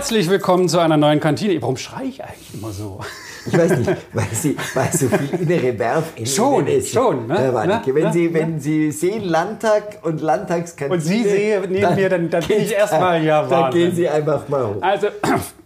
Herzlich 0.00 0.30
willkommen 0.30 0.66
zu 0.66 0.78
einer 0.78 0.96
neuen 0.96 1.20
Kantine. 1.20 1.60
Warum 1.60 1.76
schreie 1.76 2.06
ich 2.06 2.24
eigentlich 2.24 2.54
immer 2.54 2.70
so? 2.72 3.00
Ich 3.46 3.52
weiß 3.52 3.76
nicht, 3.76 3.90
weil, 4.14 4.26
Sie, 4.32 4.56
weil 4.72 4.90
so 4.90 5.08
viel 5.08 5.40
innere 5.42 5.78
Werf 5.78 6.04
in 6.16 6.24
Schon, 6.24 6.66
Ihnen 6.66 6.78
ist. 6.78 6.90
schon, 6.94 7.26
ne? 7.26 7.38
Herr 7.38 7.52
Warnecke, 7.52 7.94
wenn, 7.94 8.04
Ne? 8.04 8.12
Sie, 8.14 8.28
Ne? 8.28 8.32
wenn 8.34 8.58
Sie 8.60 8.92
sehen 8.92 9.24
Landtag 9.24 9.98
und 10.00 10.22
Landtagskantine. 10.22 10.94
Und 10.94 11.00
Sie 11.02 11.22
sehen 11.22 11.64
neben 11.68 11.94
mir, 11.96 12.08
dann- 12.08 12.30
dann 12.30 12.42
bin 12.44 12.62
ich 12.62 12.72
erstmal, 12.72 13.22
ja, 13.22 13.42
Dann 13.42 13.50
Wahnsinn. 13.50 13.80
gehen 13.82 13.94
Sie 13.94 14.08
einfach 14.08 14.48
mal 14.48 14.68
hoch. 14.68 14.76
Also, 14.80 15.08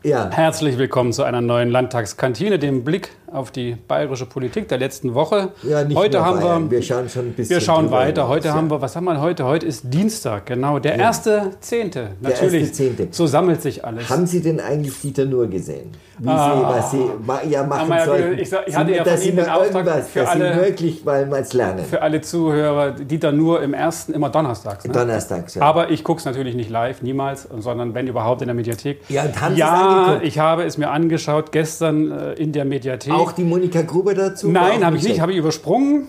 Ja. 0.05 0.29
herzlich 0.30 0.77
willkommen 0.77 1.14
zu 1.14 1.23
einer 1.23 1.41
neuen 1.41 1.71
Landtagskantine, 1.71 2.59
dem 2.59 2.84
Blick 2.84 3.09
auf 3.32 3.50
die 3.50 3.75
bayerische 3.89 4.27
Politik 4.27 4.68
der 4.68 4.77
letzten 4.79 5.14
Woche. 5.14 5.53
Ja, 5.62 5.82
nicht 5.82 5.96
heute 5.96 6.18
nur 6.18 6.27
haben 6.27 6.41
Bayern. 6.41 6.71
wir, 6.71 6.79
Wir 6.79 6.82
schauen 6.82 7.09
schon 7.09 7.29
ein 7.29 7.32
bisschen 7.32 7.57
wir 7.57 7.61
schauen 7.62 7.90
weiter. 7.90 8.29
Heute 8.29 8.48
ja. 8.48 8.54
haben 8.54 8.71
wir, 8.71 8.81
was 8.82 8.95
haben 8.95 9.04
wir 9.07 9.18
heute? 9.21 9.45
Heute 9.46 9.64
ist 9.67 9.93
Dienstag, 9.93 10.45
genau, 10.46 10.79
der 10.79 10.96
erste 10.96 11.53
Zehnte. 11.61 12.11
Natürlich, 12.21 12.61
erste 12.64 12.72
Zehnte. 12.76 13.09
so 13.12 13.26
sammelt 13.26 13.62
sich 13.62 13.85
alles. 13.85 14.09
Haben 14.11 14.26
Sie 14.26 14.40
denn 14.43 14.61
eigentlich 14.61 15.00
Dieter 15.00 15.25
Nur 15.25 15.48
gesehen? 15.48 15.90
Wie 16.18 16.29
Sie, 16.29 16.31
was 16.31 16.90
Sie 16.93 17.50
ja 17.50 17.64
machen 17.64 17.90
ja, 17.90 18.04
sollten. 18.04 18.34
ich 18.34 18.40
ich 18.43 18.48
Sie- 18.50 18.76
hatte 18.76 18.93
ja 18.95 19.03
dass 19.03 19.14
von 19.14 19.23
Sie 19.23 19.29
Ihnen 19.31 19.36
den 19.39 19.48
Auftrag 19.48 19.75
irgendwas, 19.86 20.09
für 20.11 20.18
dass 20.21 20.29
alle- 20.29 20.54
Sie 20.54 20.61
wirklich 20.61 21.04
mal 21.04 21.45
lernen. 21.53 21.84
Für 21.86 22.03
alle 22.03 22.21
Zuhörer, 22.21 22.90
Dieter 22.93 23.32
nur 23.32 23.62
im 23.62 23.75
ersten, 23.75 24.12
immer 24.12 24.29
donnerstags. 24.31 24.84
Ne? 24.84 24.93
Donnerstags, 24.93 25.57
ja. 25.57 25.62
Aber 25.62 25.90
ich 25.90 26.04
gucke 26.04 26.21
es 26.21 26.25
natürlich 26.25 26.54
nicht 26.54 26.71
live, 26.71 27.03
niemals, 27.03 27.48
sondern 27.59 27.95
wenn 27.95 28.07
überhaupt 28.07 28.43
in 28.43 28.46
der 28.46 28.54
Mediathek. 28.54 29.00
Ja, 29.09 29.23
und 29.25 29.40
haben 29.40 29.54
Sie 29.57 29.61
es 29.62 29.67
ja 29.94 30.03
angeguckt? 30.04 30.26
ich 30.26 30.39
habe 30.39 30.62
es 30.64 30.79
mir 30.79 30.90
angeschaut 30.90 31.53
gestern 31.53 32.11
äh, 32.11 32.33
in 32.34 32.53
der 32.53 32.64
Mediathek. 32.64 33.12
Auch 33.12 33.33
die 33.33 33.44
Monika 33.44 33.83
Gruber 33.83 34.14
dazu? 34.14 34.50
Nein, 34.50 34.84
habe 34.84 34.97
ich 34.97 35.03
nicht, 35.05 35.20
habe 35.20 35.33
ich 35.33 35.39
übersprungen. 35.39 36.08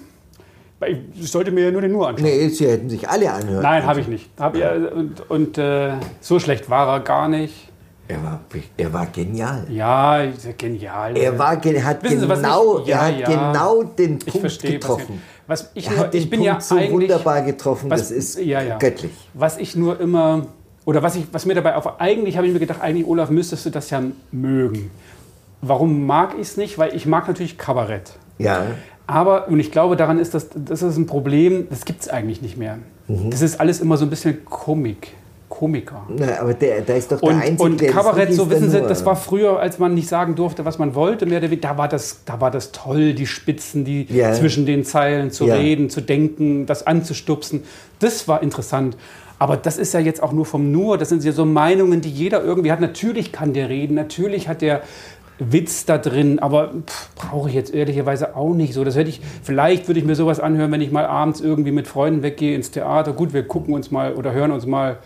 Ich 1.15 1.31
sollte 1.31 1.51
mir 1.51 1.65
ja 1.65 1.71
nur 1.71 1.81
den 1.81 1.93
nur 1.93 2.07
anschauen. 2.07 2.25
Nee, 2.29 2.47
Sie 2.49 2.67
hätten 2.67 2.89
sich 2.89 3.07
alle 3.09 3.31
anhören. 3.31 3.63
Nein, 3.63 3.85
habe 3.85 4.01
ich 4.01 4.07
nicht. 4.07 4.29
Hab, 4.39 4.55
ja, 4.55 4.71
und 4.73 5.29
und 5.29 5.57
äh, 5.57 5.93
so 6.19 6.37
schlecht 6.39 6.69
war 6.69 6.87
er 6.89 6.99
gar 6.99 7.27
nicht. 7.27 7.71
Er 8.07 8.21
war, 8.23 8.39
er 8.77 8.93
war 8.93 9.07
genial. 9.07 9.65
Ja, 9.69 10.21
genial. 10.57 11.17
Er 11.17 11.39
war, 11.39 11.55
hat 11.55 12.03
Wissen 12.03 12.19
Sie, 12.19 12.29
was 12.29 12.39
genau, 12.39 12.79
ich- 12.81 12.87
ja, 12.87 12.97
er 12.97 13.07
hat 13.07 13.19
ja. 13.19 13.51
genau 13.51 13.83
den 13.83 14.17
ich 14.17 14.25
Punkt 14.25 14.39
verstehe, 14.41 14.75
was, 14.75 14.79
getroffen. 14.81 15.21
was 15.47 15.71
ich, 15.73 15.87
Er 15.87 15.97
hat 15.97 16.13
den 16.13 16.21
ich 16.21 16.29
bin 16.29 16.39
Punkt 16.41 16.53
ja 16.53 16.61
so 16.61 16.75
wunderbar 16.91 17.41
getroffen, 17.41 17.89
Was- 17.89 18.01
das 18.01 18.11
ist 18.11 18.39
ja. 18.39 18.77
göttlich. 18.77 19.11
Was 19.33 19.57
ich 19.57 19.75
nur 19.75 19.99
immer, 19.99 20.45
oder 20.85 21.01
was, 21.03 21.15
ich, 21.15 21.25
was 21.31 21.45
mir 21.45 21.55
dabei 21.55 21.75
auf, 21.75 21.99
eigentlich 21.99 22.37
habe 22.37 22.47
ich 22.47 22.53
mir 22.53 22.59
gedacht, 22.59 22.81
eigentlich 22.81 23.07
Olaf 23.07 23.29
müsstest 23.29 23.65
du 23.65 23.69
das 23.71 23.89
ja 23.89 24.01
mögen. 24.31 24.91
Warum 25.61 26.05
mag 26.05 26.35
ich 26.35 26.41
es 26.47 26.57
nicht? 26.57 26.77
Weil 26.77 26.95
ich 26.95 27.05
mag 27.05 27.27
natürlich 27.27 27.57
Kabarett. 27.57 28.13
Ja, 28.37 28.63
Aber, 29.07 29.47
und 29.47 29.59
ich 29.59 29.71
glaube, 29.71 29.95
daran 29.95 30.19
ist 30.19 30.33
das, 30.33 30.47
das 30.53 30.81
ist 30.81 30.97
ein 30.97 31.05
Problem, 31.07 31.67
das 31.69 31.85
gibt 31.85 32.01
es 32.01 32.09
eigentlich 32.09 32.41
nicht 32.41 32.57
mehr. 32.57 32.77
Mhm. 33.07 33.29
Das 33.31 33.41
ist 33.41 33.59
alles 33.59 33.79
immer 33.79 33.97
so 33.97 34.05
ein 34.05 34.09
bisschen 34.09 34.43
Komik, 34.45 35.13
Komiker. 35.47 36.03
Na, 36.09 36.39
aber 36.41 36.53
der, 36.53 36.81
da 36.81 36.93
ist 36.95 37.11
doch 37.11 37.19
der 37.21 37.29
Und, 37.29 37.35
Einzige, 37.41 37.63
und 37.63 37.81
der 37.81 37.91
Kabarett, 37.91 38.33
so 38.33 38.45
der 38.45 38.57
wissen 38.57 38.71
Sie, 38.71 38.81
das 38.81 39.05
war 39.05 39.15
früher, 39.15 39.59
als 39.59 39.79
man 39.79 39.93
nicht 39.93 40.07
sagen 40.07 40.35
durfte, 40.35 40.65
was 40.65 40.79
man 40.79 40.95
wollte, 40.95 41.25
mehr 41.25 41.39
da 41.39 41.77
war 41.77 41.87
das, 41.87 42.23
da 42.25 42.41
war 42.41 42.51
das 42.51 42.71
toll, 42.71 43.13
die 43.13 43.27
Spitzen, 43.27 43.85
die 43.85 44.05
Ja. 44.09 44.33
zwischen 44.33 44.65
den 44.65 44.83
Zeilen 44.83 45.31
zu 45.31 45.45
Ja. 45.45 45.55
reden, 45.55 45.89
zu 45.89 46.01
denken, 46.01 46.65
das 46.65 46.85
anzustupsen. 46.85 47.63
Das 47.99 48.27
war 48.27 48.43
interessant. 48.43 48.97
Aber 49.39 49.57
das 49.57 49.77
ist 49.77 49.93
ja 49.93 49.99
jetzt 49.99 50.23
auch 50.23 50.31
nur 50.31 50.45
vom 50.45 50.71
Nur, 50.71 50.97
das 50.97 51.09
sind 51.09 51.23
ja 51.23 51.31
so 51.31 51.45
Meinungen, 51.45 52.01
die 52.01 52.09
jeder 52.09 52.43
irgendwie 52.43 52.71
hat. 52.71 52.79
Natürlich 52.79 53.31
kann 53.31 53.53
der 53.53 53.69
reden, 53.69 53.95
natürlich 53.95 54.47
hat 54.47 54.61
der 54.61 54.81
Witz 55.39 55.85
da 55.85 55.97
drin, 55.97 56.39
aber 56.39 56.71
brauche 57.15 57.49
ich 57.49 57.55
jetzt 57.55 57.73
ehrlicherweise 57.73 58.37
auch 58.37 58.53
nicht 58.53 58.73
so. 58.73 58.85
Das 58.85 58.95
hätte 58.95 59.09
ich, 59.09 59.19
vielleicht 59.43 59.87
würde 59.87 59.99
ich 59.99 60.05
mir 60.05 60.15
sowas 60.15 60.39
anhören, 60.39 60.71
wenn 60.71 60.79
ich 60.81 60.91
mal 60.91 61.05
abends 61.05 61.41
irgendwie 61.41 61.71
mit 61.71 61.87
Freunden 61.87 62.23
weggehe 62.23 62.55
ins 62.55 62.71
Theater. 62.71 63.11
Gut, 63.11 63.33
wir 63.33 63.45
gucken 63.45 63.73
uns 63.73 63.91
mal 63.91 64.13
oder 64.13 64.31
hören 64.31 64.51
uns 64.51 64.65
mal 64.65 64.97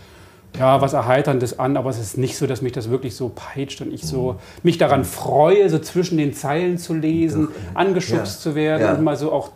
ja, 0.60 0.82
was 0.82 0.94
Erheiterndes 0.94 1.58
an, 1.60 1.78
aber 1.78 1.90
es 1.92 2.00
ist 2.00 2.18
nicht 2.18 2.36
so, 2.38 2.48
dass 2.48 2.62
mich 2.64 2.72
das 2.72 2.90
wirklich 2.90 3.16
so 3.16 3.32
peitscht 3.34 3.82
und 3.82 3.94
ich 3.94 4.04
so 4.04 4.36
mich 4.64 4.78
daran 4.80 5.06
freue, 5.06 5.70
so 5.70 5.78
zwischen 5.80 6.18
den 6.18 6.34
Zeilen 6.34 6.78
zu 6.80 6.94
lesen, 6.96 7.50
angeschubst 7.76 8.38
Ja. 8.38 8.52
zu 8.52 8.56
werden 8.56 8.82
Ja. 8.82 8.94
und 8.94 9.04
mal 9.04 9.16
so 9.16 9.32
auch 9.32 9.50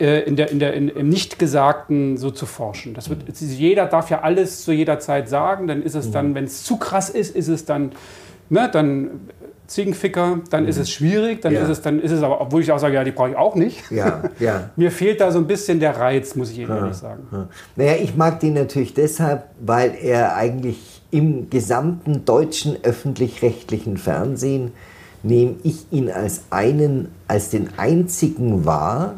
äh, 0.00 0.20
in 0.22 0.36
der, 0.36 0.50
in 0.50 0.58
der, 0.58 0.72
in, 0.74 0.88
im 0.88 1.08
Nichtgesagten 1.08 2.16
so 2.16 2.30
zu 2.30 2.46
forschen. 2.46 2.94
Das 2.94 3.08
wird, 3.10 3.28
ist, 3.28 3.40
jeder 3.40 3.86
darf 3.86 4.10
ja 4.10 4.20
alles 4.22 4.64
zu 4.64 4.72
jeder 4.72 4.98
Zeit 4.98 5.28
sagen, 5.28 5.66
dann 5.66 5.82
ist 5.82 5.94
es 5.94 6.08
Mhm. 6.08 6.12
dann, 6.12 6.34
wenn 6.34 6.44
es 6.44 6.62
zu 6.64 6.76
krass 6.76 7.10
ist, 7.10 7.34
ist 7.36 7.48
es 7.48 7.64
dann, 7.64 7.92
ne, 8.48 8.68
dann 8.72 9.10
Ziegenficker, 9.66 10.40
dann 10.50 10.66
ist 10.66 10.78
es 10.78 10.90
schwierig, 10.90 11.42
dann 11.42 11.52
Mhm. 11.52 11.58
Ja. 11.58 11.64
ist 11.64 11.68
es, 11.70 11.80
dann 11.82 12.00
ist 12.00 12.10
es 12.10 12.22
aber, 12.24 12.40
obwohl 12.40 12.60
ich 12.60 12.72
auch 12.72 12.78
sage, 12.80 12.94
ja, 12.94 13.04
die 13.04 13.12
brauche 13.12 13.30
ich 13.30 13.36
auch 13.36 13.54
nicht. 13.54 13.88
Ja, 13.92 14.24
ja. 14.40 14.70
Mir 14.76 14.90
fehlt 14.90 15.20
da 15.20 15.30
so 15.30 15.38
ein 15.38 15.46
bisschen 15.46 15.78
der 15.78 15.96
Reiz, 15.96 16.34
muss 16.34 16.50
ich 16.50 16.58
Ihnen 16.58 16.70
ehrlich 16.76 16.96
sagen. 16.96 17.48
Naja, 17.76 17.92
ich 18.02 18.16
mag 18.16 18.40
den 18.40 18.54
natürlich 18.54 18.94
deshalb, 18.94 19.44
weil 19.60 19.94
er 20.02 20.34
eigentlich 20.34 21.02
im 21.12 21.50
gesamten 21.50 22.24
deutschen 22.24 22.78
öffentlich-rechtlichen 22.82 23.96
Fernsehen 23.96 24.72
nehme 25.22 25.54
ich 25.62 25.86
ihn 25.92 26.10
als 26.10 26.42
einen, 26.50 27.08
als 27.28 27.50
den 27.50 27.68
einzigen 27.76 28.64
wahr, 28.64 29.14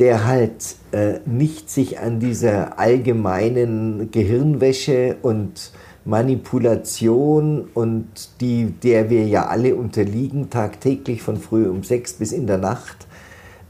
der 0.00 0.26
halt 0.26 0.76
äh, 0.92 1.20
nicht 1.26 1.70
sich 1.70 2.00
an 2.00 2.20
dieser 2.20 2.78
allgemeinen 2.78 4.10
Gehirnwäsche 4.10 5.16
und 5.20 5.72
Manipulation 6.06 7.68
und 7.74 8.06
die, 8.40 8.72
der 8.82 9.10
wir 9.10 9.26
ja 9.26 9.46
alle 9.46 9.76
unterliegen, 9.76 10.48
tagtäglich 10.48 11.22
von 11.22 11.36
früh 11.36 11.68
um 11.68 11.84
sechs 11.84 12.14
bis 12.14 12.32
in 12.32 12.46
der 12.46 12.56
Nacht, 12.56 13.06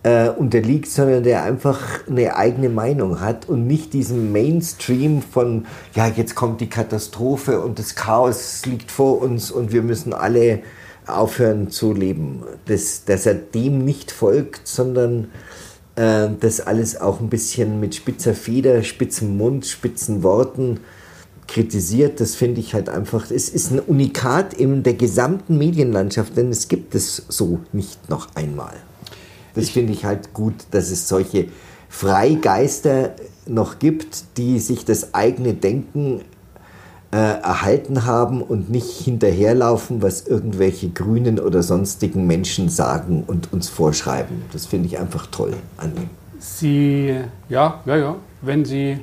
äh, 0.04 0.28
unterliegt, 0.28 0.86
sondern 0.86 1.24
der 1.24 1.42
einfach 1.42 2.06
eine 2.08 2.36
eigene 2.36 2.68
Meinung 2.68 3.20
hat 3.20 3.48
und 3.48 3.66
nicht 3.66 3.92
diesem 3.92 4.30
Mainstream 4.30 5.22
von, 5.22 5.66
ja, 5.94 6.06
jetzt 6.06 6.36
kommt 6.36 6.60
die 6.60 6.70
Katastrophe 6.70 7.60
und 7.60 7.80
das 7.80 7.96
Chaos 7.96 8.64
liegt 8.64 8.92
vor 8.92 9.20
uns 9.20 9.50
und 9.50 9.72
wir 9.72 9.82
müssen 9.82 10.14
alle 10.14 10.60
aufhören 11.06 11.70
zu 11.70 11.92
leben. 11.92 12.44
Das, 12.66 13.04
dass 13.04 13.26
er 13.26 13.34
dem 13.34 13.84
nicht 13.84 14.12
folgt, 14.12 14.68
sondern 14.68 15.28
äh, 15.96 16.28
das 16.38 16.60
alles 16.60 17.00
auch 17.00 17.20
ein 17.20 17.28
bisschen 17.28 17.80
mit 17.80 17.94
spitzer 17.94 18.34
Feder, 18.34 18.82
spitzem 18.82 19.36
Mund, 19.36 19.66
spitzen 19.66 20.22
Worten 20.22 20.80
kritisiert, 21.50 22.20
das 22.20 22.36
finde 22.36 22.60
ich 22.60 22.74
halt 22.74 22.88
einfach, 22.88 23.30
es 23.30 23.48
ist 23.48 23.72
ein 23.72 23.80
Unikat 23.80 24.54
in 24.54 24.84
der 24.84 24.94
gesamten 24.94 25.58
Medienlandschaft, 25.58 26.36
denn 26.36 26.50
es 26.50 26.68
gibt 26.68 26.94
es 26.94 27.24
so 27.28 27.58
nicht 27.72 28.08
noch 28.08 28.28
einmal. 28.36 28.76
Das 29.54 29.68
finde 29.68 29.92
ich 29.92 30.04
halt 30.04 30.32
gut, 30.32 30.54
dass 30.70 30.92
es 30.92 31.08
solche 31.08 31.48
Freigeister 31.88 33.16
noch 33.46 33.80
gibt, 33.80 34.36
die 34.36 34.60
sich 34.60 34.84
das 34.84 35.12
eigene 35.12 35.54
Denken 35.54 36.20
äh, 37.12 37.16
erhalten 37.16 38.06
haben 38.06 38.40
und 38.40 38.70
nicht 38.70 38.90
hinterherlaufen, 38.90 40.00
was 40.02 40.26
irgendwelche 40.26 40.90
grünen 40.90 41.40
oder 41.40 41.62
sonstigen 41.62 42.26
Menschen 42.26 42.68
sagen 42.68 43.24
und 43.26 43.52
uns 43.52 43.68
vorschreiben. 43.68 44.42
Das 44.52 44.66
finde 44.66 44.86
ich 44.86 44.98
einfach 44.98 45.26
toll 45.26 45.54
an 45.76 45.92
ihm. 45.96 46.10
Sie, 46.38 47.16
ja, 47.48 47.80
ja, 47.84 47.96
ja, 47.96 48.16
wenn 48.42 48.64
Sie 48.64 48.98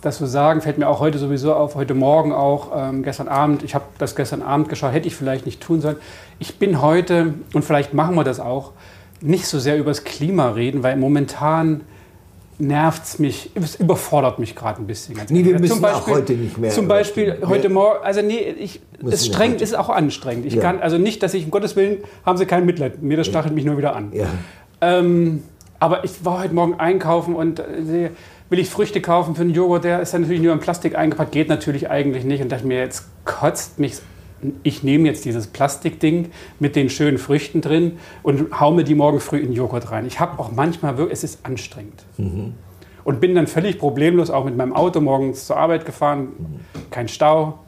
das 0.00 0.18
so 0.18 0.26
sagen, 0.26 0.60
fällt 0.60 0.78
mir 0.78 0.88
auch 0.88 1.00
heute 1.00 1.18
sowieso 1.18 1.54
auf, 1.54 1.74
heute 1.74 1.94
Morgen 1.94 2.32
auch, 2.32 2.70
ähm, 2.74 3.02
gestern 3.02 3.28
Abend, 3.28 3.62
ich 3.62 3.74
habe 3.74 3.84
das 3.98 4.16
gestern 4.16 4.40
Abend 4.40 4.68
geschaut, 4.68 4.92
hätte 4.92 5.08
ich 5.08 5.16
vielleicht 5.16 5.46
nicht 5.46 5.60
tun 5.60 5.80
sollen. 5.80 5.96
Ich 6.38 6.58
bin 6.58 6.80
heute, 6.80 7.34
und 7.52 7.64
vielleicht 7.64 7.92
machen 7.92 8.14
wir 8.14 8.24
das 8.24 8.40
auch, 8.40 8.72
nicht 9.20 9.46
so 9.46 9.58
sehr 9.58 9.78
über 9.78 9.90
das 9.90 10.04
Klima 10.04 10.50
reden, 10.50 10.82
weil 10.82 10.96
momentan 10.96 11.82
nervt 12.58 13.04
es 13.04 13.18
mich, 13.18 13.50
es 13.54 13.76
überfordert 13.76 14.38
mich 14.38 14.54
gerade 14.54 14.80
ein 14.82 14.86
bisschen. 14.86 15.14
Ganz 15.14 15.30
Nee, 15.30 15.44
wir 15.44 15.58
müssen 15.58 15.84
auch 15.84 16.06
heute 16.06 16.32
nicht 16.32 16.58
mehr 16.58 16.70
Zum 16.70 16.88
Beispiel 16.88 17.38
heute 17.46 17.68
Morgen, 17.68 18.02
also 18.02 18.22
nee, 18.22 18.38
ich, 18.38 18.80
es 19.04 19.26
ja 19.26 19.32
strengt, 19.32 19.60
ist 19.60 19.76
auch 19.76 19.88
anstrengend. 19.90 20.46
Ich 20.46 20.54
Ja. 20.54 20.62
kann, 20.62 20.80
also 20.80 20.98
nicht, 20.98 21.22
dass 21.22 21.34
ich, 21.34 21.44
um 21.44 21.50
Gottes 21.50 21.76
Willen, 21.76 21.98
haben 22.24 22.38
Sie 22.38 22.46
kein 22.46 22.64
Mitleid 22.64 22.94
mit 22.94 23.02
mir, 23.02 23.16
das 23.16 23.26
stachelt 23.26 23.54
mich 23.54 23.64
nur 23.64 23.76
wieder 23.76 23.94
an. 23.94 24.12
Ja. 24.12 24.26
Ähm, 24.80 25.42
aber 25.78 26.04
ich 26.04 26.24
war 26.24 26.42
heute 26.42 26.54
Morgen 26.54 26.74
einkaufen 26.74 27.34
und 27.34 27.60
äh, 27.60 28.10
will 28.48 28.58
ich 28.58 28.70
Früchte 28.70 29.00
kaufen 29.00 29.34
für 29.34 29.42
einen 29.42 29.50
Joghurt, 29.54 29.84
der 29.84 30.00
ist 30.00 30.14
dann 30.14 30.22
natürlich 30.22 30.42
nur 30.42 30.52
in 30.52 30.60
Plastik 30.60 30.96
eingepackt, 30.96 31.32
geht 31.32 31.48
natürlich 31.48 31.90
eigentlich 31.90 32.24
nicht. 32.24 32.42
Und 32.42 32.50
dachte 32.50 32.66
mir, 32.66 32.78
jetzt 32.78 33.04
kotzt 33.24 33.78
mich. 33.78 33.96
Ich 34.62 34.82
nehme 34.82 35.06
jetzt 35.08 35.24
dieses 35.24 35.46
Plastikding 35.46 36.30
mit 36.60 36.76
den 36.76 36.88
schönen 36.90 37.18
Früchten 37.18 37.60
drin 37.60 37.98
und 38.22 38.60
hau 38.60 38.70
mir 38.72 38.84
die 38.84 38.94
morgen 38.94 39.20
früh 39.20 39.38
in 39.38 39.52
Joghurt 39.52 39.90
rein. 39.90 40.06
Ich 40.06 40.20
habe 40.20 40.38
auch 40.38 40.50
manchmal 40.52 40.96
wirklich, 40.98 41.18
es 41.18 41.24
ist 41.24 41.46
anstrengend. 41.46 42.04
Und 43.04 43.20
bin 43.20 43.34
dann 43.34 43.46
völlig 43.46 43.78
problemlos 43.78 44.30
auch 44.30 44.44
mit 44.44 44.56
meinem 44.56 44.72
Auto 44.74 45.00
morgens 45.00 45.46
zur 45.46 45.56
Arbeit 45.56 45.84
gefahren. 45.84 46.28
Kein 46.90 47.08
Stau. 47.08 47.58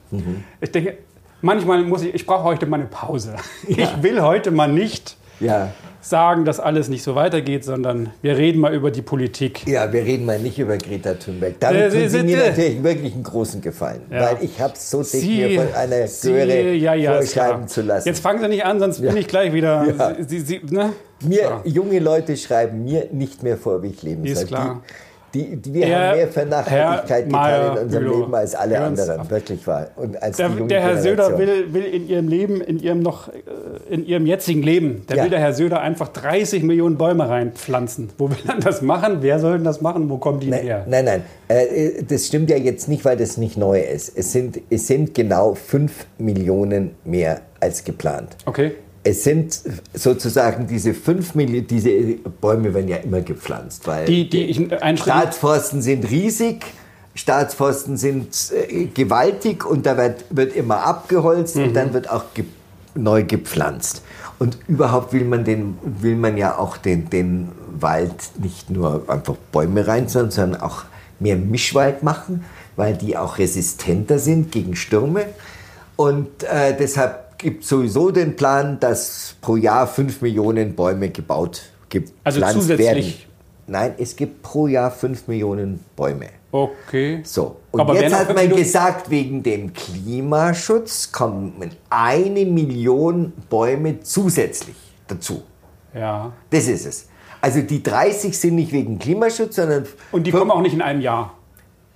Ich 0.60 0.72
denke, 0.72 0.98
manchmal 1.42 1.84
muss 1.84 2.02
ich, 2.02 2.14
ich 2.14 2.26
brauche 2.26 2.44
heute 2.44 2.66
mal 2.66 2.80
eine 2.80 2.88
Pause. 2.88 3.36
Ich 3.66 4.02
will 4.02 4.20
heute 4.22 4.50
mal 4.50 4.72
nicht 4.72 5.16
Ja. 5.40 5.72
Sagen, 6.00 6.44
dass 6.44 6.60
alles 6.60 6.88
nicht 6.88 7.02
so 7.02 7.14
weitergeht, 7.14 7.64
sondern 7.64 8.10
wir 8.22 8.36
reden 8.36 8.60
mal 8.60 8.74
über 8.74 8.90
die 8.90 9.02
Politik. 9.02 9.66
Ja, 9.66 9.92
wir 9.92 10.04
reden 10.04 10.24
mal 10.26 10.38
nicht 10.38 10.58
über 10.58 10.78
Greta 10.78 11.14
Thunberg. 11.14 11.54
Damit 11.60 11.80
Äh, 11.82 11.90
tun 11.90 12.08
Sie- 12.08 12.22
mir 12.22 12.28
Sie- 12.28 12.48
natürlich 12.48 12.82
wirklich 12.82 13.14
einen 13.14 13.22
großen 13.24 13.60
Gefallen. 13.60 14.02
Ja. 14.10 14.20
Weil 14.30 14.36
ich 14.44 14.60
habe 14.60 14.74
es 14.74 14.90
so 14.90 14.98
dick 15.02 15.08
Sie- 15.10 15.36
mir 15.36 15.60
von 15.62 15.74
einer 15.74 16.06
Sie- 16.06 16.32
Göre 16.32 16.72
ja, 16.74 16.94
ja, 16.94 17.18
ist 17.18 17.32
vorschreiben 17.34 17.68
zu 17.68 17.82
lassen. 17.82 18.08
Jetzt 18.08 18.20
fangen 18.20 18.40
Sie 18.40 18.48
nicht 18.48 18.64
an, 18.64 18.78
sonst 18.78 19.00
bin 19.00 19.16
ich 19.16 19.26
gleich 19.26 19.52
wieder. 19.52 20.14
Sie, 20.26 20.60
ne? 20.70 20.92
mir. 21.26 21.60
Junge 21.64 21.98
Leute 21.98 22.36
schreiben 22.36 22.84
mir 22.84 23.08
nicht 23.12 23.42
mehr 23.42 23.56
vor, 23.56 23.82
wie 23.82 23.88
ich 23.88 24.02
leben 24.02 24.24
Ist 24.24 24.38
soll. 24.40 24.46
klar. 24.46 24.82
Die, 24.88 25.07
die, 25.34 25.58
wir 25.74 25.86
Herr- 25.86 26.08
haben 26.10 26.16
mehr 26.16 26.28
für 26.28 26.46
Nachhaltigkeit 26.46 27.24
getan 27.26 27.76
in 27.76 27.82
unserem 27.84 28.04
Bülow, 28.04 28.20
Leben 28.20 28.34
als 28.34 28.54
alle 28.54 28.80
anderen, 28.80 29.30
wirklich 29.30 29.66
wahr. 29.66 29.88
Und 29.96 30.22
als 30.22 30.36
Der, 30.36 30.48
die 30.48 30.66
der 30.66 30.80
Herr 30.80 30.96
Söder 30.98 31.38
will, 31.38 31.72
will 31.72 31.84
in 31.84 32.08
ihrem 32.08 32.28
Leben, 32.28 32.60
in 32.60 32.78
ihrem 32.80 33.00
noch, 33.00 33.28
äh, 33.28 33.32
in 33.90 34.06
ihrem 34.06 34.26
jetzigen 34.26 34.62
Leben, 34.62 35.02
der 35.08 35.16
Ja. 35.18 35.22
will 35.24 35.30
der 35.30 35.40
Herr 35.40 35.52
Söder 35.52 35.80
einfach 35.80 36.08
30 36.08 36.62
Millionen 36.62 36.96
Bäume 36.96 37.28
reinpflanzen. 37.28 38.10
Wo 38.18 38.30
will 38.30 38.36
er 38.46 38.58
das 38.60 38.82
machen? 38.82 39.18
Wer 39.20 39.38
soll 39.38 39.54
denn 39.54 39.64
das 39.64 39.80
machen? 39.80 40.08
Wo 40.10 40.18
kommen 40.18 40.40
die 40.40 40.48
Nein, 40.48 40.62
her? 40.62 40.84
nein, 40.88 41.04
nein. 41.04 41.22
Äh, 41.48 42.02
das 42.08 42.26
stimmt 42.26 42.50
ja 42.50 42.56
jetzt 42.56 42.88
nicht, 42.88 43.04
weil 43.04 43.16
das 43.16 43.36
nicht 43.36 43.56
neu 43.56 43.80
ist. 43.80 44.16
Es 44.16 44.32
sind, 44.32 44.60
es 44.70 44.86
sind 44.86 45.14
genau 45.14 45.54
5 45.54 46.06
Millionen 46.18 46.92
mehr 47.04 47.40
als 47.60 47.84
geplant. 47.84 48.36
Okay. 48.46 48.72
Es 49.08 49.24
sind 49.24 49.58
sozusagen 49.94 50.66
diese 50.66 50.92
5 50.92 51.34
Millionen, 51.34 51.66
diese 51.66 51.90
Bäume 52.42 52.74
werden 52.74 52.88
ja 52.88 52.98
immer 52.98 53.22
gepflanzt, 53.22 53.86
weil 53.86 54.04
Die, 54.04 54.28
die. 54.28 54.68
Staatsforsten 54.96 55.80
sind 55.80 56.10
riesig, 56.10 56.66
Staatsforsten 57.14 57.96
sind 57.96 58.52
äh, 58.52 58.84
gewaltig 58.86 59.64
und 59.64 59.86
da 59.86 59.96
wird, 59.96 60.24
wird 60.28 60.54
immer 60.54 60.84
abgeholzt 60.84 61.56
und 61.56 61.72
dann 61.74 61.94
wird 61.94 62.10
auch 62.10 62.24
ge 62.34 62.44
neu 62.94 63.24
gepflanzt. 63.24 64.02
Und 64.38 64.58
überhaupt 64.68 65.14
will 65.14 65.24
man, 65.24 65.44
den, 65.44 65.78
will 65.82 66.16
man 66.16 66.36
ja 66.36 66.58
auch 66.58 66.76
den, 66.76 67.08
den 67.08 67.48
Wald 67.78 68.12
nicht 68.42 68.68
nur 68.68 69.04
einfach 69.08 69.36
Bäume 69.52 69.86
rein, 69.86 70.08
sondern 70.08 70.32
sondern 70.32 70.60
auch 70.60 70.84
mehr 71.18 71.36
Mischwald 71.36 72.02
machen, 72.02 72.44
weil 72.76 72.94
die 72.94 73.16
auch 73.16 73.38
resistenter 73.38 74.18
sind 74.18 74.52
gegen 74.52 74.76
Stürme. 74.76 75.26
Und 75.96 76.44
äh, 76.44 76.76
deshalb 76.78 77.27
gibt 77.38 77.62
es 77.62 77.68
sowieso 77.68 78.10
den 78.10 78.36
Plan, 78.36 78.78
dass 78.80 79.36
pro 79.40 79.56
Jahr 79.56 79.86
5 79.86 80.20
Millionen 80.22 80.74
Bäume 80.74 81.08
gebaut, 81.10 81.62
gepflanzt 81.88 82.42
Also 82.42 82.60
zusätzlich? 82.60 82.86
werden. 82.86 83.14
Nein, 83.68 83.94
es 83.98 84.16
gibt 84.16 84.42
pro 84.42 84.66
Jahr 84.66 84.90
5 84.90 85.28
Millionen 85.28 85.80
Bäume. 85.96 86.26
Okay. 86.50 87.20
So, 87.24 87.56
und 87.70 87.80
Aber 87.80 88.00
jetzt 88.00 88.14
hat 88.14 88.28
man 88.28 88.36
Millionen- 88.36 88.62
gesagt, 88.62 89.10
wegen 89.10 89.42
dem 89.42 89.72
Klimaschutz 89.74 91.12
kommen 91.12 91.52
eine 91.90 92.44
Million 92.46 93.32
Bäume 93.50 94.00
zusätzlich 94.00 94.76
dazu. 95.06 95.42
Ja. 95.94 96.32
Das 96.50 96.66
ist 96.66 96.86
es. 96.86 97.08
Also 97.40 97.60
die 97.60 97.82
30 97.82 98.36
sind 98.38 98.56
nicht 98.56 98.72
wegen 98.72 98.98
Klimaschutz, 98.98 99.56
sondern... 99.56 99.86
Und 100.10 100.26
die 100.26 100.32
kommen 100.32 100.50
auch 100.50 100.60
nicht 100.62 100.72
in 100.74 100.82
einem 100.82 101.00
Jahr. 101.00 101.34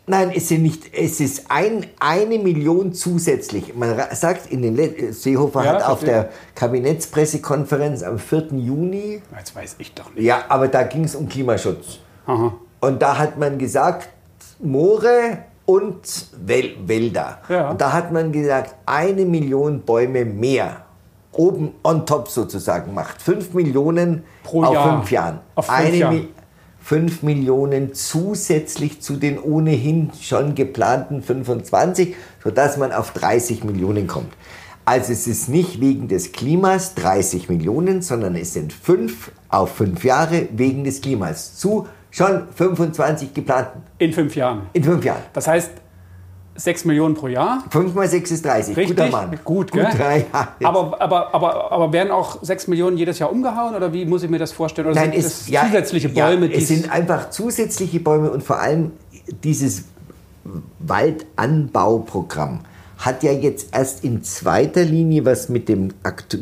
Nein, 0.06 0.32
es 0.34 0.49
sind 0.49 0.62
nicht, 0.62 0.93
es 0.93 1.20
ist 1.20 1.44
ein, 1.49 1.87
eine 2.00 2.38
Million 2.38 2.93
zusätzlich. 2.93 3.75
Man 3.76 3.94
sagt 4.12 4.50
in 4.50 4.62
den, 4.62 4.75
Le- 4.75 5.12
Seehofer 5.12 5.64
Ja, 5.64 5.75
hat 5.75 5.84
auf 5.88 6.00
der 6.00 6.31
Kabinettspressekonferenz 6.56 8.02
am 8.02 8.19
4. 8.19 8.49
Juni, 8.52 9.22
Jetzt 9.37 9.54
weiß 9.54 9.76
ich 9.78 9.94
doch 9.94 10.12
nicht. 10.14 10.25
ja, 10.25 10.44
aber 10.49 10.69
da 10.69 10.82
ging 10.84 11.04
es 11.04 11.14
um 11.14 11.28
Klimaschutz. 11.28 11.99
Aha. 12.26 12.52
Und 12.81 13.00
da 13.02 13.19
hat 13.19 13.38
man 13.38 13.58
gesagt, 13.58 14.08
Moore 14.60 15.38
und 15.66 16.26
Wäl 16.44 16.75
Wälder. 16.87 17.38
Ja. 17.49 17.70
Und 17.70 17.81
da 17.81 17.93
hat 17.93 18.12
man 18.12 18.32
gesagt, 18.32 18.75
eine 18.87 19.25
Million 19.25 19.82
Bäume 19.82 20.25
mehr. 20.25 20.84
Oben 21.32 21.72
on 21.82 22.04
top 22.04 22.28
sozusagen 22.28 22.93
macht. 22.93 23.22
Fünf 23.22 23.54
Millionen 23.54 24.25
Pro 24.43 24.64
auf 24.64 24.75
Jahr. 24.75 24.96
fünf 24.96 25.10
Jahren. 25.10 25.40
Auf 25.54 25.66
fünf 25.66 25.78
eine 25.78 25.96
Jahren. 25.96 26.28
Mi- 26.82 27.00
fünf 27.00 27.23
Millionen 27.23 27.94
zusätzlich 27.94 29.00
zu 29.00 29.17
den 29.17 29.38
ohnehin 29.38 30.11
schon 30.20 30.55
geplanten 30.55 31.23
25, 31.23 32.14
sodass 32.43 32.76
man 32.76 32.93
auf 32.93 33.12
30 33.12 33.64
Millionen 33.64 34.06
kommt. 34.06 34.32
Also 34.84 35.12
es 35.12 35.26
ist 35.29 35.49
nicht 35.49 35.81
wegen 35.81 36.08
des 36.08 36.32
Klimas 36.32 36.94
30 36.96 37.49
Millionen, 37.49 38.02
sondern 38.02 38.34
es 38.34 38.52
sind 38.55 38.73
fünf 38.73 39.31
auf 39.49 39.76
fünf 39.76 40.05
Jahre 40.05 40.49
wegen 40.56 40.82
des 40.84 41.00
Klimas. 41.00 41.56
Zu 41.56 41.87
schon 42.11 42.49
25 42.55 43.32
geplanten. 43.32 43.82
In 43.99 44.12
fünf 44.12 44.35
Jahren. 44.35 44.62
In 44.73 44.82
fünf 44.82 45.05
Jahren. 45.05 45.23
Das 45.32 45.46
heißt, 45.46 45.70
6 46.54 46.84
Millionen 46.84 47.14
pro 47.14 47.28
Jahr. 47.28 47.64
5 47.70 47.94
mal 47.94 48.08
6 48.08 48.31
ist 48.31 48.44
30. 48.44 48.76
Richtig? 48.76 48.96
Guter 48.96 49.10
Mann. 49.10 49.38
Gut, 49.44 49.72
gell? 49.72 49.87
Ja. 50.32 50.69
Aber, 50.69 51.00
aber, 51.00 51.34
aber, 51.34 51.72
aber 51.72 51.93
werden 51.93 52.10
auch 52.10 52.38
6 52.43 52.69
Millionen 52.69 52.99
jedes 52.99 53.19
Jahr 53.19 53.32
umgehauen 53.32 53.75
oder 53.75 53.93
wie 53.93 54.04
muss 54.04 54.22
ich 54.22 54.31
mir 54.31 54.38
das 54.38 54.52
vorstellen? 54.52 54.88
Oder 54.88 54.96
Nein, 54.96 55.12
sind 55.12 55.25
es, 55.25 55.49
ja, 55.49 55.64
zusätzliche 55.64 56.08
ja, 56.08 56.26
Bäume, 56.26 56.49
die 56.49 56.56
es 56.56 56.69
sind 56.69 56.90
einfach 56.93 57.31
zusätzliche 57.31 58.00
Bäume 58.00 58.31
und 58.31 58.43
vor 58.43 58.60
allem 58.60 58.93
dieses 59.43 59.84
Waldanbauprogramm 60.81 62.60
hat 62.99 63.22
ja 63.22 63.32
jetzt 63.32 63.75
erst 63.75 64.04
in 64.04 64.22
zweiter 64.22 64.84
Linie 64.84 65.25
was 65.25 65.49
mit, 65.49 65.69
dem, 65.69 65.93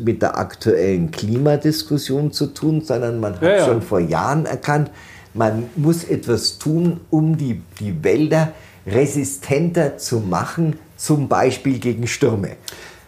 mit 0.03 0.21
der 0.21 0.37
aktuellen 0.37 1.09
Klimadiskussion 1.09 2.31
zu 2.31 2.47
tun, 2.47 2.81
sondern 2.81 3.19
man 3.19 3.35
hat 3.35 3.41
Ja, 3.41 3.57
ja. 3.57 3.65
schon 3.65 3.81
vor 3.81 3.99
Jahren 3.99 4.45
erkannt, 4.45 4.91
man 5.33 5.69
muss 5.75 6.03
etwas 6.03 6.59
tun, 6.59 6.99
um 7.09 7.37
die, 7.37 7.61
die 7.79 8.03
Wälder 8.03 8.51
resistenter 8.87 9.97
zu 9.97 10.19
machen, 10.19 10.77
zum 10.97 11.27
Beispiel 11.27 11.79
gegen 11.79 12.07
Stürme. 12.07 12.51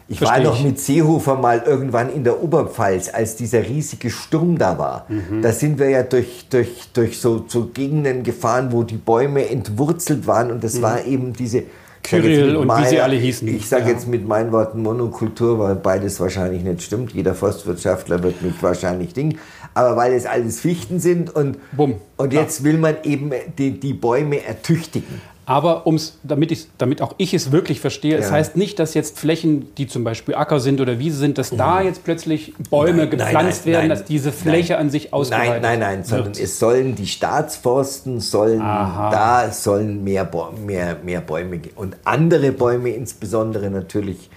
Ich 0.09 0.21
war 0.21 0.27
Verstehe 0.27 0.47
noch 0.47 0.59
ich. 0.59 0.65
mit 0.65 0.79
Seehofer 0.79 1.35
mal 1.35 1.63
irgendwann 1.65 2.13
in 2.13 2.23
der 2.23 2.43
Oberpfalz, 2.43 3.09
als 3.13 3.35
dieser 3.35 3.63
riesige 3.63 4.09
Sturm 4.09 4.57
da 4.57 4.77
war. 4.77 5.05
Mhm. 5.07 5.41
Da 5.41 5.51
sind 5.51 5.79
wir 5.79 5.89
ja 5.89 6.03
durch, 6.03 6.47
durch, 6.49 6.89
durch 6.93 7.19
so, 7.19 7.45
so 7.47 7.67
Gegenden 7.73 8.23
gefahren, 8.23 8.67
wo 8.71 8.83
die 8.83 8.97
Bäume 8.97 9.47
entwurzelt 9.49 10.27
waren 10.27 10.51
und 10.51 10.63
das 10.63 10.81
war 10.81 11.05
eben 11.05 11.33
diese... 11.33 11.61
Mhm. 11.61 11.65
Kyrill 12.03 12.57
und 12.57 12.67
wie 12.67 12.85
sie 12.85 12.99
alle 12.99 13.15
hießen. 13.15 13.47
Ich 13.47 13.69
sage 13.69 13.83
Ja. 13.83 13.91
jetzt 13.91 14.09
mit 14.09 14.27
meinen 14.27 14.51
Worten 14.51 14.81
Monokultur, 14.81 15.57
weil 15.57 15.75
beides 15.75 16.19
wahrscheinlich 16.19 16.61
nicht 16.61 16.81
stimmt. 16.83 17.13
Jeder 17.13 17.33
Forstwirtschaftler 17.33 18.21
wird 18.21 18.41
mich 18.41 18.61
wahrscheinlich 18.61 19.13
Ding. 19.13 19.37
Aber 19.73 19.95
weil 19.95 20.13
es 20.13 20.25
alles 20.25 20.59
Fichten 20.59 20.99
sind 20.99 21.35
und, 21.35 21.57
Bumm. 21.75 21.95
und 22.17 22.33
jetzt 22.33 22.63
will 22.63 22.77
man 22.77 22.95
eben 23.03 23.31
die, 23.57 23.71
die 23.79 23.93
Bäume 23.93 24.43
ertüchtigen. 24.45 25.21
Aber 25.45 25.85
um's, 25.85 26.19
damit, 26.23 26.51
ich's- 26.53 26.69
damit 26.77 27.01
auch 27.01 27.15
ich 27.17 27.33
es 27.33 27.51
wirklich 27.51 27.81
verstehe, 27.81 28.15
es 28.17 28.27
Ja. 28.27 28.35
heißt 28.35 28.55
nicht, 28.55 28.79
dass 28.79 28.93
jetzt 28.93 29.19
Flächen, 29.19 29.75
die 29.75 29.87
zum 29.87 30.05
Beispiel 30.05 30.35
Acker 30.35 30.61
sind 30.61 30.79
oder 30.79 30.99
Wiese 30.99 31.17
sind, 31.17 31.37
dass 31.37 31.49
da 31.49 31.81
jetzt 31.81 32.05
plötzlich 32.05 32.53
Bäume. 32.69 32.99
Nein, 32.99 33.09
gepflanzt 33.09 33.65
nein, 33.65 33.73
werden, 33.73 33.87
nein, 33.89 33.97
dass 33.97 34.05
diese 34.05 34.31
Fläche 34.31 34.77
an 34.77 34.89
sich 34.89 35.11
ausgeweitet 35.11 35.61
Nein, 35.61 35.79
nein, 35.79 35.97
nein, 35.97 36.03
sondern 36.05 36.27
wird. 36.27 36.39
es 36.39 36.59
sollen 36.59 36.95
die 36.95 37.07
Staatsforsten 37.07 38.21
sollen 38.21 38.61
Aha. 38.61 39.09
da 39.11 39.51
sollen 39.51 40.01
mehr, 40.05 40.29
mehr, 40.65 40.97
mehr 41.03 41.19
Bäume 41.19 41.59
und 41.75 41.97
andere 42.05 42.53
Bäume 42.53 42.91
insbesondere 42.91 43.69
natürlich 43.69 44.29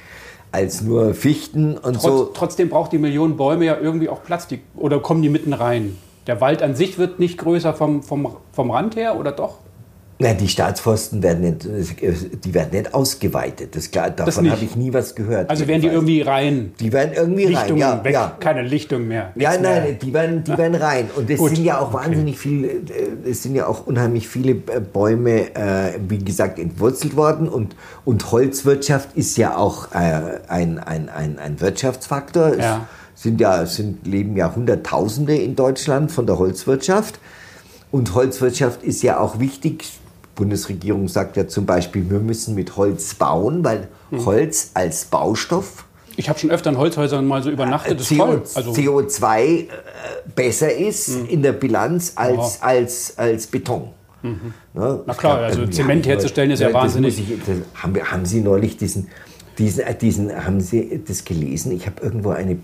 als 0.56 0.80
nur 0.80 1.12
Fichten 1.12 1.76
und 1.76 1.94
Trotz, 1.94 2.02
so. 2.02 2.24
Trotzdem 2.32 2.70
braucht 2.70 2.90
die 2.90 2.98
Million 2.98 3.36
Bäume 3.36 3.66
ja 3.66 3.76
irgendwie 3.78 4.08
auch 4.08 4.22
Platz. 4.22 4.46
Die, 4.48 4.60
oder 4.74 5.00
kommen 5.00 5.20
die 5.20 5.28
mitten 5.28 5.52
rein? 5.52 5.98
Der 6.26 6.40
Wald 6.40 6.62
an 6.62 6.74
sich 6.74 6.98
wird 6.98 7.20
nicht 7.20 7.36
größer 7.36 7.74
vom, 7.74 8.02
vom, 8.02 8.36
vom 8.52 8.70
Rand 8.70 8.96
her, 8.96 9.20
oder 9.20 9.32
doch? 9.32 9.58
Na, 10.18 10.32
die 10.32 10.48
Staatsforsten 10.48 11.22
werden 11.22 11.42
nicht, 11.42 11.66
die 12.44 12.54
werden 12.54 12.70
nicht 12.72 12.94
ausgeweitet. 12.94 13.76
Das 13.76 13.90
klar, 13.90 14.08
davon 14.10 14.50
habe 14.50 14.64
ich 14.64 14.74
nie 14.74 14.90
was 14.94 15.14
gehört. 15.14 15.50
Also 15.50 15.68
werden 15.68 15.82
die 15.82 15.88
irgendwie 15.88 16.22
rein? 16.22 16.72
Die 16.80 16.90
werden 16.90 17.12
irgendwie 17.14 17.44
Lichtungen 17.44 17.82
rein, 17.82 17.98
ja, 17.98 18.04
weg, 18.04 18.12
ja. 18.14 18.36
keine 18.40 18.62
Lichtung 18.62 19.08
mehr. 19.08 19.32
Ja, 19.34 19.50
nein, 19.60 19.82
mehr. 19.82 19.92
die 19.92 20.14
werden, 20.14 20.42
die 20.42 20.56
werden 20.56 20.74
rein. 20.74 21.10
Und 21.14 21.28
es 21.28 21.38
Gut, 21.38 21.54
sind 21.54 21.64
ja 21.64 21.80
auch 21.80 21.92
okay. 21.92 22.06
wahnsinnig 22.06 22.38
viele, 22.38 22.68
äh, 22.68 23.28
es 23.28 23.42
sind 23.42 23.56
ja 23.56 23.66
auch 23.66 23.86
unheimlich 23.86 24.26
viele 24.26 24.52
äh, 24.52 24.80
Bäume, 24.80 25.54
äh, 25.54 25.98
wie 26.08 26.18
gesagt, 26.18 26.58
entwurzelt 26.58 27.14
worden. 27.14 27.46
Und, 27.46 27.76
und 28.06 28.32
Holzwirtschaft 28.32 29.10
ist 29.16 29.36
ja 29.36 29.54
auch 29.54 29.92
äh, 29.92 30.38
ein, 30.48 30.78
ein, 30.78 31.10
ein, 31.10 31.38
ein 31.38 31.60
Wirtschaftsfaktor. 31.60 32.56
Ja. 32.56 32.88
Es 33.14 33.22
sind 33.22 33.38
ja, 33.38 33.66
sind, 33.66 34.06
leben 34.06 34.34
ja 34.34 34.54
Hunderttausende 34.54 35.36
in 35.36 35.56
Deutschland 35.56 36.10
von 36.10 36.26
der 36.26 36.38
Holzwirtschaft. 36.38 37.20
Und 37.90 38.14
Holzwirtschaft 38.14 38.82
ist 38.82 39.02
ja 39.02 39.20
auch 39.20 39.40
wichtig. 39.40 39.84
Bundesregierung 40.36 41.08
sagt 41.08 41.36
ja 41.36 41.48
zum 41.48 41.66
Beispiel, 41.66 42.08
wir 42.08 42.20
müssen 42.20 42.54
mit 42.54 42.76
Holz 42.76 43.14
bauen, 43.14 43.64
weil 43.64 43.88
Hm. 44.10 44.24
Holz 44.24 44.70
als 44.74 45.06
Baustoff 45.06 45.84
Ich 46.18 46.28
habe 46.28 46.38
schon 46.38 46.50
öfter 46.50 46.70
in 46.70 46.78
Holzhäusern 46.78 47.26
mal 47.26 47.42
so 47.42 47.50
übernachtet. 47.50 47.98
Das 47.98 48.08
ist 48.10 48.16
CO, 48.16 48.24
toll. 48.26 48.42
Also, 48.54 48.70
CO2 48.70 49.38
äh, 49.42 49.66
besser 50.34 50.72
ist 50.72 51.08
Hm. 51.08 51.26
in 51.26 51.42
der 51.42 51.52
Bilanz 51.52 52.12
als, 52.14 52.62
als, 52.62 53.18
als 53.18 53.48
Beton. 53.48 53.88
Ne? 54.22 54.30
Mhm. 54.30 54.52
Na 54.74 55.00
Ich 55.10 55.16
klar, 55.18 55.38
glaub, 55.38 55.48
also 55.48 55.66
Zement 55.66 56.06
herzustellen 56.06 56.50
ist 56.52 56.60
ja 56.60 56.68
das 56.68 56.74
wahnsinnig. 56.74 57.18
Ich, 57.18 57.38
das, 57.44 57.56
haben, 57.82 57.96
haben 58.02 58.24
Sie 58.26 58.40
neulich 58.40 58.76
diesen, 58.76 59.08
diesen, 59.58 59.80
äh, 59.84 59.94
diesen, 59.94 60.44
haben 60.44 60.60
Sie 60.60 61.02
das 61.06 61.24
gelesen? 61.24 61.72
Ich 61.72 61.86
habe 61.86 62.00
irgendwo 62.02 62.30
eine, 62.30 62.58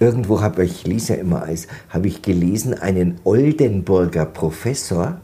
irgendwo 0.00 0.40
habe 0.40 0.64
ich, 0.64 0.72
ich 0.72 0.86
lese 0.86 1.14
ja 1.14 1.20
immer 1.20 1.42
alles, 1.42 1.66
habe 1.90 2.08
ich 2.08 2.22
gelesen, 2.22 2.74
einen 2.74 3.20
Oldenburger 3.24 4.26
Professor, 4.26 5.20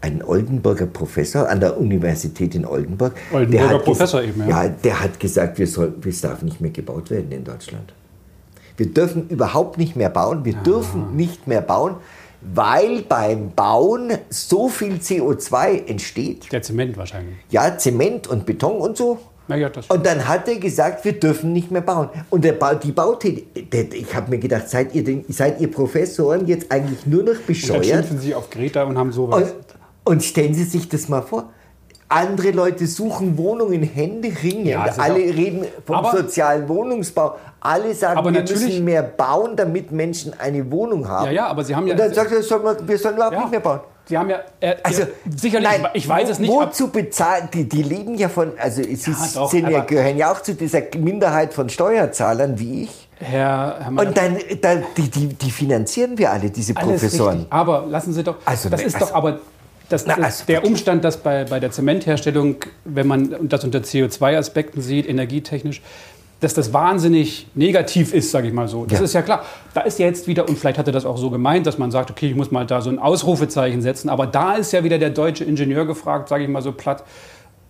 einen 0.00 0.22
Oldenburger 0.22 0.86
Professor 0.86 1.48
an 1.48 1.60
der 1.60 1.78
Universität 1.78 2.54
in 2.54 2.64
Oldenburg. 2.64 3.14
Oldenburger 3.32 3.78
Professor 3.80 4.22
eben, 4.22 4.40
ja. 4.48 4.64
ja. 4.64 4.68
der 4.68 5.00
hat 5.00 5.18
gesagt, 5.18 5.58
wir 5.58 5.66
soll, 5.66 5.94
es 6.06 6.20
darf 6.20 6.42
nicht 6.42 6.60
mehr 6.60 6.70
gebaut 6.70 7.10
werden 7.10 7.32
in 7.32 7.44
Deutschland. 7.44 7.92
Wir 8.76 8.86
dürfen 8.86 9.28
überhaupt 9.28 9.76
nicht 9.76 9.96
mehr 9.96 10.08
bauen. 10.08 10.38
Ah. 10.40 10.44
Wir 10.44 10.54
dürfen 10.54 11.16
nicht 11.16 11.48
mehr 11.48 11.60
bauen, 11.60 11.96
weil 12.40 13.02
beim 13.02 13.50
Bauen 13.50 14.12
so 14.30 14.68
viel 14.68 14.94
CO2 14.94 15.88
entsteht. 15.88 16.52
der 16.52 16.62
Zement 16.62 16.96
wahrscheinlich. 16.96 17.36
Ja, 17.50 17.76
Zement 17.76 18.28
und 18.28 18.46
Beton 18.46 18.80
und 18.80 18.96
so. 18.96 19.18
Das 19.48 19.88
Und 19.88 20.04
dann 20.04 20.28
hat 20.28 20.46
er 20.46 20.56
gesagt, 20.56 21.06
wir 21.06 21.18
dürfen 21.18 21.54
nicht 21.54 21.70
mehr 21.70 21.80
bauen. 21.80 22.10
Und 22.28 22.44
der 22.44 22.52
ba 22.52 22.74
die 22.74 22.92
Bautätigkeit, 22.92 23.94
ich 23.94 24.14
habe 24.14 24.30
mir 24.30 24.38
gedacht, 24.38 24.68
seid 24.68 24.94
ihr, 24.94 25.02
denn, 25.02 25.24
seid 25.28 25.58
ihr 25.58 25.70
Professoren 25.70 26.46
jetzt 26.46 26.70
eigentlich 26.70 27.06
nur 27.06 27.22
noch 27.22 27.32
dann 27.32 27.46
bescheuert? 27.46 27.86
schimpfen 27.86 28.18
sie 28.18 28.34
auf 28.34 28.50
Greta 28.50 28.82
und 28.82 28.98
haben 28.98 29.10
sowas. 29.10 29.52
Und, 29.52 29.67
und 30.08 30.22
stellen 30.24 30.54
Sie 30.54 30.64
sich 30.64 30.88
das 30.88 31.08
mal 31.08 31.22
vor. 31.22 31.44
Andere 32.10 32.52
Leute 32.52 32.86
suchen 32.86 33.36
Wohnungen 33.36 33.82
händeringend. 33.82 34.66
Ja, 34.66 34.86
es 34.86 34.98
Alle 34.98 35.16
reden 35.18 35.66
vom 35.86 35.96
Aber- 35.96 36.16
sozialen 36.16 36.66
Wohnungsbau. 36.66 37.36
Alle 37.60 37.94
sagen, 37.94 38.24
wir 38.24 38.40
müssen 38.40 38.82
mehr 38.84 39.02
bauen, 39.02 39.54
damit 39.56 39.92
Menschen 39.92 40.32
eine 40.38 40.70
Wohnung 40.70 41.06
haben. 41.06 41.26
Ja, 41.26 41.32
ja, 41.32 41.46
aber 41.48 41.64
Sie 41.64 41.74
haben 41.76 41.86
ja- 41.86 41.92
Und 41.92 42.00
dann 42.00 42.14
sagt 42.14 42.32
er, 42.32 42.42
soll 42.42 42.60
man, 42.62 42.76
wir 42.88 42.96
sollen 42.98 43.16
überhaupt 43.16 43.34
Ja. 43.34 43.40
nicht 43.40 43.50
mehr 43.50 43.60
bauen. 43.60 43.80
Sie 44.06 44.16
haben 44.16 44.30
ja, 44.30 44.38
äh, 44.60 44.76
Also, 44.82 45.02
ja, 45.02 45.08
sicherlich, 45.36 45.68
nein, 45.68 45.86
ich 45.92 46.08
weiß 46.08 46.30
es 46.30 46.38
nicht. 46.38 46.50
Wo, 46.50 46.62
Wozu 46.62 46.88
bezahlen, 46.88 47.50
die, 47.52 47.68
die 47.68 47.82
leben 47.82 48.14
ja 48.14 48.30
von, 48.30 48.52
also 48.58 48.82
sie 48.82 49.14
doch, 49.34 49.50
sind 49.50 49.68
ja, 49.68 49.80
gehören 49.80 50.16
ja 50.16 50.32
auch 50.32 50.40
zu 50.40 50.54
dieser 50.54 50.80
Minderheit 50.96 51.52
von 51.52 51.68
Steuerzahlern 51.68 52.58
wie 52.58 52.84
ich. 52.84 53.08
Herr, 53.20 53.76
Herr 53.80 53.90
Mann, 53.90 54.06
Und 54.06 54.16
dann, 54.16 54.38
dann 54.62 54.82
die, 54.96 55.10
die, 55.10 55.26
die 55.34 55.50
finanzieren 55.50 56.16
wir 56.16 56.30
alle, 56.32 56.48
diese 56.48 56.72
Professoren. 56.72 57.32
richtig. 57.34 57.52
Aber 57.52 57.84
lassen 57.86 58.14
Sie 58.14 58.22
doch, 58.24 58.36
Also, 58.46 58.70
das 58.70 58.80
ne, 58.80 58.86
ist 58.86 58.94
also- 58.94 59.08
doch 59.08 59.14
aber 59.14 59.40
das, 59.88 60.06
Na, 60.06 60.14
also 60.14 60.44
der. 60.46 60.64
Umstand, 60.64 61.04
dass 61.04 61.16
bei, 61.18 61.44
bei 61.44 61.60
der 61.60 61.70
Zementherstellung, 61.70 62.56
wenn 62.84 63.06
man 63.06 63.48
das 63.48 63.64
unter 63.64 63.78
CO2-Aspekten 63.80 64.80
sieht, 64.82 65.08
energietechnisch, 65.08 65.80
dass 66.40 66.54
das 66.54 66.72
wahnsinnig 66.72 67.48
negativ 67.54 68.14
ist, 68.14 68.30
sage 68.30 68.46
ich 68.46 68.52
mal 68.52 68.68
so. 68.68 68.84
Das 68.86 69.00
Ja. 69.00 69.04
ist 69.06 69.12
ja 69.12 69.22
klar. 69.22 69.44
Da 69.74 69.80
ist 69.80 69.98
ja 69.98 70.06
jetzt 70.06 70.28
wieder, 70.28 70.48
und 70.48 70.56
vielleicht 70.56 70.78
hat 70.78 70.86
er 70.86 70.92
das 70.92 71.04
auch 71.04 71.16
so 71.18 71.30
gemeint, 71.30 71.66
dass 71.66 71.78
man 71.78 71.90
sagt, 71.90 72.10
okay, 72.12 72.28
ich 72.28 72.36
muss 72.36 72.50
mal 72.52 72.64
da 72.64 72.80
so 72.80 72.90
ein 72.90 72.98
Ausrufezeichen 73.00 73.82
setzen. 73.82 74.08
Aber 74.08 74.26
da 74.28 74.54
ist 74.54 74.72
ja 74.72 74.84
wieder 74.84 74.98
der 74.98 75.10
deutsche 75.10 75.42
Ingenieur 75.44 75.84
gefragt, 75.84 76.28
sage 76.28 76.44
ich 76.44 76.48
mal 76.50 76.62
so 76.62 76.70
platt, 76.70 77.02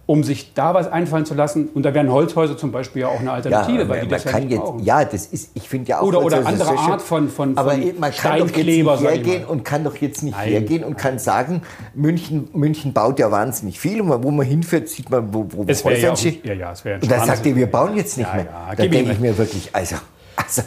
um 0.09 0.25
sich 0.25 0.55
da 0.55 0.73
was 0.73 0.91
einfallen 0.91 1.27
zu 1.27 1.35
lassen. 1.35 1.69
Und 1.75 1.83
da 1.83 1.93
wären 1.93 2.11
Holzhäuser 2.11 2.57
zum 2.57 2.73
Beispiel 2.73 3.03
ja 3.03 3.09
auch 3.09 3.21
eine 3.21 3.31
Alternative, 3.31 3.91
weil 3.91 4.01
die 4.01 4.09
das 4.09 4.25
ja 4.25 4.39
nicht 4.39 4.53
jetzt, 4.53 4.61
brauchen. 4.61 4.83
ja, 4.83 5.05
das 5.05 5.27
ist, 5.27 5.51
ich 5.53 5.69
finde 5.69 5.91
ja 5.91 6.01
auch. 6.01 6.05
Oder- 6.05 6.23
oder 6.25 6.47
andere 6.47 6.67
schön. 6.71 6.79
Art 6.79 7.03
von- 7.03 7.29
von- 7.29 7.59
Aber 7.59 7.73
von 7.73 7.83
man 8.01 8.11
kann 8.13 8.39
doch 8.39 8.49
jetzt 8.49 8.65
nicht 8.65 9.03
hergehen 9.03 9.45
und 9.45 9.65
kann 9.67 9.85
doch 9.85 9.97
jetzt 9.99 10.23
nicht 10.23 10.35
Nein. 10.35 10.49
hergehen 10.49 10.83
und 10.83 10.97
kann 10.97 11.19
sagen, 11.19 11.61
München, 11.95 12.49
München 12.55 12.95
baut 12.95 13.19
ja 13.19 13.31
wahnsinnig 13.31 13.79
viel 13.79 14.01
und 14.01 14.09
wo 14.25 14.31
man 14.31 14.47
hinfährt, 14.47 14.89
sieht 14.89 15.11
man, 15.11 15.29
wo, 15.35 15.47
wo 15.51 15.65
Es 15.67 15.85
Häuser 15.85 15.99
ja, 15.99 16.13
auch, 16.15 16.19
ja, 16.23 16.55
ja, 16.55 16.73
es 16.73 16.85
wäre 16.87 17.01
Und 17.03 17.11
dann 17.11 17.27
sagt 17.27 17.45
ihr, 17.45 17.55
wir 17.55 17.67
bauen 17.71 17.95
jetzt 17.95 18.17
nicht 18.17 18.29
Ja, 18.31 18.35
mehr. 18.35 18.45
ja, 18.47 18.75
da 18.77 18.87
denke 18.87 19.13
ich 19.13 19.21
mir 19.21 19.37
wirklich, 19.37 19.69
also, 19.75 19.97
also 20.37 20.63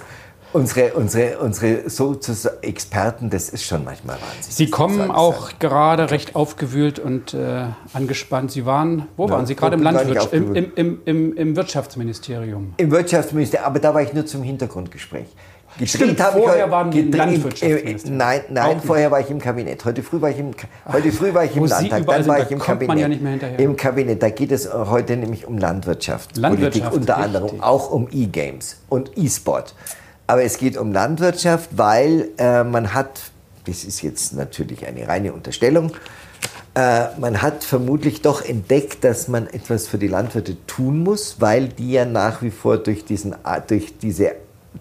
unsere, 0.53 0.93
unsere, 0.93 1.37
unsere 1.39 1.89
sozusagen 1.89 2.61
Experten, 2.61 3.29
das 3.29 3.49
ist 3.49 3.63
schon 3.63 3.83
manchmal 3.83 4.15
wahnsinnig. 4.17 4.55
Sie 4.55 4.69
kommen 4.69 5.11
auch 5.11 5.45
sagen. 5.47 5.55
gerade 5.59 6.11
recht 6.11 6.35
aufgewühlt 6.35 6.99
und 6.99 7.33
äh, 7.33 7.65
angespannt. 7.93 8.51
Sie 8.51 8.65
waren, 8.65 9.07
wo 9.17 9.29
waren 9.29 9.45
Sie? 9.45 9.55
Gerade 9.55 9.75
im, 9.75 9.81
ich 9.81 9.85
Landwirtschaft, 9.91 10.33
im, 10.33 10.55
im, 10.55 11.01
im, 11.05 11.37
im, 11.37 11.55
Wirtschaftsministerium. 11.55 12.73
Im 12.77 12.91
Wirtschaftsministerium, 12.91 13.65
aber 13.67 13.79
da 13.79 13.93
war 13.93 14.01
ich 14.01 14.13
nur 14.13 14.25
zum 14.25 14.43
Hintergrundgespräch. 14.43 15.27
Gedreht 15.77 15.89
Stimmt, 15.89 16.19
habe 16.21 16.39
ich 16.39 16.43
vorher 16.43 16.63
heute- 16.63 16.71
waren 16.73 16.91
gedreht- 16.91 17.15
Landwirtschaftsministerium. 17.17 18.13
äh, 18.13 18.17
Nein, 18.17 18.41
Auch 18.41 18.49
nein, 18.51 18.75
nicht. 18.75 18.85
vorher 18.85 19.09
war 19.11 19.19
ich 19.21 19.29
im 19.29 19.39
Kabinett. 19.39 19.85
Heute 19.85 20.03
früh 20.03 20.19
war 20.21 20.29
ich 20.29 20.37
im, 20.37 20.51
heute 20.91 21.11
früh 21.13 21.33
war 21.33 21.45
ich 21.45 21.55
im 21.55 21.65
Landtag, 21.65 22.05
dann 22.05 22.27
war 22.27 22.35
sind, 22.37 22.45
ich 22.47 22.51
im 22.51 22.59
Kabinett. 22.59 23.41
ja. 23.41 23.47
Im 23.57 23.75
Kabinett, 23.77 24.21
da 24.21 24.29
geht 24.29 24.51
es 24.51 24.69
heute 24.73 25.15
nämlich 25.15 25.47
um 25.47 25.57
Landwirtschaft. 25.57 26.35
Landwirtschaft, 26.35 26.83
Politik, 26.89 27.01
unter 27.01 27.17
richtig. 27.23 27.35
anderem 27.35 27.61
auch 27.63 27.89
um 27.89 28.09
E-Games 28.11 28.81
und 28.89 29.17
E-Sport. 29.17 29.73
Aber 30.31 30.43
es 30.43 30.57
geht 30.57 30.77
um 30.77 30.93
Landwirtschaft, 30.93 31.71
weil 31.75 32.29
äh, 32.37 32.63
man 32.63 32.93
hat, 32.93 33.19
das 33.65 33.83
ist 33.83 34.01
jetzt 34.01 34.31
natürlich 34.31 34.87
eine 34.87 35.05
reine 35.05 35.33
Unterstellung, 35.33 35.91
äh, 36.73 37.07
man 37.19 37.41
hat 37.41 37.65
vermutlich 37.65 38.21
doch 38.21 38.41
entdeckt, 38.41 39.03
dass 39.03 39.27
man 39.27 39.47
etwas 39.47 39.89
für 39.89 39.97
die 39.97 40.07
Landwirte 40.07 40.55
tun 40.67 41.03
muss, 41.03 41.41
weil 41.41 41.67
die 41.67 41.91
ja 41.91 42.05
nach 42.05 42.41
wie 42.41 42.49
vor 42.49 42.77
durch, 42.77 43.03
diesen, 43.03 43.35
durch, 43.67 43.97
diese, 43.97 44.35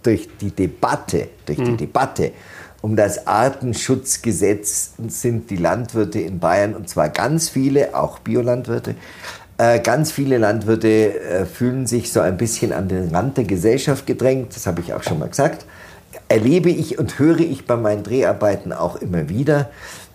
durch 0.04 0.28
die 0.40 0.52
Debatte, 0.52 1.26
durch 1.47 1.59
die 1.59 1.76
Debatte 1.76 2.30
um 2.80 2.95
das 2.95 3.26
Artenschutzgesetz 3.26 4.92
sind 5.09 5.50
die 5.50 5.57
Landwirte 5.57 6.21
in 6.21 6.38
Bayern, 6.38 6.76
und 6.76 6.88
zwar 6.88 7.09
ganz 7.09 7.49
viele, 7.49 7.97
auch 7.97 8.21
Biolandwirte, 8.21 8.95
ganz 9.83 10.11
viele 10.11 10.38
Landwirte 10.38 11.21
äh, 11.21 11.45
fühlen 11.45 11.87
sich 11.87 12.12
so 12.12 12.21
ein 12.21 12.37
bisschen 12.37 12.73
an 12.73 12.88
den 12.88 13.14
Rand 13.14 13.37
der 13.37 13.45
Gesellschaft 13.45 14.07
gedrängt, 14.07 14.57
das 14.57 14.67
habe 14.67 14.81
ich 14.81 14.95
auch 14.95 15.02
schon 15.02 15.19
mal 15.19 15.29
gesagt. 15.29 15.67
Erlebe 16.29 16.71
ich 16.71 16.99
und 16.99 17.19
höre 17.19 17.40
ich 17.40 17.67
bei 17.67 17.76
meinen 17.76 18.02
Dreharbeiten 18.02 18.73
auch 18.73 18.97
immer 18.97 19.29
wieder. 19.29 19.69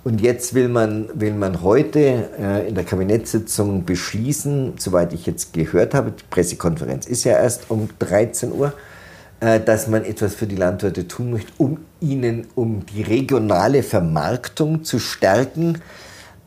Und 0.03 0.21
jetzt 0.21 0.53
will 0.53 0.67
man, 0.67 1.09
will 1.13 1.33
man 1.33 1.61
heute 1.61 2.29
äh, 2.39 2.67
in 2.67 2.75
der 2.75 2.83
Kabinettssitzung 2.83 3.85
beschließen, 3.85 4.73
soweit 4.77 5.13
ich 5.13 5.25
jetzt 5.25 5.53
gehört 5.53 5.93
habe, 5.93 6.11
die 6.11 6.23
Pressekonferenz 6.29 7.05
ist 7.05 7.23
ja 7.23 7.33
erst 7.33 7.69
um 7.69 7.89
13 7.99 8.51
Uhr, 8.51 8.73
äh, 9.41 9.59
dass 9.59 9.87
man 9.87 10.05
etwas 10.05 10.33
für 10.35 10.47
die 10.47 10.55
Landwirte 10.55 11.07
tun 11.07 11.31
möchte, 11.31 11.51
um 11.57 11.79
ihnen, 12.01 12.47
um 12.55 12.85
die 12.85 13.01
regionale 13.01 13.83
Vermarktung 13.83 14.83
zu 14.83 14.99
stärken, 14.99 15.81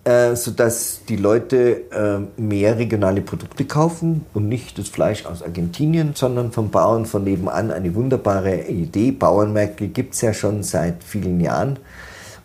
äh, 0.08 0.36
sodass 0.36 1.00
die 1.06 1.16
Leute 1.16 1.82
äh, 1.90 2.40
mehr 2.40 2.78
regionale 2.78 3.20
Produkte 3.20 3.66
kaufen 3.66 4.24
und 4.32 4.48
nicht 4.48 4.78
das 4.78 4.88
Fleisch 4.88 5.26
aus 5.26 5.42
Argentinien, 5.42 6.12
sondern 6.14 6.50
vom 6.50 6.70
Bauern 6.70 7.04
von 7.04 7.24
nebenan. 7.24 7.70
Eine 7.70 7.94
wunderbare 7.94 8.62
Idee. 8.68 9.10
Bauernmärkte 9.10 9.88
gibt 9.88 10.14
es 10.14 10.22
ja 10.22 10.32
schon 10.32 10.62
seit 10.62 11.04
vielen 11.04 11.40
Jahren 11.40 11.78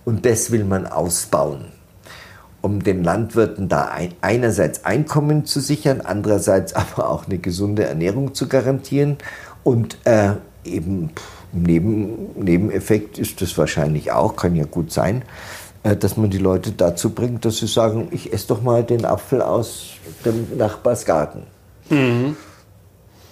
und 0.03 0.25
das 0.25 0.51
will 0.51 0.65
man 0.65 0.85
ausbauen 0.87 1.65
um 2.61 2.81
den 2.81 3.03
Landwirten 3.03 3.67
da 3.67 3.85
ein, 3.85 4.13
einerseits 4.21 4.85
Einkommen 4.85 5.45
zu 5.45 5.59
sichern, 5.59 5.99
andererseits 6.01 6.73
aber 6.75 7.09
auch 7.09 7.27
eine 7.27 7.37
gesunde 7.37 7.85
Ernährung 7.85 8.33
zu 8.33 8.47
garantieren. 8.47 9.17
Und 9.63 9.97
äh, 10.05 10.31
eben 10.63 11.11
pff, 11.13 11.43
Neben, 11.53 12.33
Nebeneffekt 12.35 13.19
ist 13.19 13.39
das 13.41 13.55
wahrscheinlich 13.59 14.11
auch, 14.11 14.35
kann 14.35 14.55
ja 14.55 14.65
gut 14.65 14.91
sein, 14.91 15.21
dass 15.83 16.15
man 16.17 16.29
die 16.29 16.37
Leute 16.37 16.71
dazu 16.71 17.09
bringt, 17.09 17.43
dass 17.45 17.57
sie 17.57 17.67
sagen, 17.67 18.07
ich 18.11 18.31
esse 18.31 18.47
doch 18.47 18.61
mal 18.61 18.83
den 18.83 19.03
Apfel 19.05 19.41
aus 19.41 19.89
dem 20.25 20.47
Nachbarsgarten. 20.57 21.43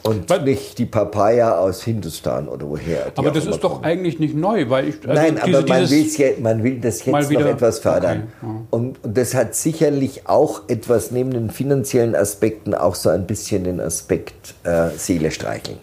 Und 0.03 0.27
Weil- 0.31 0.41
nicht 0.43 0.79
die 0.79 0.85
Papaya 0.87 1.59
aus 1.59 1.83
Hindustan 1.83 2.47
oder 2.47 2.67
woher. 2.67 3.11
Aber 3.15 3.29
das 3.29 3.45
ist 3.45 3.59
doch 3.63 3.73
kommen. 3.73 3.83
eigentlich 3.85 4.17
nicht 4.19 4.35
neu, 4.35 4.67
weil 4.67 4.89
ich 4.89 4.95
also 5.07 5.13
Nein, 5.21 5.39
diese- 5.45 5.57
aber 5.59 5.67
man, 5.67 5.81
dieses- 5.87 6.17
ja, 6.17 6.27
man 6.41 6.63
will 6.63 6.79
das 6.79 7.05
jetzt 7.05 7.29
wieder- 7.29 7.41
noch 7.41 7.47
etwas 7.51 7.79
fördern. 7.79 8.23
okay, 8.23 8.27
ja. 8.41 8.47
und, 8.71 9.03
und 9.03 9.17
das 9.17 9.35
hat 9.35 9.53
sicherlich 9.53 10.27
auch 10.27 10.63
etwas 10.69 11.11
neben 11.11 11.29
den 11.31 11.51
finanziellen 11.51 12.15
Aspekten 12.15 12.73
auch 12.73 12.95
so 12.95 13.09
ein 13.09 13.27
bisschen 13.27 13.63
den 13.63 13.79
Aspekt 13.79 14.55
äh, 14.63 14.89
Seele 14.97 15.29
streicheln. 15.29 15.77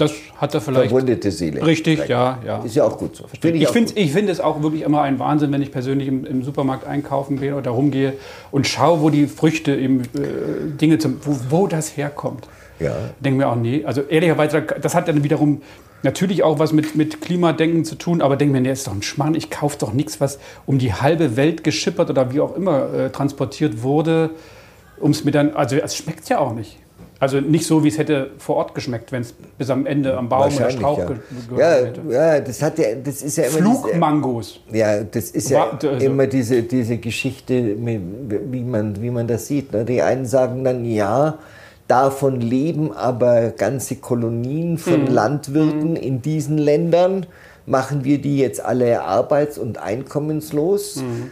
Das 0.00 0.12
hat 0.36 0.54
er 0.54 0.60
vielleicht 0.60 0.90
Verwundete 0.90 1.30
Seele. 1.30 1.64
Richtig, 1.64 2.08
ja, 2.08 2.38
ja. 2.44 2.62
Ist 2.62 2.76
ja 2.76 2.84
auch 2.84 2.98
gut 2.98 3.16
so. 3.16 3.24
Finde 3.40 3.58
Ich 3.58 3.68
auch 3.68 3.72
finde 3.72 3.92
ich 3.94 4.12
find 4.12 4.28
es 4.28 4.40
auch 4.40 4.62
wirklich 4.62 4.82
immer 4.82 5.02
ein 5.02 5.18
Wahnsinn, 5.18 5.52
wenn 5.52 5.62
ich 5.62 5.72
persönlich 5.72 6.08
im, 6.08 6.24
im 6.24 6.42
Supermarkt 6.42 6.86
einkaufen 6.86 7.38
gehe 7.38 7.56
oder 7.56 7.70
rumgehe 7.70 8.14
und 8.50 8.66
schaue, 8.66 9.00
wo 9.00 9.10
die 9.10 9.26
Früchte, 9.26 9.74
eben, 9.74 10.00
äh, 10.00 10.76
Dinge, 10.80 10.98
zum, 10.98 11.18
wo, 11.24 11.36
wo 11.50 11.66
das 11.66 11.96
herkommt. 11.96 12.46
Ja. 12.78 12.94
Denke 13.20 13.38
mir 13.38 13.48
auch, 13.48 13.56
nee, 13.56 13.84
also 13.84 14.00
ehrlicherweise, 14.02 14.62
das 14.62 14.94
hat 14.94 15.06
dann 15.08 15.22
wiederum 15.22 15.60
natürlich 16.02 16.42
auch 16.42 16.58
was 16.58 16.72
mit, 16.72 16.96
mit 16.96 17.20
Klimadenken 17.20 17.84
zu 17.84 17.94
tun, 17.94 18.22
aber 18.22 18.36
denke 18.36 18.52
mir, 18.52 18.60
nee, 18.60 18.72
ist 18.72 18.86
doch 18.86 18.94
ein 18.94 19.02
Schmarrn, 19.02 19.34
ich 19.34 19.50
kaufe 19.50 19.76
doch 19.78 19.92
nichts, 19.92 20.20
was 20.20 20.38
um 20.66 20.78
die 20.78 20.94
halbe 20.94 21.36
Welt 21.36 21.62
geschippert 21.62 22.10
oder 22.10 22.32
wie 22.32 22.40
auch 22.40 22.56
immer 22.56 22.92
äh, 22.92 23.10
transportiert 23.10 23.82
wurde, 23.82 24.30
um 24.98 25.10
es 25.10 25.24
mir 25.24 25.30
dann, 25.30 25.54
also 25.54 25.76
es 25.76 25.94
schmeckt 25.96 26.28
ja 26.28 26.38
auch 26.38 26.54
nicht. 26.54 26.78
Also 27.20 27.38
nicht 27.38 27.66
so, 27.66 27.84
wie 27.84 27.88
es 27.88 27.98
hätte 27.98 28.30
vor 28.38 28.56
Ort 28.56 28.74
geschmeckt, 28.74 29.12
wenn 29.12 29.20
es 29.20 29.32
bis 29.58 29.68
am 29.68 29.84
Ende 29.84 30.16
am 30.16 30.30
Baum 30.30 30.50
oder 30.54 30.70
Strauch 30.70 30.98
ja. 30.98 31.04
ge 31.06 31.16
gehört 31.50 31.86
hätte. 31.86 32.00
Ja, 32.10 32.34
ja, 32.36 32.40
das 32.40 32.62
hat 32.62 32.78
ja, 32.78 32.94
das 33.04 33.20
ist 33.20 33.36
ja 33.36 33.44
immer 33.44 33.58
Flugmangos. 33.58 34.60
diese, 34.68 34.78
ja, 34.78 35.04
das 35.04 35.30
ist 35.30 35.50
ja 35.50 35.70
also- 35.70 35.88
immer 35.90 36.26
diese, 36.26 36.62
diese 36.62 36.96
Geschichte, 36.96 37.76
wie 37.76 38.64
man, 38.64 39.02
wie 39.02 39.10
man 39.10 39.26
das 39.28 39.46
sieht. 39.46 39.70
Ne? 39.72 39.84
Die 39.84 40.00
einen 40.00 40.24
sagen 40.24 40.64
dann, 40.64 40.86
ja, 40.86 41.38
davon 41.88 42.40
leben 42.40 42.92
aber 42.92 43.50
ganze 43.50 43.96
Kolonien 43.96 44.78
von 44.78 45.02
Mhm. 45.02 45.08
Landwirten 45.08 45.96
in 45.96 46.22
diesen 46.22 46.56
Ländern. 46.56 47.26
Machen 47.66 48.02
wir 48.04 48.18
die 48.18 48.38
jetzt 48.38 48.64
alle 48.64 49.02
arbeits- 49.04 49.58
und 49.58 49.76
einkommenslos? 49.76 50.96
Mhm. 50.96 51.30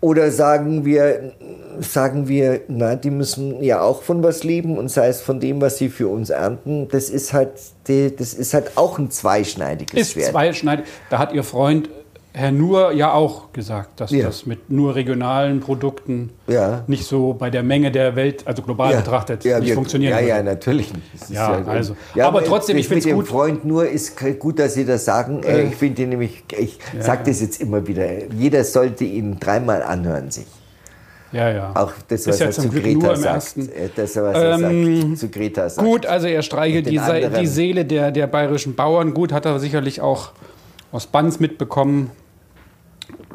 Oder 0.00 0.30
sagen 0.30 0.84
wir, 0.86 1.32
sagen 1.80 2.26
wir, 2.26 2.62
na, 2.68 2.96
die 2.96 3.10
müssen 3.10 3.62
ja 3.62 3.82
auch 3.82 4.02
von 4.02 4.22
was 4.22 4.44
leben 4.44 4.78
und 4.78 4.88
sei 4.88 5.08
es 5.08 5.20
von 5.20 5.40
dem, 5.40 5.60
was 5.60 5.76
sie 5.76 5.90
für 5.90 6.08
uns 6.08 6.30
ernten. 6.30 6.88
Das 6.88 7.10
ist 7.10 7.32
halt, 7.34 7.50
das 7.86 8.32
ist 8.34 8.54
halt 8.54 8.76
auch 8.76 8.98
ein 8.98 9.10
zweischneidiges 9.10 10.00
Ist 10.00 10.12
Schwert. 10.12 10.30
zweischneidig. 10.30 10.86
Da 11.10 11.18
hat 11.18 11.32
Ihr 11.34 11.44
Freund 11.44 11.90
Herr 12.32 12.52
Nur 12.52 12.92
ja 12.92 13.12
auch 13.12 13.52
gesagt, 13.52 13.98
dass 14.00 14.12
Ja. 14.12 14.26
das 14.26 14.46
mit 14.46 14.70
nur 14.70 14.94
regionalen 14.94 15.58
Produkten 15.58 16.30
Ja. 16.46 16.84
nicht 16.86 17.04
so 17.04 17.32
bei 17.34 17.50
der 17.50 17.64
Menge 17.64 17.90
der 17.90 18.14
Welt, 18.14 18.46
also 18.46 18.62
global 18.62 18.94
betrachtet, 18.94 19.44
nicht 19.58 19.68
wir- 19.68 19.74
funktionieren 19.74 20.12
Ja, 20.12 20.20
ja, 20.20 20.34
würde. 20.36 20.44
natürlich 20.50 20.92
nicht. 20.94 21.06
Das 21.12 21.22
ist 21.22 21.30
Ja, 21.34 21.60
also. 21.66 21.96
Aber 22.20 22.44
trotzdem, 22.44 22.76
das 22.76 22.86
ich 22.86 22.90
mit 22.90 23.04
dem 23.04 23.16
gut. 23.16 23.26
Freund 23.28 23.64
nur 23.64 23.88
ist 23.88 24.16
gut, 24.38 24.60
dass 24.60 24.74
Sie 24.74 24.84
das 24.84 25.04
sagen. 25.04 25.42
Äh, 25.42 25.62
ich 25.64 25.74
finde 25.74 26.06
nämlich, 26.06 26.44
ich 26.56 26.78
sage 27.00 27.22
das 27.26 27.40
jetzt 27.40 27.60
immer 27.60 27.84
wieder, 27.88 28.06
jeder 28.32 28.62
sollte 28.62 29.04
ihn 29.04 29.38
dreimal 29.40 29.82
anhören 29.82 30.30
sich. 30.30 30.46
Ja, 31.32 31.48
ja. 31.50 31.70
Auch 31.74 31.92
das, 32.08 32.26
was 32.26 32.34
Ist 32.34 32.40
ja 32.40 32.46
er 32.46 32.52
zu 32.52 32.62
sagt. 33.16 33.56
Äh, 33.58 33.88
Das, 33.94 34.16
was 34.16 34.34
er 34.36 34.54
Ähm, 34.58 34.96
sagt, 35.10 35.18
zu 35.18 35.28
Greta 35.28 35.68
sagt. 35.68 35.86
Gut, 35.86 36.06
also 36.06 36.26
er 36.28 36.42
streichelt 36.42 36.86
die, 36.86 37.00
die 37.40 37.46
Seele 37.46 37.84
der, 37.84 38.10
der 38.12 38.26
bayerischen 38.28 38.74
Bauern. 38.74 39.14
Gut, 39.14 39.32
hat 39.32 39.46
er 39.46 39.58
sicherlich 39.60 40.00
auch 40.00 40.32
aus 40.92 41.06
Banz 41.06 41.38
mitbekommen, 41.38 42.10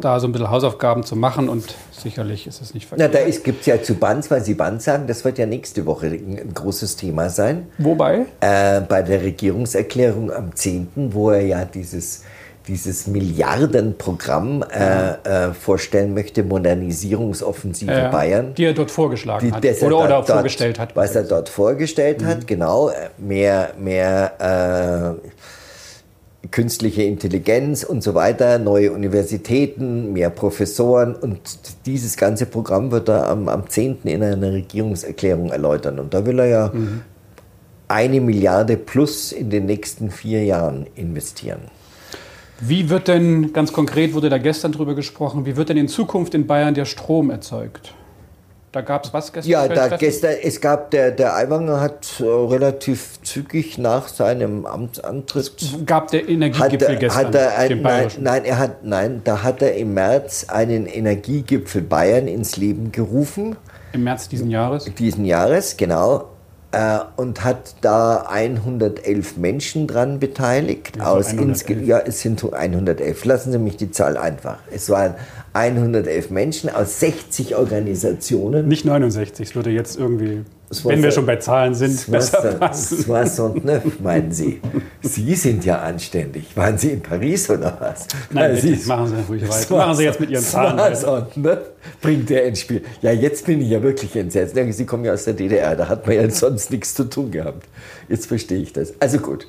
da 0.02 0.20
so 0.20 0.28
ein 0.28 0.32
bisschen 0.32 0.50
Hausaufgaben 0.50 1.04
zu 1.04 1.16
machen 1.16 1.50
und 1.50 1.74
sicherlich 1.92 2.48
ist 2.48 2.62
es 2.62 2.74
nicht 2.74 2.88
Na, 2.92 2.98
verkehrt. 3.10 3.16
da 3.34 3.40
gibt 3.44 3.62
es 3.62 3.66
ja 3.66 3.82
zu 3.82 3.96
Banz, 3.96 4.30
weil 4.30 4.44
Sie 4.44 4.54
Banz 4.54 4.86
sagen, 4.86 5.08
das 5.08 5.24
wird 5.26 5.38
ja 5.38 5.46
nächste 5.46 5.86
Woche 5.86 6.08
ein, 6.08 6.52
großes 6.54 6.96
Thema 6.98 7.30
sein. 7.30 7.68
Wobei? 7.78 8.26
Äh, 8.42 8.82
bei 8.82 9.02
der 9.02 9.22
Regierungserklärung 9.22 10.32
am 10.32 10.54
10., 10.56 10.88
wo 11.14 11.32
er 11.32 11.42
ja 11.42 11.66
dieses, 11.66 12.24
dieses 12.68 13.08
Milliardenprogramm 13.08 14.64
äh, 14.64 15.48
äh, 15.50 15.54
vorstellen 15.54 16.14
möchte, 16.14 16.44
Modernisierungsoffensive 16.44 17.92
äh, 17.92 18.10
Bayern. 18.12 18.54
Die 18.56 18.66
er 18.66 18.74
dort 18.74 18.92
vorgeschlagen 18.92 19.48
Die- 19.48 19.54
hat. 19.54 19.64
das 19.64 19.80
er 19.82 19.88
Oder, 19.88 19.98
oder 20.00 20.08
dort- 20.10 20.28
vorgestellt 20.30 20.80
hat. 20.80 20.96
Was 20.96 21.16
er 21.16 21.24
dort 21.24 21.50
vorgestellt 21.50 22.22
Mhm. 22.22 22.26
hat, 22.28 22.48
genau. 22.48 22.90
äh, 22.90 22.94
Mehr, 23.18 23.72
mehr 23.80 25.16
äh, 25.22 25.28
künstliche 26.52 27.04
Intelligenz 27.04 27.84
und 27.84 28.04
so 28.04 28.14
weiter, 28.14 28.60
neue 28.60 28.92
Universitäten, 28.92 30.14
mehr 30.14 30.30
Professoren 30.30 31.16
und 31.16 31.40
dieses 31.86 32.18
ganze 32.18 32.46
Programm 32.46 32.92
wird 32.92 33.10
er 33.10 33.28
am, 33.28 33.48
am 33.50 33.70
10. 33.70 34.00
in 34.04 34.24
einer 34.24 34.52
Regierungserklärung 34.54 35.52
erläutern. 35.52 36.00
Und 36.00 36.14
da 36.14 36.26
will 36.26 36.40
er 36.40 36.46
ja 36.48 36.72
Mhm. 36.74 37.02
eine 37.88 38.22
Milliarde 38.22 38.78
plus 38.78 39.32
in 39.32 39.50
den 39.50 39.66
nächsten 39.66 40.10
vier 40.12 40.44
Jahren 40.44 40.88
investieren. 40.96 41.62
Wie 42.62 42.90
wird 42.90 43.08
denn, 43.10 43.52
ganz 43.52 43.74
konkret 43.74 44.14
wurde 44.14 44.30
da 44.30 44.38
gestern 44.38 44.72
drüber 44.72 44.96
gesprochen, 44.96 45.46
wie 45.46 45.58
wird 45.58 45.70
denn 45.70 45.78
in 45.78 45.88
Zukunft 45.90 46.34
in 46.34 46.48
Bayern 46.48 46.74
der 46.74 46.86
Strom 46.86 47.30
erzeugt? 47.30 47.94
Da 48.76 48.82
gab 48.82 49.06
es 49.06 49.14
was 49.14 49.32
gestern? 49.32 49.50
Ja, 49.50 49.70
da 49.70 49.96
gestern, 49.96 50.36
es 50.44 50.60
gab, 50.60 50.92
der, 50.92 51.12
der 51.12 51.34
Aiwanger 51.34 51.80
hat 51.80 52.20
äh, 52.20 52.26
relativ 52.26 53.22
zügig 53.24 53.78
nach 53.78 54.10
seinem 54.10 54.66
Amtsantritt 54.66 55.56
gab 55.86 56.12
der 56.12 56.24
hat 56.24 56.30
Energiegipfel 56.30 56.90
er, 56.90 56.96
gestern, 56.98 57.26
hat 57.28 57.36
er 57.36 57.58
ein, 57.58 57.82
nein, 57.82 58.08
nein, 58.20 58.44
er 58.44 58.60
hat, 58.60 58.84
nein, 58.84 59.22
da 59.24 59.44
hat 59.44 59.62
er 59.62 59.76
im 59.76 59.94
März 59.94 60.48
einen 60.50 60.88
Energiegipfel 60.88 61.84
Bayern 61.84 62.28
ins 62.28 62.58
Leben 62.58 62.92
gerufen, 62.92 63.56
Im 63.94 64.04
März 64.04 64.28
diesen 64.28 64.52
Jahres. 64.52 64.94
diesen 64.94 65.24
Jahres, 65.24 65.78
genau, 65.78 66.26
äh, 66.76 67.00
und 67.16 67.44
hat 67.46 67.76
da 67.82 68.26
111 68.28 69.38
Menschen 69.38 69.88
dran 69.88 70.20
beteiligt. 70.20 70.98
Ja, 70.98 71.06
aus 71.06 71.28
111. 71.28 71.70
insge 71.70 71.86
ja, 71.86 72.00
es 72.00 72.20
sind 72.20 72.42
so 72.42 72.52
111. 72.52 73.24
Lassen 73.24 73.54
Sie 73.54 73.60
mich 73.60 73.78
die 73.78 73.92
Zahl 73.92 74.18
einfach. 74.18 74.58
Es 74.72 74.90
waren 74.90 75.16
111 75.54 76.32
Menschen 76.32 76.70
aus 76.70 77.00
60 77.00 77.56
Organisationen. 77.56 78.68
Nicht 78.68 78.84
69, 78.84 79.50
es 79.50 79.56
würde 79.56 79.70
jetzt 79.70 79.98
irgendwie, 79.98 80.44
wenn 80.84 81.04
wir 81.04 81.12
schon 81.12 81.26
bei 81.26 81.36
Zahlen 81.38 81.76
sind, 81.76 82.10
besser 82.10 82.54
passen. 82.54 83.04
Soixante-neuf, 83.04 84.00
meinen 84.02 84.32
Sie. 84.32 84.62
Sie 85.02 85.36
sind 85.36 85.64
ja 85.64 85.80
anständig. 85.80 86.56
Waren 86.58 86.78
Sie 86.78 86.90
in 86.92 87.02
Paris 87.02 87.50
oder 87.50 87.78
was? 87.80 88.08
Nein, 88.32 88.56
Sie- 88.58 88.76
machen 88.88 89.08
Sie 89.08 89.16
ruhig 89.30 89.48
weiter. 89.48 89.76
Machen 89.78 89.96
Sie 89.96 90.04
jetzt 90.04 90.20
mit 90.20 90.30
Ihren 90.32 90.44
Zahlen 90.44 90.78
weiter. 90.78 90.96
Soixante-neuf 90.96 91.60
bringt 92.02 92.32
er 92.32 92.46
ins 92.46 92.60
Spiel. 92.62 92.82
Ja, 93.02 93.12
jetzt 93.12 93.46
bin 93.46 93.62
ich 93.62 93.70
ja 93.70 93.82
wirklich 93.82 94.16
entsetzt. 94.16 94.56
Sie 94.56 94.86
kommen 94.86 95.06
ja 95.06 95.14
aus 95.14 95.24
der 95.26 95.34
DDR, 95.36 95.76
da 95.76 95.88
hat 95.88 96.08
man 96.08 96.16
ja 96.16 96.30
sonst 96.30 96.72
nichts 96.72 96.94
zu 96.96 97.04
tun 97.06 97.32
gehabt. 97.32 97.68
Jetzt 98.10 98.26
verstehe 98.28 98.60
ich 98.60 98.74
das. 98.74 98.94
Also 99.00 99.20
gut. 99.20 99.48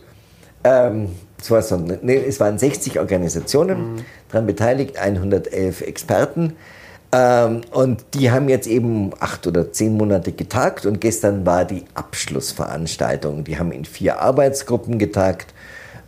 Ähm, 0.64 1.10
es, 1.40 1.50
war 1.50 1.62
so, 1.62 1.76
nee, 1.76 2.22
es 2.28 2.40
waren 2.40 2.58
60 2.58 2.98
Organisationen 2.98 4.02
daran 4.30 4.46
beteiligt, 4.46 4.98
111 4.98 5.80
Experten. 5.82 6.54
Ähm, 7.16 7.62
und 7.70 8.04
die 8.12 8.30
haben 8.30 8.48
jetzt 8.50 8.66
eben 8.66 9.12
acht 9.20 9.46
oder 9.46 9.72
zehn 9.72 9.96
Monate 9.96 10.32
getagt 10.32 10.84
und 10.84 11.00
gestern 11.00 11.46
war 11.46 11.64
die 11.64 11.84
Abschlussveranstaltung. 11.94 13.44
Die 13.44 13.58
haben 13.58 13.72
in 13.72 13.86
vier 13.86 14.20
Arbeitsgruppen 14.20 14.98
getagt 14.98 15.54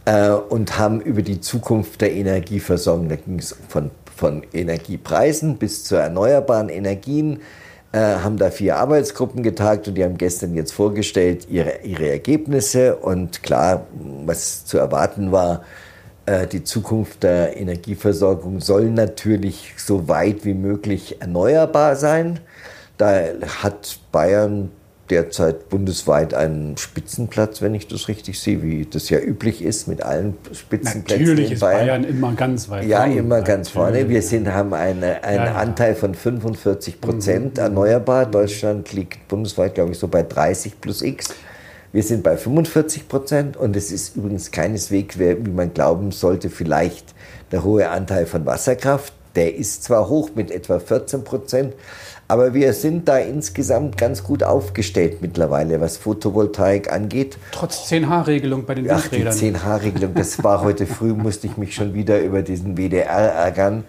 äh, 0.05 0.31
und 0.31 0.79
haben 0.79 1.01
über 1.01 1.23
die 1.23 1.41
Zukunft 1.41 2.03
der 2.03 2.13
Energieversorgung, 2.13 3.09
da 3.09 3.17
ging 3.17 3.39
es 3.39 3.57
von, 3.69 3.91
von 4.15 4.43
Energiepreisen 4.53 5.57
bis 5.57 5.85
zu 5.85 5.97
erneuerbaren 5.97 6.69
Energien, 6.69 7.41
äh, 7.93 7.99
haben 7.99 8.37
da 8.37 8.51
vier 8.51 8.77
Arbeitsgruppen 8.77 9.43
getagt 9.43 9.89
und 9.89 9.95
die 9.95 10.05
haben 10.05 10.19
gestern 10.19 10.55
jetzt 10.55 10.73
vorgestellt 10.73 11.47
ihre, 11.49 11.79
ihre 11.85 12.11
Ergebnisse 12.11 12.97
und 12.97 13.43
klar, 13.43 13.87
was 14.27 14.67
zu 14.67 14.77
erwarten 14.77 15.33
war, 15.33 15.63
die 16.53 16.65
Zukunft 16.65 17.23
der 17.23 17.57
Energieversorgung 17.57 18.61
soll 18.61 18.91
natürlich 18.91 19.75
so 19.77 20.09
weit 20.09 20.45
wie 20.45 20.55
möglich 20.55 21.21
erneuerbar 21.21 21.97
sein. 21.97 22.41
Da 22.97 23.21
hat 23.63 23.99
Bayern 24.13 24.71
derzeit 25.11 25.69
bundesweit 25.71 26.35
einen 26.35 26.77
Spitzenplatz, 26.77 27.63
wenn 27.63 27.75
ich 27.75 27.87
das 27.89 28.09
richtig 28.09 28.39
sehe, 28.41 28.63
wie 28.63 28.85
das 28.85 29.09
ja 29.09 29.19
üblich 29.19 29.63
ist 29.63 29.89
mit 29.89 30.03
allen 30.03 30.37
Spitzenplätzen 30.53 31.25
Natürlich 31.25 31.53
ist 31.53 31.61
Bayern. 31.61 31.87
Bayern 31.87 32.05
immer 32.05 32.33
ganz 32.35 32.69
weit 32.69 32.87
Ja, 32.87 33.01
vorne. 33.05 33.17
immer 33.17 33.41
ganz 33.43 33.71
vorne. 33.71 33.95
Wir 33.95 34.03
Natürlich. 34.03 34.27
sind, 34.27 34.53
haben 34.53 34.75
eine, 34.75 35.25
einen 35.25 35.39
Ja, 35.39 35.45
ja. 35.47 35.55
Anteil 35.55 35.95
von 35.95 36.15
45 36.15 37.01
Prozent 37.01 37.59
erneuerbar. 37.59 38.27
Deutschland 38.27 38.93
liegt 38.93 39.27
bundesweit, 39.29 39.75
glaube 39.77 39.93
ich, 39.93 39.99
so 39.99 40.09
bei 40.09 40.23
30 40.23 40.79
plus 40.81 41.01
X. 41.01 41.29
Wir 41.91 42.03
sind 42.03 42.23
bei 42.23 42.37
45 42.37 43.09
Prozent 43.09 43.57
und 43.57 43.75
es 43.75 43.91
ist 43.91 44.17
übrigens 44.17 44.51
keineswegs, 44.51 45.19
wie 45.19 45.35
man 45.51 45.73
glauben 45.73 46.13
sollte, 46.13 46.51
vielleicht 46.51 47.15
der 47.51 47.65
hohe 47.65 47.89
Anteil 47.89 48.27
von 48.27 48.45
Wasserkraft. 48.45 49.15
Der 49.37 49.55
ist 49.55 49.85
zwar 49.85 50.09
hoch 50.09 50.31
mit 50.35 50.51
etwa 50.51 50.81
14 50.81 51.25
Prozent, 51.25 51.73
aber 52.27 52.53
wir 52.53 52.75
sind 52.75 53.09
da 53.09 53.19
insgesamt 53.19 53.97
ganz 53.97 54.23
gut 54.23 54.43
aufgestellt 54.43 55.23
mittlerweile, 55.23 55.81
was 55.81 55.97
Photovoltaik 55.97 56.93
angeht. 56.93 57.39
Trotz 57.53 57.91
10H-Regelung 57.91 58.67
bei 58.67 58.75
den 58.75 58.91
Ach, 58.91 59.09
die 59.09 59.25
Windrädern. 59.25 59.57
10H-Regelung, 59.57 60.15
das 60.15 60.43
war 60.45 60.63
heute 60.63 60.87
früh, 60.87 61.15
musste 61.15 61.47
ich 61.47 61.57
mich 61.57 61.75
schon 61.75 61.95
wieder 61.95 62.21
über 62.21 62.43
diesen 62.43 62.77
WDR 62.77 63.07
ärgern. 63.07 63.85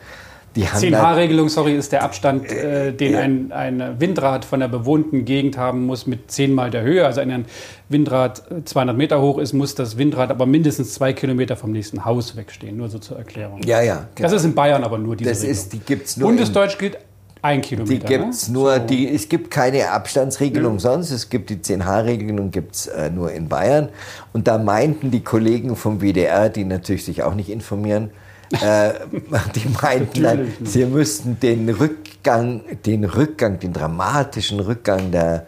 Die 0.56 0.68
haben 0.68 0.92
da- 0.92 1.14
10H-Regelung, 1.14 1.48
sorry, 1.50 1.76
ist 1.76 1.92
der 1.92 2.04
Abstand, 2.04 2.52
äh, 2.52 2.92
den 2.92 3.16
ein, 3.16 3.52
ein 3.52 4.00
Windrad 4.00 4.46
von 4.46 4.60
der 4.60 4.68
bewohnten 4.68 5.24
Gegend 5.26 5.58
haben 5.58 5.86
muss 5.86 6.08
mit 6.08 6.32
zehnmal 6.32 6.72
der 6.72 6.82
Höhe. 6.82 7.06
Also 7.06 7.22
wenn 7.22 7.32
ein 7.32 7.46
Windrad 7.88 8.44
äh, 8.52 8.64
200 8.66 8.98
Meter 8.98 9.22
hoch 9.22 9.38
ist, 9.38 9.54
muss 9.54 9.76
das 9.76 9.98
Windrad 9.98 10.32
aber 10.32 10.46
mindestens 10.46 10.94
zwei 10.94 11.14
Kilometer 11.14 11.56
vom 11.56 11.72
nächsten 11.72 12.04
Haus 12.06 12.36
wegstehen. 12.36 12.78
Nur 12.78 12.90
so 12.90 13.00
zur 13.00 13.18
Erklärung. 13.18 13.62
Ja, 13.64 13.82
ja. 13.82 14.08
Das 14.16 14.32
ist 14.32 14.44
in 14.44 14.56
Bayern 14.56 14.84
aber 14.84 14.98
nur 14.98 15.16
diese 15.16 15.30
Das 15.30 15.40
Regelung. 15.42 15.52
ist, 15.58 15.74
die 15.74 15.80
gibt's 15.80 16.18
nur. 16.18 16.30
Bundesdeutsch 16.30 16.78
gilt 16.78 16.98
ein 17.42 17.62
Die 17.62 17.68
Kilometer. 17.70 18.08
gibt's 18.08 18.48
ne? 18.50 18.54
nur, 18.56 18.80
die, 18.80 19.08
es 19.14 19.30
gibt 19.30 19.50
keine 19.52 19.92
Abstandsregelung 19.92 20.78
sonst. 20.80 21.12
Es 21.12 21.30
gibt 21.30 21.50
die 21.50 21.58
10H-Regelung 21.58 22.52
gibt's 22.52 22.88
äh, 22.88 23.10
nur 23.10 23.32
in 23.32 23.48
Bayern. 23.48 23.90
Und 24.34 24.48
da 24.48 24.58
meinten 24.58 25.10
die 25.12 25.24
Kollegen 25.24 25.76
vom 25.78 26.02
WDR, 26.02 26.50
die 26.50 26.66
natürlich 26.66 27.06
sich 27.06 27.24
auch 27.24 27.36
nicht 27.36 27.50
informieren, 27.50 28.10
äh, 28.52 28.94
die 29.56 29.70
meinten 29.82 30.24
dann, 30.24 30.54
sie 30.64 30.86
müssten 30.86 31.40
den 31.40 31.70
Rückgang, 31.70 32.62
den 32.86 33.04
Rückgang, 33.04 33.60
den 33.60 33.74
dramatischen 33.74 34.60
Rückgang 34.60 35.12
der 35.12 35.48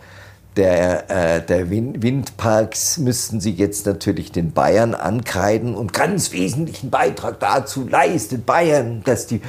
der, 0.58 1.10
äh, 1.10 1.46
der 1.46 1.70
Win 1.70 2.04
Windparks 2.04 2.98
müssten 2.98 3.40
sie 3.40 3.52
jetzt 3.52 3.86
natürlich 3.86 4.32
den 4.32 4.52
Bayern 4.52 4.96
ankreiden 4.96 5.76
und 5.76 5.94
ganz 5.94 6.34
wesentlichen 6.34 6.90
Beitrag 6.90 7.40
dazu 7.40 7.88
leistet 7.88 8.46
Bayern, 8.46 9.02
dass 9.06 9.28
die 9.28 9.42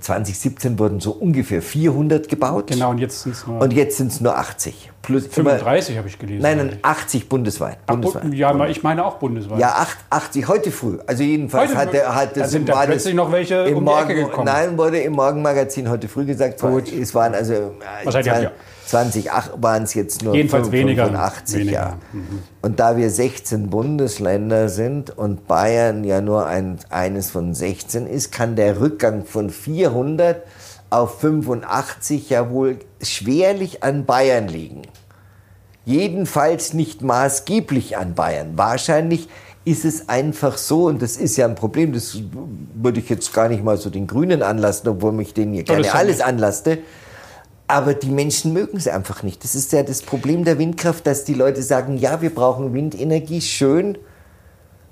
2017 0.00 0.78
wurden 0.78 1.00
so 1.00 1.12
ungefähr 1.12 1.62
400 1.62 2.28
gebaut. 2.28 2.68
Genau, 2.68 2.90
und 2.90 2.98
jetzt 2.98 3.22
sind 3.22 3.32
es 3.32 3.46
nur 3.46 3.60
Und 3.60 3.72
jetzt 3.72 3.96
sind 3.96 4.10
es 4.10 4.20
nur 4.20 4.36
80. 4.36 4.91
Plus 5.02 5.24
immer- 5.26 5.50
35, 5.58 5.98
habe 5.98 6.06
ich 6.08 6.18
gelesen. 6.18 6.42
Nein, 6.42 6.58
nein, 6.58 6.78
80 6.82 7.28
bundesweit. 7.28 7.78
Ach, 7.86 7.94
bundesweit. 7.96 8.22
Bu- 8.22 8.32
ja, 8.34 8.66
ich 8.66 8.82
meine 8.84 9.04
auch 9.04 9.16
bundesweit. 9.16 9.58
Ja, 9.58 9.70
acht- 9.70 9.98
80 10.10 10.46
heute 10.46 10.70
früh. 10.70 10.98
Also 11.06 11.24
jedenfalls 11.24 11.70
Heute 11.70 11.78
hat 11.78 11.88
früh? 11.90 11.96
er 11.98 12.14
hat 12.14 12.36
Da 12.36 12.46
sind 12.46 12.68
da 12.68 12.82
plötzlich 12.86 13.14
noch 13.14 13.32
welche 13.32 13.56
im 13.64 13.78
um 13.78 13.84
Morgen, 13.84 14.14
gekommen. 14.14 14.44
Nein, 14.46 14.78
wurde 14.78 15.00
im 15.00 15.14
Morgenmagazin 15.14 15.90
heute 15.90 16.06
früh 16.08 16.24
gesagt. 16.24 16.60
Gut. 16.60 16.92
Es 16.92 17.14
waren 17.16 17.34
also 17.34 17.52
äh, 17.52 17.70
habt 18.06 18.26
ihr- 18.26 18.52
20 18.86 19.28
waren 19.56 19.84
es 19.84 19.94
jetzt 19.94 20.22
nur 20.22 20.34
Jedenfalls 20.34 20.70
weniger. 20.70 21.04
85 21.06 21.60
Weniger. 21.60 21.72
ja. 21.72 21.96
Und 22.62 22.78
da 22.78 22.96
wir 22.96 23.10
16 23.10 23.70
Bundesländer 23.70 24.68
sind 24.68 25.16
und 25.16 25.46
Bayern 25.48 26.04
ja 26.04 26.20
nur 26.20 26.46
ein, 26.46 26.78
eines 26.90 27.30
von 27.30 27.54
16 27.54 28.06
ist, 28.06 28.32
kann 28.32 28.54
der 28.54 28.80
Rückgang 28.80 29.24
von 29.24 29.50
400 29.50 30.42
auf 30.92 31.20
85 31.20 32.28
ja 32.28 32.50
wohl 32.50 32.78
schwerlich 33.00 33.82
an 33.82 34.04
Bayern 34.04 34.46
liegen. 34.46 34.82
Jedenfalls 35.84 36.74
nicht 36.74 37.00
maßgeblich 37.00 37.96
an 37.96 38.14
Bayern. 38.14 38.52
Wahrscheinlich 38.56 39.28
ist 39.64 39.84
es 39.84 40.08
einfach 40.08 40.58
so, 40.58 40.86
und 40.86 41.00
das 41.00 41.16
ist 41.16 41.36
ja 41.36 41.46
ein 41.46 41.54
Problem, 41.54 41.92
das 41.92 42.20
würde 42.74 43.00
ich 43.00 43.08
jetzt 43.08 43.32
gar 43.32 43.48
nicht 43.48 43.64
mal 43.64 43.78
so 43.78 43.88
den 43.88 44.06
Grünen 44.06 44.42
anlassen, 44.42 44.88
obwohl 44.88 45.12
mich 45.12 45.32
denen 45.32 45.54
hier 45.54 45.62
gerne 45.62 45.92
alles 45.94 46.18
nicht. 46.18 46.26
anlasste. 46.26 46.78
Aber 47.68 47.94
die 47.94 48.10
Menschen 48.10 48.52
mögen 48.52 48.76
es 48.76 48.86
einfach 48.86 49.22
nicht. 49.22 49.42
Das 49.44 49.54
ist 49.54 49.72
ja 49.72 49.82
das 49.82 50.02
Problem 50.02 50.44
der 50.44 50.58
Windkraft, 50.58 51.06
dass 51.06 51.24
die 51.24 51.34
Leute 51.34 51.62
sagen, 51.62 51.96
ja, 51.96 52.20
wir 52.20 52.34
brauchen 52.34 52.74
Windenergie, 52.74 53.40
schön, 53.40 53.96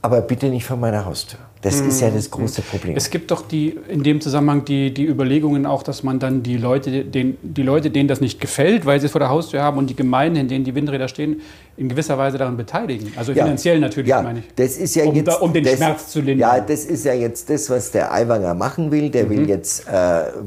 aber 0.01 0.23
bitte 0.23 0.47
nicht 0.47 0.65
vor 0.65 0.79
meiner 0.79 1.05
Haustür. 1.05 1.41
Das 1.62 1.79
ist 1.79 2.01
ja 2.01 2.09
das 2.09 2.31
große 2.31 2.62
Problem. 2.62 2.96
Es 2.96 3.11
gibt 3.11 3.31
doch 3.31 3.46
die, 3.46 3.77
in 3.88 4.03
dem 4.03 4.23
Zusammenhang 4.23 4.64
die, 4.64 4.94
die 4.94 5.05
Überlegungen 5.07 5.66
auch, 5.66 5.83
dass 5.83 6.03
man 6.03 6.18
dann 6.18 6.42
die 6.42 6.57
Leute, 6.57 7.05
den, 7.05 7.37
die 7.42 7.62
Leute, 7.62 7.90
denen 7.90 8.09
das 8.09 8.23
nicht 8.23 8.40
gefällt, 8.40 8.87
weil 8.87 8.99
sie 8.99 9.07
es 9.07 9.12
vor 9.12 9.18
der 9.18 9.29
Haustür 9.29 9.61
haben 9.62 9.77
und 9.77 9.90
die 9.90 9.94
Gemeinden, 9.94 10.37
in 10.38 10.49
denen 10.49 10.64
die 10.64 10.75
Windräder 10.75 11.07
stehen, 11.07 11.42
in 11.77 11.90
gewisser 11.90 12.16
Weise 12.16 12.38
daran 12.38 12.57
beteiligen. 12.57 13.12
Also 13.14 13.33
Ja. 13.33 13.44
finanziell 13.44 13.79
natürlich, 13.79 14.09
ja, 14.09 14.23
meine 14.23 14.38
ich. 14.38 14.44
Das 14.57 14.79
ist 14.79 14.94
ja 14.94 15.05
Um 15.05 15.14
jetzt, 15.14 15.29
da- 15.29 15.35
um 15.35 15.53
den 15.53 15.64
das, 15.64 15.75
Schmerz 15.75 16.09
zu 16.09 16.20
lindern. 16.20 16.38
Ja, 16.57 16.61
das 16.61 16.87
ist 16.87 17.05
ja 17.05 17.12
jetzt 17.12 17.51
das, 17.51 17.68
was 17.68 17.90
der 17.90 18.11
Aiwanger 18.11 18.55
machen 18.55 18.90
will. 18.90 19.11
Der 19.11 19.27
Mhm. 19.27 19.31
will, 19.31 19.49
jetzt, 19.51 19.87
äh, 19.87 19.92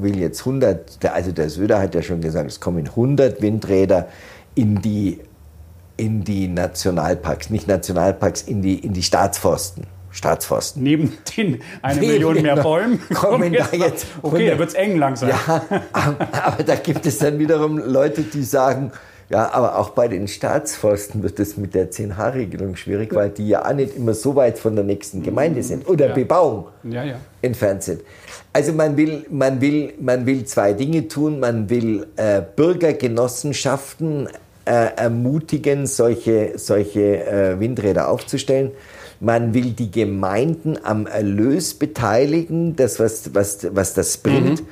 will 0.01 0.17
jetzt 0.19 0.43
100, 0.45 1.03
der, 1.03 1.13
also 1.13 1.31
der 1.31 1.47
Söder 1.51 1.79
hat 1.79 1.93
ja 1.93 2.01
schon 2.01 2.21
gesagt, 2.21 2.49
es 2.49 2.59
kommen 2.59 2.89
100 2.95 3.39
Windräder 3.39 4.07
in 4.55 4.81
die, 4.81 5.19
in 5.95 6.23
die 6.23 6.47
Nationalparks, 6.47 7.51
nicht 7.51 7.67
Nationalparks, 7.67 8.41
in 8.41 8.63
die, 8.63 8.79
in 8.79 8.93
die 8.93 9.03
Staatsforsten. 9.03 9.85
Staatsforsten. 10.13 10.81
Neben 10.83 11.17
den 11.35 11.61
eine 11.81 11.99
Neben 11.99 12.13
Million 12.13 12.41
mehr 12.41 12.55
Bäumen. 12.55 13.01
kommen 13.13 13.51
da 13.51 13.67
jetzt 13.75 14.05
Okay, 14.21 14.49
da 14.49 14.57
wird 14.59 14.69
es 14.69 14.75
eng 14.75 14.97
langsam. 14.97 15.29
Ja, 15.29 15.63
aber 15.91 16.63
da 16.63 16.75
gibt 16.75 17.05
es 17.05 17.17
dann 17.17 17.39
wiederum 17.39 17.77
Leute, 17.77 18.21
die 18.21 18.43
sagen, 18.43 18.91
ja, 19.29 19.51
aber 19.51 19.79
auch 19.79 19.89
bei 19.91 20.07
den 20.07 20.27
Staatsforsten 20.27 21.23
wird 21.23 21.39
es 21.39 21.57
mit 21.57 21.73
der 21.73 21.89
10H-Regelung 21.89 22.75
schwierig, 22.75 23.15
weil 23.15 23.29
die 23.29 23.47
ja 23.47 23.65
auch 23.65 23.73
nicht 23.73 23.95
immer 23.95 24.13
so 24.13 24.35
weit 24.35 24.59
von 24.59 24.75
der 24.75 24.85
nächsten 24.85 25.23
Gemeinde 25.23 25.63
sind 25.63 25.87
oder 25.89 26.09
Ja. 26.09 26.13
Bebauung 26.13 26.67
Ja, 26.83 27.03
ja. 27.03 27.15
entfernt 27.41 27.81
sind. 27.81 28.01
Also 28.51 28.73
man 28.73 28.95
will, 28.95 29.25
man 29.31 29.59
will, 29.59 29.93
man 29.99 30.27
will 30.27 30.45
zwei 30.45 30.73
Dinge 30.73 31.07
tun. 31.07 31.39
Man 31.39 31.69
will 31.69 32.05
äh, 32.17 32.41
Bürgergenossenschaften 32.55 34.27
äh, 34.65 34.95
ermutigen, 34.95 35.87
solche, 35.87 36.51
solche 36.57 37.25
äh, 37.25 37.59
Windräder 37.59 38.09
aufzustellen. 38.09 38.71
Man 39.19 39.53
will 39.53 39.71
die 39.71 39.91
Gemeinden 39.91 40.77
am 40.83 41.07
Erlös 41.07 41.73
beteiligen, 41.73 42.75
das, 42.75 42.99
was, 42.99 43.33
was, 43.33 43.67
was 43.73 43.93
das 43.93 44.17
bringt. 44.17 44.63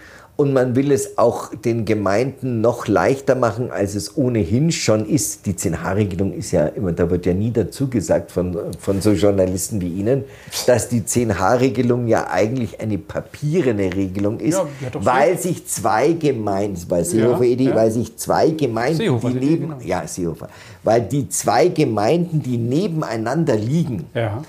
Und 0.42 0.54
man 0.54 0.76
will 0.76 0.92
es 0.92 1.20
auch 1.20 1.54
den 1.54 1.86
Gemeinden 1.86 2.62
noch 2.62 2.88
leichter 2.88 3.36
machen, 3.36 3.70
als 3.70 3.94
es 3.94 4.18
ohnehin 4.18 4.72
schon 4.72 5.06
ist. 5.08 5.46
Die 5.46 5.54
10H-Regelung 5.54 6.34
ist 6.34 6.50
ja 6.50 6.66
immer, 6.66 6.94
da 6.94 7.12
wird 7.12 7.28
ja 7.28 7.36
nie 7.36 7.52
dazu 7.52 7.88
gesagt 7.88 8.32
von, 8.32 8.58
von 8.80 9.02
so 9.02 9.12
Journalisten 9.12 9.80
wie 9.82 9.90
Ihnen, 10.00 10.24
dass 10.66 10.90
die 10.90 11.02
10H-Regelung 11.02 12.08
ja 12.08 12.28
eigentlich 12.28 12.82
eine 12.82 12.98
papierene 12.98 13.94
Regelung 13.94 14.40
ist, 14.40 14.56
Ja, 14.58 14.66
weil 14.96 15.38
sich 15.38 15.68
zwei 15.68 16.14
Gemeinden, 16.14 16.88
bei 16.90 17.04
Seehofer 17.04 17.44
Ja, 17.44 17.62
ja. 17.62 17.76
weil 17.76 17.92
sich 17.92 18.18
zwei 18.18 18.50
Gemeinden, 18.50 18.98
Seehofer 18.98 19.30
die 19.30 19.46
neben, 19.46 19.68
genau. 19.70 19.78
ja, 19.86 20.08
Seehofer, 20.08 20.50
weil 20.82 21.02
die 21.04 21.30
zwei 21.30 21.68
Gemeinden, 21.68 22.42
die 22.42 22.58
nebeneinander 22.58 23.56
liegen, 23.56 24.06
Ja. 24.16 24.42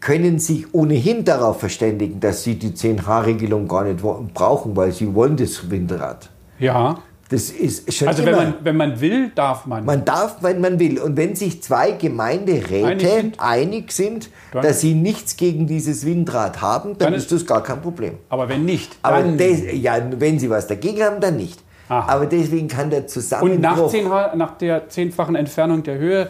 Können 0.00 0.38
sich 0.38 0.72
ohnehin 0.74 1.24
darauf 1.24 1.60
verständigen, 1.60 2.20
dass 2.20 2.44
sie 2.44 2.54
die 2.56 2.70
10H-Regelung 2.70 3.66
gar 3.66 3.84
nicht 3.84 4.00
brauchen, 4.34 4.76
weil 4.76 4.92
sie 4.92 5.12
wollen 5.14 5.36
das 5.36 5.70
Windrad. 5.70 6.28
ja. 6.58 6.98
Das 7.30 7.50
ist 7.50 7.92
schon 7.92 8.08
Also 8.08 8.22
immer. 8.22 8.30
wenn 8.38 8.38
man, 8.38 8.54
wenn 8.62 8.76
man 8.78 9.00
will, 9.02 9.30
darf 9.34 9.66
man. 9.66 9.84
man 9.84 10.02
darf, 10.02 10.36
wenn 10.40 10.62
man 10.62 10.78
will. 10.80 10.98
Und 10.98 11.18
wenn 11.18 11.36
sich 11.36 11.62
zwei 11.62 11.90
Gemeinderäte 11.90 12.86
Einig 12.86 13.34
einig 13.38 13.92
sind? 13.92 14.22
sind, 14.24 14.30
Dann- 14.52 14.62
dass 14.62 14.80
sie 14.80 14.94
nichts 14.94 15.36
gegen 15.36 15.66
dieses 15.66 16.06
Windrad 16.06 16.62
haben, 16.62 16.96
dann, 16.96 17.08
Dann 17.12 17.14
ist 17.14 17.30
das 17.30 17.44
gar 17.44 17.62
kein 17.62 17.82
Problem. 17.82 18.14
Aber 18.30 18.48
wenn 18.48 18.64
nicht, 18.64 18.96
Aber 19.02 19.20
dann. 19.20 19.36
des, 19.36 19.60
ja, 19.74 19.98
wenn 20.18 20.38
sie 20.38 20.48
was 20.48 20.66
dagegen 20.68 21.02
haben, 21.02 21.20
dann 21.20 21.36
nicht. 21.36 21.60
Aha. 21.90 22.10
Aber 22.14 22.24
deswegen 22.24 22.66
kann 22.66 22.88
der 22.88 23.00
und 23.00 23.10
Zusammenbruch... 23.10 23.58
nach, 23.60 23.88
10, 23.88 24.08
H- 24.10 24.34
nach 24.34 24.56
der 24.56 24.88
zehnfachen 24.88 25.34
Entfernung 25.36 25.82
der 25.82 25.98
Höhe, 25.98 26.28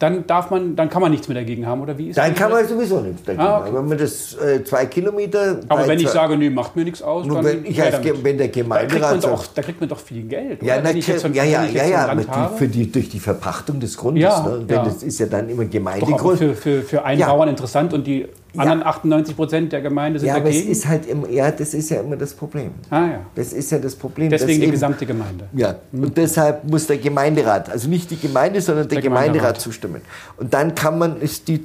dann 0.00 0.26
darf 0.26 0.50
man, 0.50 0.74
dann 0.74 0.88
kann 0.88 1.02
man 1.02 1.10
nichts 1.10 1.28
mehr 1.28 1.34
dagegen 1.34 1.66
haben, 1.66 1.82
oder 1.82 1.96
wie 1.98 2.08
ist 2.08 2.16
dann 2.18 2.30
das? 2.30 2.38
kann 2.40 2.50
man 2.50 2.66
sowieso 2.66 3.00
nichts 3.00 3.22
dagegen 3.22 3.42
Ah, 3.42 3.48
haben. 3.56 3.66
okay. 3.66 3.76
Wenn 3.76 3.86
man 3.88 3.98
das 3.98 4.34
äh, 4.34 4.64
zwei 4.64 4.86
Kilometer... 4.86 5.60
Aber 5.68 5.86
wenn 5.86 6.00
ich 6.00 6.08
sage, 6.08 6.38
nee, 6.38 6.48
macht 6.48 6.74
mir 6.74 6.84
nichts 6.84 7.02
aus, 7.02 7.28
dann 7.28 7.44
wenn, 7.44 7.66
ich 7.66 7.80
als, 7.82 8.02
wenn 8.02 8.22
der 8.24 8.32
da 8.32 8.42
kriegt, 8.44 8.54
Gemeinderat 8.54 9.10
man 9.12 9.20
doch, 9.20 9.46
da 9.46 9.60
kriegt 9.60 9.78
man 9.78 9.90
doch 9.90 10.00
viel 10.00 10.22
Geld. 10.22 10.62
Ja, 10.62 10.80
natürlich, 10.80 11.04
so- 11.04 11.28
ja, 11.28 11.44
ja, 11.44 11.64
ja, 11.66 11.84
ja, 11.84 12.14
die, 12.14 12.24
für 12.56 12.66
die, 12.66 12.90
durch 12.90 13.10
die 13.10 13.20
Verpachtung 13.20 13.78
des 13.78 13.94
Grundes. 13.94 14.22
Ja, 14.22 14.42
ne? 14.42 14.64
Denn 14.66 14.76
ja. 14.76 14.84
das 14.84 15.02
ist 15.02 15.20
ja 15.20 15.26
dann 15.26 15.50
immer 15.50 15.64
Doch, 15.64 15.70
aber 15.70 15.70
Gemeindegrund. 15.70 16.38
für, 16.38 16.54
für, 16.54 16.82
für 16.82 17.04
einen 17.04 17.20
Ja. 17.20 17.26
Bauern 17.28 17.50
interessant 17.50 17.92
und 17.92 18.06
die 18.06 18.26
anderen 18.56 18.82
98 18.82 19.36
Prozent 19.36 19.72
der 19.72 19.80
Gemeinde 19.80 20.18
sind 20.18 20.28
Ja, 20.28 20.36
aber 20.36 20.48
es 20.48 20.56
dagegen. 20.56 20.72
ist 20.72 20.88
halt 20.88 21.06
immer, 21.06 21.28
ja, 21.28 21.50
das 21.50 21.74
ist 21.74 21.90
ja 21.90 22.00
immer 22.00 22.16
das 22.16 22.34
Problem. 22.34 22.70
ah, 22.90 23.00
ja. 23.06 23.20
Das 23.34 23.52
ist 23.52 23.70
ja 23.70 23.78
das 23.78 23.94
Problem. 23.94 24.30
Deswegen 24.30 24.58
die 24.60 24.64
eben- 24.64 24.72
gesamte 24.72 25.06
Gemeinde. 25.06 25.44
Ja, 25.52 25.76
und 25.92 26.16
deshalb 26.16 26.64
muss 26.68 26.86
der 26.86 26.98
Gemeinderat, 26.98 27.70
also 27.70 27.88
nicht 27.88 28.10
die 28.10 28.16
Gemeinde, 28.18 28.60
sondern 28.60 28.88
der, 28.88 28.96
Der 28.96 29.02
Gemeinderat, 29.02 29.34
Gemeinderat. 29.34 29.60
zustimmen. 29.60 30.00
Und 30.36 30.52
dann 30.54 30.74
kann 30.74 30.98
man, 30.98 31.20
ist 31.20 31.46
die 31.48 31.62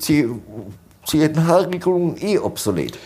CNH-Regelung 1.05 2.15
eh 2.19 2.37
obsolet. 2.39 2.97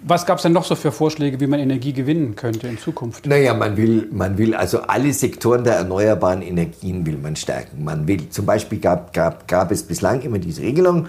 Was 0.00 0.24
gab 0.26 0.36
es 0.38 0.42
denn 0.44 0.52
noch 0.52 0.64
so 0.64 0.76
für 0.76 0.92
Vorschläge, 0.92 1.40
wie 1.40 1.48
man 1.48 1.58
Energie 1.58 1.92
gewinnen 1.92 2.36
könnte 2.36 2.68
in 2.68 2.78
Zukunft? 2.78 3.26
Naja, 3.26 3.52
man 3.52 3.76
will, 3.76 4.08
man 4.12 4.38
will 4.38 4.54
also 4.54 4.78
alle 4.82 5.12
Sektoren 5.12 5.64
der 5.64 5.74
erneuerbaren 5.74 6.40
Energien 6.40 7.04
will 7.04 7.18
man 7.18 7.34
stärken. 7.34 7.82
Man 7.82 8.06
will, 8.06 8.28
zum 8.30 8.46
Beispiel 8.46 8.78
gab, 8.78 9.12
gab, 9.12 9.48
gab 9.48 9.72
es 9.72 9.82
bislang 9.82 10.20
immer 10.22 10.38
diese 10.38 10.62
Regelung, 10.62 11.08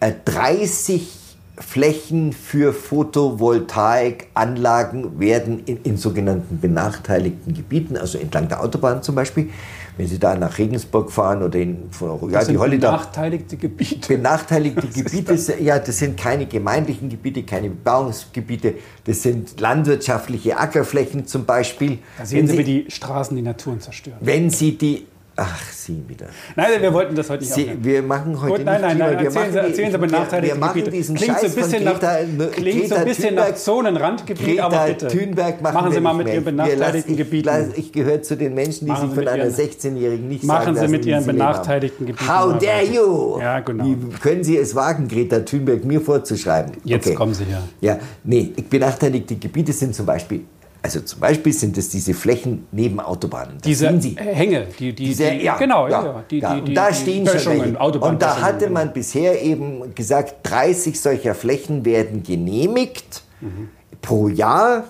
äh, 0.00 0.12
30 0.24 1.19
Flächen 1.60 2.32
für 2.32 2.72
Photovoltaikanlagen 2.72 5.20
werden 5.20 5.62
in, 5.66 5.82
in 5.82 5.96
sogenannten 5.96 6.60
benachteiligten 6.60 7.54
Gebieten, 7.54 7.96
also 7.96 8.18
entlang 8.18 8.48
der 8.48 8.60
Autobahn 8.62 9.02
zum 9.02 9.14
Beispiel, 9.14 9.50
wenn 9.96 10.08
Sie 10.08 10.18
da 10.18 10.34
nach 10.34 10.56
Regensburg 10.56 11.12
fahren 11.12 11.42
oder 11.42 11.58
in 11.58 11.90
ja, 12.00 12.16
das 12.30 12.48
die 12.48 12.56
Holleder, 12.56 12.92
benachteiligte 12.92 13.58
Gebiete. 13.58 14.16
benachteiligte 14.16 14.88
Gebiete, 14.88 15.60
ja, 15.60 15.78
das 15.78 15.98
sind 15.98 16.18
keine 16.18 16.46
gemeindlichen 16.46 17.10
Gebiete, 17.10 17.42
keine 17.42 17.68
Bebauungsgebiete, 17.68 18.76
das 19.04 19.20
sind 19.22 19.60
landwirtschaftliche 19.60 20.58
Ackerflächen 20.58 21.26
zum 21.26 21.44
Beispiel. 21.44 21.98
Da 22.16 22.24
sehen 22.24 22.46
Sie, 22.46 22.52
wenn, 22.52 22.58
wie 22.58 22.82
die 22.82 22.90
Straßen 22.90 23.36
die 23.36 23.42
Naturen 23.42 23.80
zerstören. 23.80 24.16
wenn 24.20 24.48
Sie 24.48 24.78
die, 24.78 25.06
ach, 25.42 25.72
Sie 25.72 26.02
wieder. 26.06 26.26
Nein, 26.54 26.68
wir 26.80 26.92
wollten 26.92 27.14
das 27.14 27.28
heute 27.30 27.42
nicht 27.42 27.52
Sie, 27.54 27.70
wir 27.80 28.02
machen 28.02 28.40
heute 28.40 28.56
Gut, 28.56 28.64
nein, 28.64 28.80
nicht 28.80 28.98
nein, 28.98 28.98
nein, 28.98 29.18
wir 29.18 29.24
erzählen 29.26 29.34
machen 29.34 29.52
Sie, 29.52 29.58
die- 29.60 29.66
erzählen 29.66 29.86
Sie 29.86 29.92
wir, 29.92 29.98
benachteiligte 29.98 30.54
wir 30.56 30.60
machen 30.60 30.90
diesen 30.90 31.14
Klingt 31.16 31.34
so 31.38 31.40
Scheiß 31.46 31.56
ein 31.56 31.62
bisschen 31.62 31.84
Greta, 31.84 32.18
nach, 32.36 32.50
klingt 32.52 32.88
so 32.88 32.94
ein 32.94 33.04
bisschen 33.04 33.34
Thunberg- 33.36 33.48
nach 33.50 33.54
Zonenrandgebiet, 33.54 34.60
aber 34.60 34.76
Greta 34.76 34.86
bitte. 34.86 35.08
Thunberg 35.08 35.62
machen, 35.62 35.74
machen 35.74 35.88
Sie 35.90 35.94
wir 35.96 36.00
mal 36.02 36.14
mit. 36.14 36.26
Ihren 36.28 36.36
Wir 36.36 36.44
benachteiligten 36.52 37.16
Gebieten. 37.16 37.36
Ich, 37.36 37.44
lass- 37.44 37.68
ich 37.78 37.92
gehöre 37.92 38.22
zu 38.22 38.36
den 38.36 38.54
Menschen, 38.54 38.84
die 38.86 38.92
Machen 38.92 39.08
sich 39.08 39.18
Sie 39.18 39.24
von 39.24 39.28
einer 39.28 39.44
Ihren- 39.44 39.54
16-Jährigen 39.54 40.28
nicht 40.28 40.44
Machen 40.44 40.62
sagen 40.64 40.74
Sie 40.76 40.80
lassen, 40.82 40.90
mit 40.92 41.06
Ihren 41.06 41.20
sie 41.22 41.26
benachteiligten. 41.32 42.06
Gebieten 42.06 42.28
How 42.28 42.58
dare 42.58 42.84
you? 42.84 43.38
Ja, 43.40 43.60
genau. 43.60 43.84
Wie 43.84 43.96
können 44.20 44.44
Sie 44.44 44.56
es 44.56 44.74
wagen, 44.74 45.08
Greta 45.08 45.40
Thunberg 45.40 45.84
mir 45.84 46.00
vorzuschreiben? 46.00 46.72
Jetzt 46.84 47.14
kommen 47.14 47.34
Sie 47.34 47.44
her. 47.44 47.62
Ja, 47.80 47.98
nee, 48.24 48.52
benachteiligte 48.68 49.36
Gebiete 49.36 49.72
sind 49.72 49.94
zum 49.94 50.06
Beispiel, 50.06 50.42
also 50.82 51.00
zum 51.00 51.20
Beispiel 51.20 51.52
sind 51.52 51.76
es 51.76 51.90
diese 51.90 52.14
Flächen 52.14 52.66
neben 52.72 53.00
Autobahnen. 53.00 53.56
Das 53.58 53.62
Diese 53.62 54.00
Sie. 54.00 54.16
Hänge, 54.16 54.66
die, 54.78 54.94
die, 54.94 55.04
Diese, 55.06 55.30
die 55.30 55.44
ja, 55.44 55.56
genau, 55.58 55.88
ja, 55.88 56.04
ja, 56.04 56.24
die, 56.30 56.38
ja. 56.38 56.54
und 56.54 56.74
da 56.74 56.92
stehen 56.94 57.26
schon 57.26 57.60
welche. 57.60 57.78
Und 57.78 58.22
da 58.22 58.40
hatte 58.40 58.66
genau. 58.66 58.80
man 58.80 58.92
bisher 58.92 59.42
eben 59.42 59.94
gesagt, 59.94 60.36
30 60.44 60.98
solcher 60.98 61.34
Flächen 61.34 61.84
werden 61.84 62.22
genehmigt 62.22 63.22
Mhm. 63.40 63.68
pro 64.02 64.28
Jahr, 64.28 64.84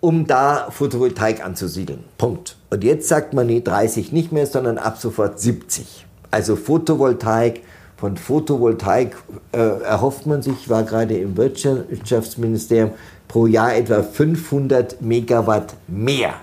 um 0.00 0.26
da 0.26 0.70
Photovoltaik 0.70 1.44
anzusiedeln. 1.44 2.04
Punkt. 2.18 2.56
Und 2.70 2.84
jetzt 2.84 3.08
sagt 3.08 3.34
man, 3.34 3.46
nee, 3.46 3.60
30 3.60 4.12
nicht 4.12 4.32
mehr, 4.32 4.46
sondern 4.46 4.78
ab 4.78 4.98
sofort 4.98 5.40
70. 5.40 6.06
Also 6.30 6.56
Photovoltaik, 6.56 7.62
von 8.00 8.16
Photovoltaik 8.16 9.14
äh, 9.52 9.58
erhofft 9.58 10.26
man 10.26 10.40
sich, 10.40 10.70
war 10.70 10.84
gerade 10.84 11.18
im 11.18 11.36
Wirtschaftsministerium, 11.36 12.92
pro 13.28 13.46
Jahr 13.46 13.76
etwa 13.76 14.02
500 14.02 15.02
Megawatt 15.02 15.74
mehr. 15.86 16.34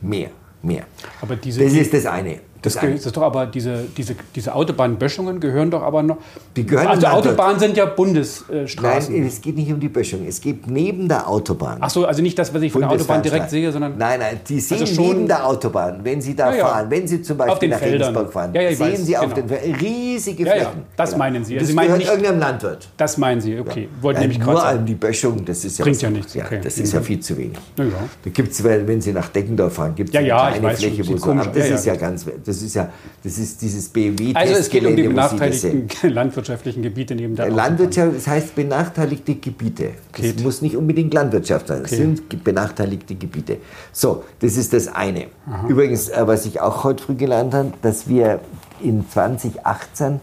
Mehr, 0.00 0.30
mehr. 0.62 0.84
Aber 1.20 1.36
diese, 1.36 1.62
Das 1.62 1.74
ist 1.74 1.92
das 1.92 2.06
eine. 2.06 2.40
Das, 2.64 2.74
das 2.74 3.06
ist 3.06 3.16
doch 3.16 3.22
aber 3.22 3.46
diese, 3.46 3.84
diese, 3.96 4.14
diese 4.34 4.54
Autobahnböschungen 4.54 5.38
gehören 5.38 5.70
doch 5.70 5.82
aber 5.82 6.02
noch. 6.02 6.16
Die 6.56 6.64
gehören 6.66 6.86
also 6.88 7.06
Autobahnen 7.06 7.58
sind 7.60 7.76
ja 7.76 7.84
Bundesstraßen. 7.86 9.14
Nein, 9.14 9.26
es 9.26 9.40
geht 9.40 9.56
nicht 9.56 9.72
um 9.72 9.78
die 9.80 9.88
Böschung. 9.88 10.26
Es 10.26 10.40
geht 10.40 10.66
neben 10.66 11.08
der 11.08 11.28
Autobahn. 11.28 11.78
Ach 11.80 11.90
so, 11.90 12.06
also 12.06 12.22
nicht 12.22 12.38
das, 12.38 12.52
was 12.54 12.62
ich 12.62 12.72
von 12.72 12.80
der 12.82 12.90
Autobahn 12.90 13.22
direkt 13.22 13.50
sehe, 13.50 13.70
sondern 13.70 13.96
Nein, 13.98 14.18
nein, 14.20 14.40
die 14.48 14.60
sehen 14.60 14.80
Also 14.80 14.94
schon- 14.94 15.06
neben 15.08 15.28
der 15.28 15.46
Autobahn, 15.46 16.00
wenn 16.02 16.20
Sie 16.20 16.34
da 16.34 16.50
Ja, 16.50 16.56
ja. 16.56 16.66
fahren, 16.66 16.86
wenn 16.90 17.06
Sie 17.06 17.22
zum 17.22 17.36
Beispiel 17.36 17.68
nach 17.68 17.78
Feldern. 17.78 18.08
Regensburg 18.08 18.32
fahren, 18.32 18.54
Ja, 18.54 18.74
sehen 18.74 18.80
weiß, 18.80 19.06
Sie 19.06 19.16
auf 19.16 19.34
genau. 19.34 19.46
den 19.46 19.74
riesige 19.74 20.44
Ja, 20.44 20.48
ja, 20.56 20.62
Flächen. 20.64 20.82
das 20.96 21.16
meinen 21.16 21.44
Sie. 21.44 21.54
Also 21.54 21.60
Das 21.60 21.68
Sie 21.68 21.74
meinen 21.74 21.84
gehört 21.86 21.98
nicht- 22.00 22.08
irgendeinem 22.10 22.38
Landwirt. 22.40 22.88
das 22.96 23.18
meinen 23.18 23.40
Sie, 23.40 23.58
okay. 23.58 23.88
Wollte 24.00 24.20
Ja, 24.20 24.26
nämlich 24.26 24.38
nur 24.44 24.64
an 24.64 24.86
die 24.86 24.94
Böschung, 24.94 25.44
das 25.44 25.64
ist 25.64 25.78
ja 25.78 25.84
Bringt 25.84 26.00
ja 26.02 26.10
nichts, 26.10 26.36
okay. 26.36 26.60
das 26.62 26.78
ist 26.78 26.92
ja 26.92 27.00
viel 27.00 27.20
zu 27.20 27.36
wenig. 27.36 27.58
Da 27.76 27.84
gibt's, 28.32 28.62
weil 28.64 28.86
wenn 28.88 29.00
Sie 29.00 29.12
nach 29.12 29.28
Deckendorf 29.28 29.74
fahren, 29.74 29.94
gibt 29.94 30.10
es 30.10 30.16
eine 30.16 30.26
kleine 30.28 30.74
Fläche, 30.76 31.06
wo 31.08 31.30
aber 31.30 31.40
aus. 31.40 31.46
das 31.54 31.68
ist 31.70 31.86
ja 31.86 31.96
ganz, 31.96 32.26
das 32.54 32.62
ist 32.62 32.74
ja, 32.74 32.88
das 33.22 33.38
ist 33.38 33.60
dieses 33.62 33.88
BMW 33.88 34.32
Also 34.34 34.54
es 34.54 34.68
geht 34.68 34.84
um 34.86 34.96
die 34.96 35.02
benachteiligten 35.02 35.88
landwirtschaftlichen 36.10 36.82
Gebiete 36.82 37.14
neben 37.14 37.34
der 37.34 37.46
Autobahn. 37.46 37.66
Landwirtschaft, 37.66 38.16
das 38.16 38.26
heißt 38.26 38.54
benachteiligte 38.54 39.34
Gebiete. 39.34 39.90
Geht. 40.12 40.42
muss 40.42 40.62
nicht 40.62 40.76
unbedingt 40.76 41.12
Landwirtschaft 41.12 41.68
sein. 41.68 41.82
Das 41.82 41.92
Okay. 41.92 42.02
sind 42.02 42.44
benachteiligte 42.44 43.14
Gebiete. 43.14 43.58
So, 43.92 44.24
das 44.40 44.56
ist 44.56 44.72
das 44.72 44.88
eine. 44.88 45.26
Übrigens, 45.68 46.08
äh, 46.08 46.26
was 46.26 46.46
ich 46.46 46.60
auch 46.60 46.84
heute 46.84 47.02
früh 47.02 47.14
gelernt 47.14 47.54
habe, 47.54 47.72
dass 47.82 48.08
wir 48.08 48.40
in 48.80 49.08
2018 49.08 50.20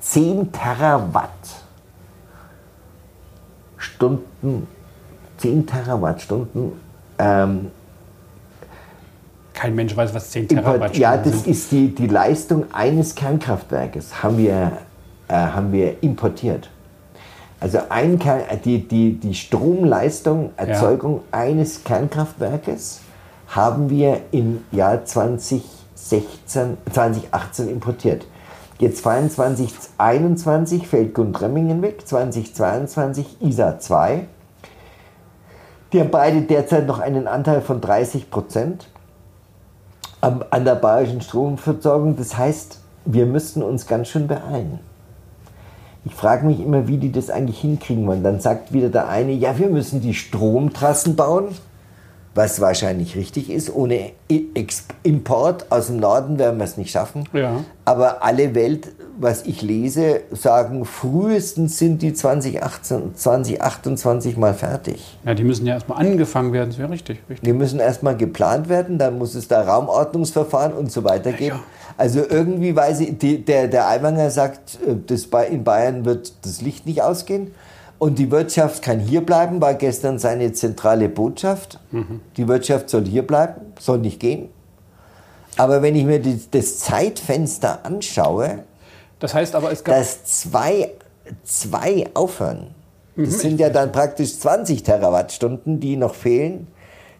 10 0.00 0.52
Terawatt 0.52 1.30
Stunden, 3.76 4.66
10 5.38 5.66
Terawattstunden 5.66 6.72
ähm, 7.18 7.70
Kein 9.58 9.74
Mensch 9.74 9.96
weiß, 9.96 10.14
was 10.14 10.30
10 10.30 10.42
Import, 10.42 10.64
Terawattstunden 10.64 11.02
ja, 11.02 11.16
das 11.16 11.32
sind. 11.32 11.46
ist 11.48 11.72
die, 11.72 11.92
die 11.92 12.06
Leistung 12.06 12.72
eines 12.72 13.16
Kernkraftwerkes, 13.16 14.22
haben 14.22 14.38
wir, 14.38 14.70
äh, 15.26 15.34
haben 15.34 15.72
wir 15.72 16.00
importiert. 16.00 16.70
Also 17.58 17.80
ein 17.88 18.20
Kern, 18.20 18.42
äh, 18.48 18.56
die, 18.56 18.86
die, 18.86 19.18
die 19.18 19.34
Stromleistung, 19.34 20.52
Erzeugung 20.56 21.22
eines 21.32 21.82
Kernkraftwerkes 21.82 23.00
haben 23.48 23.90
wir 23.90 24.20
im 24.30 24.62
Jahr 24.70 25.04
2016, 25.04 26.76
2018 26.92 27.68
importiert. 27.68 28.28
Jetzt 28.78 29.00
fallen 29.00 29.28
2021 29.28 30.86
fällt 30.86 31.14
Gundremmingen 31.14 31.82
weg, 31.82 32.06
2022 32.06 33.42
ISA 33.42 33.80
2. 33.80 34.28
Die 35.92 35.98
haben 35.98 36.12
beide 36.12 36.42
derzeit 36.42 36.86
noch 36.86 37.00
einen 37.00 37.26
Anteil 37.26 37.60
von 37.60 37.80
30 37.80 38.30
Prozent 38.30 38.86
am- 40.20 40.44
an 40.50 40.64
der 40.64 40.74
bayerischen 40.74 41.20
Stromversorgung. 41.20 42.16
Das 42.16 42.36
heißt, 42.36 42.80
wir 43.04 43.26
müssten 43.26 43.62
uns 43.62 43.86
ganz 43.86 44.08
schön 44.08 44.26
beeilen. 44.26 44.80
Ich 46.04 46.14
frage 46.14 46.46
mich 46.46 46.60
immer, 46.60 46.88
wie 46.88 46.96
die 46.96 47.12
das 47.12 47.28
eigentlich 47.30 47.60
hinkriegen 47.60 48.06
wollen. 48.06 48.22
Dann 48.22 48.40
sagt 48.40 48.72
wieder 48.72 48.88
der 48.88 49.08
eine, 49.08 49.32
ja, 49.32 49.58
wir 49.58 49.68
müssen 49.68 50.00
die 50.00 50.14
Stromtrassen 50.14 51.16
bauen, 51.16 51.48
was 52.38 52.60
wahrscheinlich 52.60 53.16
richtig 53.16 53.50
ist. 53.50 53.74
Ohne 53.74 54.12
Import 55.02 55.66
aus 55.70 55.88
dem 55.88 55.96
Norden 55.96 56.38
werden 56.38 56.58
wir 56.58 56.64
es 56.64 56.76
nicht 56.76 56.92
schaffen. 56.92 57.24
Ja. 57.32 57.64
Aber 57.84 58.22
alle 58.22 58.54
Welt, 58.54 58.92
was 59.18 59.44
ich 59.44 59.60
lese, 59.60 60.20
sagen, 60.30 60.84
frühestens 60.84 61.78
sind 61.78 62.00
die 62.00 62.14
2018, 62.14 63.16
2028 63.16 64.36
mal 64.36 64.54
fertig. 64.54 65.18
Ja, 65.24 65.34
die 65.34 65.42
müssen 65.42 65.66
ja 65.66 65.74
erstmal 65.74 65.98
angefangen 65.98 66.52
werden, 66.52 66.68
das 66.70 66.78
wäre 66.78 66.90
richtig, 66.90 67.18
richtig. 67.28 67.44
Die 67.44 67.52
müssen 67.52 67.80
erstmal 67.80 68.16
geplant 68.16 68.68
werden, 68.68 68.98
dann 68.98 69.18
muss 69.18 69.34
es 69.34 69.48
da 69.48 69.62
Raumordnungsverfahren 69.62 70.74
und 70.74 70.92
so 70.92 71.02
weiter 71.02 71.32
geben. 71.32 71.58
Also 71.96 72.20
irgendwie 72.20 72.76
weiß 72.76 73.00
ich, 73.00 73.18
die, 73.18 73.44
der, 73.44 73.66
der 73.66 73.88
Aiwanger 73.88 74.30
sagt, 74.30 74.78
äh, 74.86 74.94
das 75.04 75.26
bei, 75.26 75.48
in 75.48 75.64
Bayern 75.64 76.04
wird 76.04 76.32
das 76.42 76.60
Licht 76.60 76.86
nicht 76.86 77.02
ausgehen 77.02 77.50
und 77.98 78.18
die 78.18 78.30
Wirtschaft 78.30 78.82
kann 78.82 79.00
hier 79.00 79.20
bleiben, 79.24 79.60
war 79.60 79.74
gestern 79.74 80.18
seine 80.18 80.52
zentrale 80.52 81.08
Botschaft. 81.08 81.80
Die 82.36 82.46
Wirtschaft 82.48 82.90
soll 82.90 83.04
hier 83.06 83.26
bleiben, 83.26 83.72
soll 83.78 83.98
nicht 83.98 84.20
gehen. 84.20 84.48
Aber 85.56 85.82
wenn 85.82 85.96
ich 85.96 86.04
mir 86.04 86.20
die, 86.20 86.40
das 86.50 86.78
Zeitfenster 86.78 87.84
anschaue, 87.84 88.60
Das 89.18 89.34
heißt 89.34 89.54
aber, 89.56 89.72
es 89.72 89.82
gab. 89.82 89.96
dass 89.96 90.24
zwei, 90.24 90.92
zwei 91.42 92.06
aufhören. 92.14 92.68
Das 93.16 93.40
sind 93.40 93.58
ja 93.58 93.68
dann 93.68 93.90
praktisch 93.90 94.38
20 94.38 94.84
Terawattstunden, 94.84 95.80
die 95.80 95.96
noch 95.96 96.14
fehlen. 96.14 96.68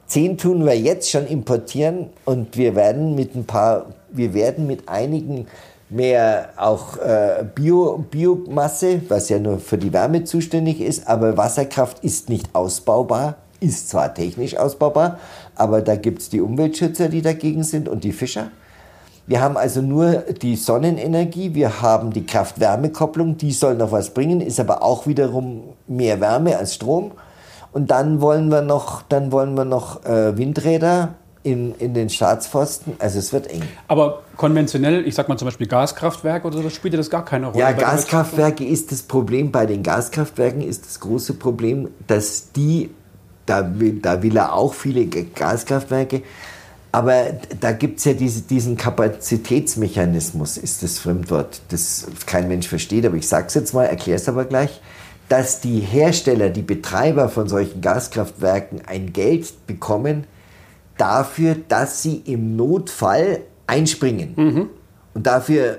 Zehn 0.06 0.38
tun 0.38 0.64
wir 0.64 0.78
jetzt 0.78 1.10
schon 1.10 1.26
importieren 1.26 2.10
und 2.24 2.56
wir 2.56 2.76
werden 2.76 3.16
mit 3.16 3.34
ein 3.34 3.44
paar, 3.46 3.86
wir 4.10 4.32
werden 4.32 4.68
mit 4.68 4.88
einigen 4.88 5.48
mehr 5.90 6.50
auch 6.56 6.96
äh, 6.98 7.44
Bio, 7.54 8.04
Biomasse, 8.10 9.00
was 9.08 9.28
ja 9.28 9.38
nur 9.38 9.58
für 9.58 9.78
die 9.78 9.92
Wärme 9.92 10.24
zuständig 10.24 10.80
ist, 10.80 11.06
aber 11.06 11.36
Wasserkraft 11.36 12.04
ist 12.04 12.28
nicht 12.28 12.54
ausbaubar, 12.54 13.36
ist 13.60 13.88
zwar 13.88 14.14
technisch 14.14 14.56
ausbaubar, 14.56 15.18
aber 15.54 15.80
da 15.82 15.96
gibt 15.96 16.20
es 16.20 16.28
die 16.28 16.40
Umweltschützer, 16.40 17.08
die 17.08 17.22
dagegen 17.22 17.64
sind 17.64 17.88
und 17.88 18.04
die 18.04 18.12
Fischer. 18.12 18.50
Wir 19.26 19.42
haben 19.42 19.58
also 19.58 19.82
nur 19.82 20.24
die 20.40 20.56
Sonnenenergie, 20.56 21.54
wir 21.54 21.82
haben 21.82 22.12
die 22.14 22.24
Kraft-Wärme-Kopplung, 22.24 23.36
die 23.36 23.52
soll 23.52 23.74
noch 23.74 23.92
was 23.92 24.10
bringen, 24.14 24.40
ist 24.40 24.58
aber 24.58 24.82
auch 24.82 25.06
wiederum 25.06 25.64
mehr 25.86 26.18
Wärme 26.20 26.56
als 26.56 26.74
Strom. 26.74 27.12
Und 27.72 27.90
dann 27.90 28.22
wollen 28.22 28.48
wir 28.48 28.62
noch, 28.62 29.02
dann 29.02 29.30
wollen 29.30 29.54
wir 29.54 29.66
noch 29.66 30.02
äh, 30.06 30.34
Windräder 30.38 31.10
in, 31.42 31.74
in 31.76 31.94
den 31.94 32.10
Staatsforsten. 32.10 32.94
Also 32.98 33.18
es 33.18 33.32
wird 33.32 33.46
eng. 33.48 33.62
Aber 33.86 34.22
konventionell, 34.36 35.06
ich 35.06 35.14
sag 35.14 35.28
mal 35.28 35.36
zum 35.36 35.46
Beispiel 35.46 35.66
Gaskraftwerke 35.66 36.46
oder 36.46 36.62
so, 36.62 36.70
spielt 36.70 36.94
das 36.94 37.10
gar 37.10 37.24
keine 37.24 37.46
Rolle. 37.46 37.60
Ja, 37.60 37.72
Gaskraftwerke 37.72 38.64
ist 38.64 38.92
das 38.92 39.02
Problem. 39.02 39.52
Bei 39.52 39.66
den 39.66 39.82
Gaskraftwerken 39.82 40.62
ist 40.62 40.86
das 40.86 41.00
große 41.00 41.34
Problem, 41.34 41.88
dass 42.06 42.52
die, 42.52 42.90
da 43.46 43.78
will, 43.78 44.00
da 44.00 44.22
will 44.22 44.36
er 44.36 44.52
auch 44.52 44.74
viele 44.74 45.06
Gaskraftwerke, 45.06 46.22
aber 46.90 47.34
da 47.60 47.72
gibt 47.72 47.98
es 47.98 48.06
ja 48.06 48.14
diese, 48.14 48.42
diesen 48.42 48.76
Kapazitätsmechanismus, 48.76 50.56
ist 50.56 50.82
das 50.82 50.98
Fremdwort, 50.98 51.60
das 51.68 52.06
kein 52.24 52.48
Mensch 52.48 52.66
versteht, 52.66 53.04
aber 53.04 53.16
ich 53.16 53.28
sage 53.28 53.46
es 53.48 53.54
jetzt 53.54 53.74
mal, 53.74 53.84
erkläre 53.84 54.16
es 54.16 54.28
aber 54.28 54.46
gleich, 54.46 54.80
dass 55.28 55.60
die 55.60 55.80
Hersteller, 55.80 56.48
die 56.48 56.62
Betreiber 56.62 57.28
von 57.28 57.46
solchen 57.46 57.82
Gaskraftwerken 57.82 58.80
ein 58.86 59.12
Geld 59.12 59.66
bekommen 59.66 60.24
dafür, 60.98 61.56
dass 61.68 62.02
sie 62.02 62.22
im 62.26 62.56
Notfall 62.56 63.40
einspringen. 63.66 64.34
Und 65.14 65.26
dafür 65.26 65.78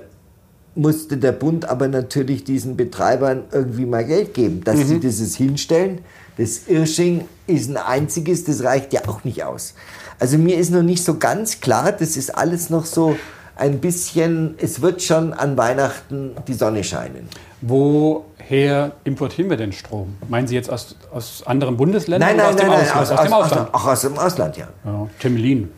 musste 0.74 1.16
der 1.16 1.32
Bund 1.32 1.68
aber 1.68 1.88
natürlich 1.88 2.44
diesen 2.44 2.76
Betreibern 2.76 3.44
irgendwie 3.52 3.86
mal 3.86 4.04
Geld 4.04 4.34
geben, 4.34 4.62
dass 4.64 4.78
sie 4.86 5.00
dieses 5.00 5.36
hinstellen. 5.36 6.00
Das 6.36 6.68
Irsching 6.68 7.26
ist 7.46 7.68
ein 7.70 7.76
einziges, 7.76 8.44
das 8.44 8.62
reicht 8.62 8.92
ja 8.92 9.02
auch 9.08 9.24
nicht 9.24 9.44
aus. 9.44 9.74
Also 10.18 10.38
mir 10.38 10.56
ist 10.58 10.70
noch 10.70 10.82
nicht 10.82 11.04
so 11.04 11.18
ganz 11.18 11.60
klar, 11.60 11.92
das 11.92 12.16
ist 12.16 12.36
alles 12.36 12.70
noch 12.70 12.86
so 12.86 13.16
ein 13.60 13.78
bisschen, 13.78 14.54
es 14.58 14.80
wird 14.80 15.02
schon 15.02 15.32
an 15.34 15.56
Weihnachten 15.56 16.34
die 16.48 16.54
Sonne 16.54 16.82
scheinen. 16.82 17.28
Woher 17.60 18.92
importieren 19.04 19.50
wir 19.50 19.58
denn 19.58 19.72
Strom? 19.72 20.16
Meinen 20.28 20.46
Sie 20.46 20.54
jetzt 20.54 20.70
aus, 20.70 20.96
aus 21.12 21.42
anderen 21.46 21.76
Bundesländern 21.76 22.36
Nein, 22.36 22.36
oder 22.36 22.44
nein, 22.44 22.54
aus 22.54 22.60
nein, 22.60 22.66
dem 22.66 22.72
nein, 22.72 23.02
Ausland? 23.02 23.10
aus, 23.10 23.18
aus, 23.18 23.24
dem 23.26 23.32
aus, 23.32 23.44
Ausland. 23.44 23.74
Auch 23.74 23.86
aus 23.86 24.00
dem 24.00 24.18
Ausland, 24.18 24.56
ja. 24.56 24.68
Ja, 24.84 25.08
Temelin. 25.18 25.70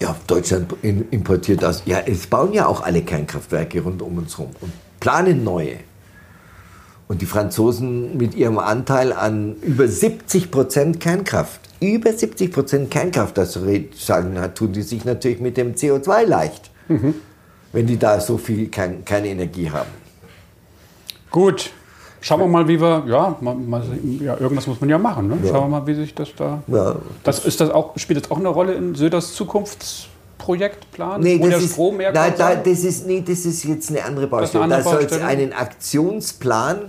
Ja, 0.00 0.14
Deutschland 0.26 0.74
importiert 0.82 1.64
aus. 1.64 1.82
Ja, 1.86 2.00
es 2.04 2.26
bauen 2.26 2.52
ja 2.52 2.66
auch 2.66 2.82
alle 2.82 3.00
Kernkraftwerke 3.00 3.80
rund 3.80 4.02
um 4.02 4.18
uns 4.18 4.36
herum 4.36 4.50
und 4.60 4.72
planen 5.00 5.42
neue. 5.42 5.78
Und 7.06 7.20
die 7.20 7.26
Franzosen 7.26 8.16
mit 8.16 8.34
ihrem 8.34 8.58
Anteil 8.58 9.12
an 9.12 9.56
über 9.62 9.86
70 9.86 10.50
Prozent 10.50 11.00
Kernkraft, 11.00 11.60
über 11.80 12.12
70 12.12 12.50
Prozent 12.50 12.90
Kernkraft, 12.90 13.36
das 13.36 13.58
sagen, 13.96 14.38
tun 14.54 14.72
die 14.72 14.82
sich 14.82 15.04
natürlich 15.04 15.40
mit 15.40 15.56
dem 15.56 15.74
CO2 15.74 16.24
leicht, 16.24 16.70
wenn 17.72 17.86
die 17.86 17.98
da 17.98 18.20
so 18.20 18.38
viel 18.38 18.68
kein, 18.68 19.04
keine 19.04 19.28
Energie 19.28 19.70
haben. 19.70 19.90
Gut. 21.30 21.70
Schauen 22.22 22.40
wir 22.40 22.46
mal, 22.46 22.66
wie 22.66 22.80
wir, 22.80 23.04
ja, 23.06 23.36
mal, 23.42 23.54
mal, 23.54 23.82
ja 24.18 24.38
irgendwas 24.40 24.66
muss 24.66 24.80
man 24.80 24.88
ja 24.88 24.96
machen. 24.96 25.28
Ne? 25.28 25.36
Schauen 25.42 25.70
wir 25.70 25.80
mal, 25.80 25.86
wie 25.86 25.92
sich 25.92 26.14
das 26.14 26.34
da. 26.34 26.62
Ja, 26.68 26.96
Das, 27.22 27.44
ist 27.44 27.60
das 27.60 27.68
auch, 27.68 27.98
spielt 27.98 28.24
das 28.24 28.30
auch 28.30 28.38
eine 28.38 28.48
Rolle 28.48 28.72
in 28.72 28.94
Söders 28.94 29.34
Zukunftsprojektplan? 30.44 31.20
Nee, 31.20 31.38
wo 31.38 31.44
das 31.44 31.50
der 31.50 31.58
ist, 31.64 31.72
Strom 31.72 31.96
nein, 31.96 32.14
herkommt? 32.14 32.38
da, 32.38 32.54
das 32.56 32.84
ist, 32.84 33.06
nee, 33.06 33.22
das 33.26 33.44
ist 33.44 33.64
jetzt 33.64 33.90
eine 33.90 34.04
andere 34.04 34.26
Baustelle. 34.26 34.64
eine 34.64 34.74
andere 34.76 34.94
da 34.94 35.00
soll 35.00 35.18
es 35.18 35.22
einen 35.22 35.52
Aktionsplan 35.52 36.82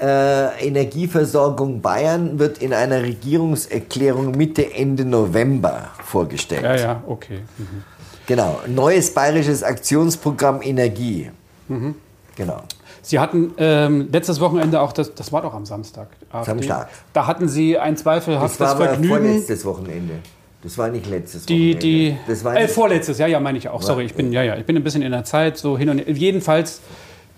äh, 0.00 0.66
Energieversorgung 0.66 1.80
Bayern 1.80 2.38
wird 2.38 2.58
in 2.58 2.74
einer 2.74 3.02
Regierungserklärung 3.02 4.32
Mitte, 4.32 4.74
Ende 4.74 5.04
November 5.04 5.88
vorgestellt. 6.04 6.64
ja, 6.64 6.76
ja, 6.76 7.02
okay. 7.06 7.40
Mhm. 7.56 7.82
Genau. 8.26 8.60
Neues 8.66 9.14
bayerisches 9.14 9.62
Aktionsprogramm 9.62 10.60
Energie. 10.60 11.30
Mhm. 11.68 11.94
Genau. 12.34 12.62
Sie 13.00 13.20
hatten 13.20 13.54
ähm, 13.56 14.08
letztes 14.10 14.40
Wochenende 14.40 14.80
auch, 14.80 14.92
das, 14.92 15.14
das 15.14 15.32
war 15.32 15.42
doch 15.42 15.54
am 15.54 15.64
Samstag. 15.64 16.08
AfD. 16.32 16.50
Samstag. 16.50 16.88
Da 17.12 17.26
hatten 17.28 17.48
Sie 17.48 17.78
ein 17.78 17.94
Das 17.94 18.02
zweifelhaftes 18.02 18.58
war 18.60 18.70
aber 18.70 18.84
Vergnügen. 18.86 19.14
vorletztes 19.14 19.64
Wochenende. 19.64 20.14
Das 20.62 20.76
war 20.78 20.88
nicht 20.88 21.08
letztes 21.08 21.46
Die, 21.46 21.54
Wochenende. 21.74 21.78
die, 21.80 22.16
das 22.26 22.42
war 22.44 22.56
äh, 22.56 22.66
vorletztes, 22.66 23.18
ja, 23.18 23.26
ja, 23.26 23.38
meine 23.40 23.58
ich 23.58 23.68
auch. 23.68 23.82
Sorry, 23.82 24.04
ich 24.04 24.14
bin, 24.14 24.32
ja, 24.32 24.42
ja, 24.42 24.56
ich 24.56 24.64
bin 24.64 24.76
ein 24.76 24.82
bisschen 24.82 25.02
in 25.02 25.12
der 25.12 25.24
Zeit, 25.24 25.58
so 25.58 25.76
hin 25.78 25.88
und 25.90 25.98
her. 25.98 26.06
Jedenfalls, 26.12 26.80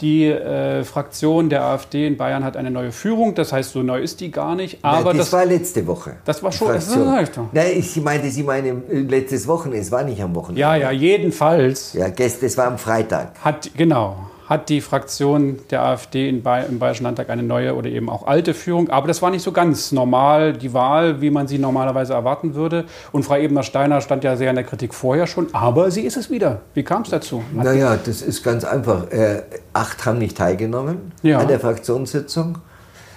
die 0.00 0.26
äh, 0.26 0.84
Fraktion 0.84 1.50
der 1.50 1.64
AfD 1.64 2.06
in 2.06 2.16
Bayern 2.16 2.44
hat 2.44 2.56
eine 2.56 2.70
neue 2.70 2.92
Führung, 2.92 3.34
das 3.34 3.52
heißt, 3.52 3.72
so 3.72 3.82
neu 3.82 4.00
ist 4.00 4.20
die 4.20 4.30
gar 4.30 4.54
nicht. 4.54 4.78
Aber 4.82 5.06
Nein, 5.08 5.18
das, 5.18 5.30
das, 5.30 5.32
war 5.32 5.44
letzte 5.44 5.86
Woche. 5.86 6.16
das 6.24 6.40
war 6.42 6.52
schon- 6.52 6.68
das 6.68 6.88
ich 6.88 7.30
doch. 7.30 7.46
Nein, 7.52 7.72
ich 7.76 7.96
meinte, 7.96 8.30
Sie 8.30 8.44
meinen 8.44 8.88
äh, 8.88 9.00
letztes 9.00 9.46
Wochenende. 9.48 9.80
Es 9.82 9.90
war 9.90 10.04
nicht 10.04 10.22
am 10.22 10.34
Wochenende. 10.36 10.60
ja, 10.60 10.76
ja, 10.76 10.90
jedenfalls 10.92 11.94
Ja, 11.94 12.06
gest- 12.06 12.42
das 12.42 12.56
war 12.56 12.68
am 12.68 12.78
Freitag. 12.78 13.32
hat, 13.42 13.70
genau, 13.76 14.27
hat 14.48 14.70
die 14.70 14.80
Fraktion 14.80 15.58
der 15.70 15.82
AfD 15.82 16.28
im 16.28 16.42
Bayerischen 16.42 17.04
Landtag 17.04 17.28
eine 17.28 17.42
neue 17.42 17.74
oder 17.74 17.88
eben 17.90 18.08
auch 18.08 18.26
alte 18.26 18.54
Führung. 18.54 18.88
Aber 18.88 19.06
das 19.06 19.20
war 19.20 19.30
nicht 19.30 19.42
so 19.42 19.52
ganz 19.52 19.92
normal, 19.92 20.54
die 20.54 20.72
Wahl, 20.72 21.20
wie 21.20 21.28
man 21.30 21.46
sie 21.46 21.58
normalerweise 21.58 22.14
erwarten 22.14 22.54
würde. 22.54 22.86
Und 23.12 23.24
Frau 23.24 23.36
Ebner-Steiner 23.36 24.00
stand 24.00 24.24
ja 24.24 24.36
sehr 24.36 24.48
in 24.48 24.56
der 24.56 24.64
Kritik 24.64 24.94
vorher 24.94 25.26
schon, 25.26 25.48
aber 25.54 25.90
sie 25.90 26.00
ist 26.02 26.16
es 26.16 26.30
wieder. 26.30 26.62
Wie 26.72 26.82
kam 26.82 27.02
es 27.02 27.10
dazu? 27.10 27.42
Hat- 27.58 27.64
Naja, 27.64 27.98
das 28.02 28.22
ist 28.22 28.42
ganz 28.42 28.64
einfach. 28.64 29.10
Äh, 29.10 29.42
acht 29.74 30.06
haben 30.06 30.18
nicht 30.18 30.38
teilgenommen 30.38 31.12
Ja. 31.22 31.38
an 31.40 31.48
der 31.48 31.60
Fraktionssitzung. 31.60 32.58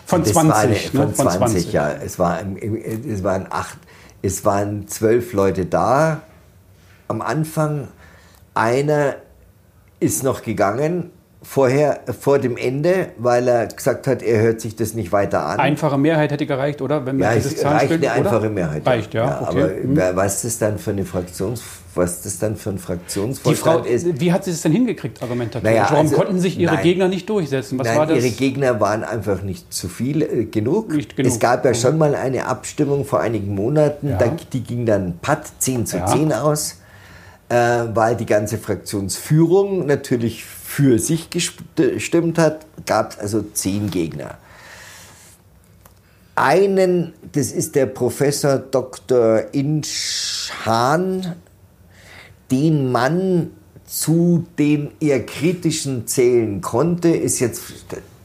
Von 0.05 0.23
Das 0.23 0.33
20, 0.33 0.49
war 0.51 0.59
eine, 0.59 0.73
ne? 0.73 0.79
von, 0.79 1.15
Von 1.15 1.29
20, 1.29 1.37
20. 1.39 1.73
ja. 1.73 1.91
Es, 2.03 2.19
war, 2.19 2.39
es 3.09 3.23
waren 3.23 3.47
acht, 3.49 3.77
es 4.21 4.43
waren 4.43 4.85
zwölf 4.89 5.31
Leute 5.31 5.65
da. 5.65 6.23
Am 7.07 7.21
Anfang 7.21 7.87
einer 8.53 9.15
ist 10.01 10.23
noch 10.23 10.41
gegangen, 10.41 11.11
vorher, 11.41 12.01
vor 12.19 12.39
dem 12.39 12.57
Ende, 12.57 13.09
weil 13.17 13.47
er 13.47 13.67
gesagt 13.67 14.07
hat, 14.07 14.21
er 14.21 14.41
hört 14.41 14.61
sich 14.61 14.75
das 14.75 14.93
nicht 14.93 15.11
weiter 15.11 15.45
an. 15.45 15.59
Einfache 15.59 15.97
Mehrheit 15.97 16.31
hätte 16.31 16.45
gereicht, 16.45 16.81
oder? 16.81 17.05
Wenn 17.05 17.19
ja, 17.19 17.33
es 17.33 17.63
reicht 17.63 17.91
eine 17.91 18.11
einfache 18.11 18.37
oder? 18.37 18.49
Mehrheit. 18.49 18.85
Reicht, 18.85 19.13
ja. 19.13 19.25
ja 19.25 19.47
okay. 19.49 19.63
Aber 19.63 20.09
hm. 20.09 20.15
was 20.15 20.35
ist 20.35 20.45
das 20.45 20.57
dann 20.59 20.77
für 20.77 20.91
eine 20.91 21.05
Fraktions 21.05 21.61
was 21.95 22.21
das 22.21 22.39
dann 22.39 22.55
für 22.55 22.69
ein 22.69 22.77
Fraktionsvorstand 22.77 23.85
ist. 23.85 24.19
Wie 24.19 24.31
hat 24.31 24.45
sie 24.45 24.51
es 24.51 24.61
denn 24.61 24.71
hingekriegt, 24.71 25.21
argumentativ? 25.21 25.63
Naja, 25.63 25.87
Warum 25.89 26.05
also, 26.05 26.15
konnten 26.15 26.39
sich 26.39 26.57
ihre 26.57 26.75
nein, 26.75 26.83
Gegner 26.83 27.07
nicht 27.07 27.29
durchsetzen? 27.29 27.77
Was 27.79 27.87
nein, 27.87 27.97
war 27.97 28.07
das? 28.07 28.17
Ihre 28.17 28.29
Gegner 28.29 28.79
waren 28.79 29.03
einfach 29.03 29.41
nicht 29.41 29.73
zu 29.73 29.89
viel 29.89 30.21
äh, 30.21 30.45
genug. 30.45 30.93
Nicht 30.93 31.15
genug. 31.15 31.31
Es 31.31 31.39
gab 31.39 31.65
ja 31.65 31.73
schon 31.73 31.97
mal 31.97 32.15
eine 32.15 32.45
Abstimmung 32.45 33.05
vor 33.05 33.19
einigen 33.19 33.53
Monaten, 33.53 34.09
ja. 34.09 34.17
da, 34.17 34.27
die 34.53 34.63
ging 34.63 34.85
dann 34.85 35.19
patt 35.21 35.51
10 35.59 35.85
zu 35.85 35.97
ja. 35.97 36.05
10 36.05 36.33
aus, 36.33 36.77
äh, 37.49 37.55
weil 37.93 38.15
die 38.15 38.25
ganze 38.25 38.57
Fraktionsführung 38.57 39.85
natürlich 39.85 40.45
für 40.71 40.99
sich 40.99 41.29
gestimmt 41.29 42.37
hat, 42.37 42.65
gab 42.85 43.11
es 43.11 43.19
also 43.19 43.41
10 43.41 43.91
Gegner 43.91 44.37
einen, 46.35 47.13
das 47.33 47.51
ist 47.51 47.75
der 47.75 47.85
Professor 47.85 48.57
Dr. 48.57 49.43
Inch 49.51 50.51
Hahn, 50.65 51.35
den 52.49 52.91
Mann 52.91 53.51
zu 53.85 54.45
den 54.57 54.91
eher 54.99 55.25
kritischen 55.25 56.07
zählen 56.07 56.61
konnte, 56.61 57.09
ist 57.09 57.39
jetzt, 57.39 57.61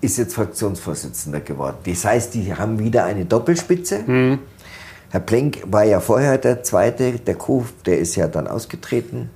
ist 0.00 0.18
jetzt 0.18 0.34
Fraktionsvorsitzender 0.34 1.40
geworden. 1.40 1.76
Das 1.84 2.04
heißt, 2.04 2.34
die 2.34 2.54
haben 2.54 2.78
wieder 2.78 3.04
eine 3.04 3.24
Doppelspitze. 3.24 4.04
Mhm. 4.06 4.38
Herr 5.10 5.20
Plenk 5.20 5.62
war 5.66 5.84
ja 5.84 6.00
vorher 6.00 6.38
der 6.38 6.62
Zweite, 6.62 7.12
der 7.12 7.34
Kuf, 7.34 7.72
der 7.84 7.98
ist 7.98 8.16
ja 8.16 8.28
dann 8.28 8.46
ausgetreten. 8.46 9.30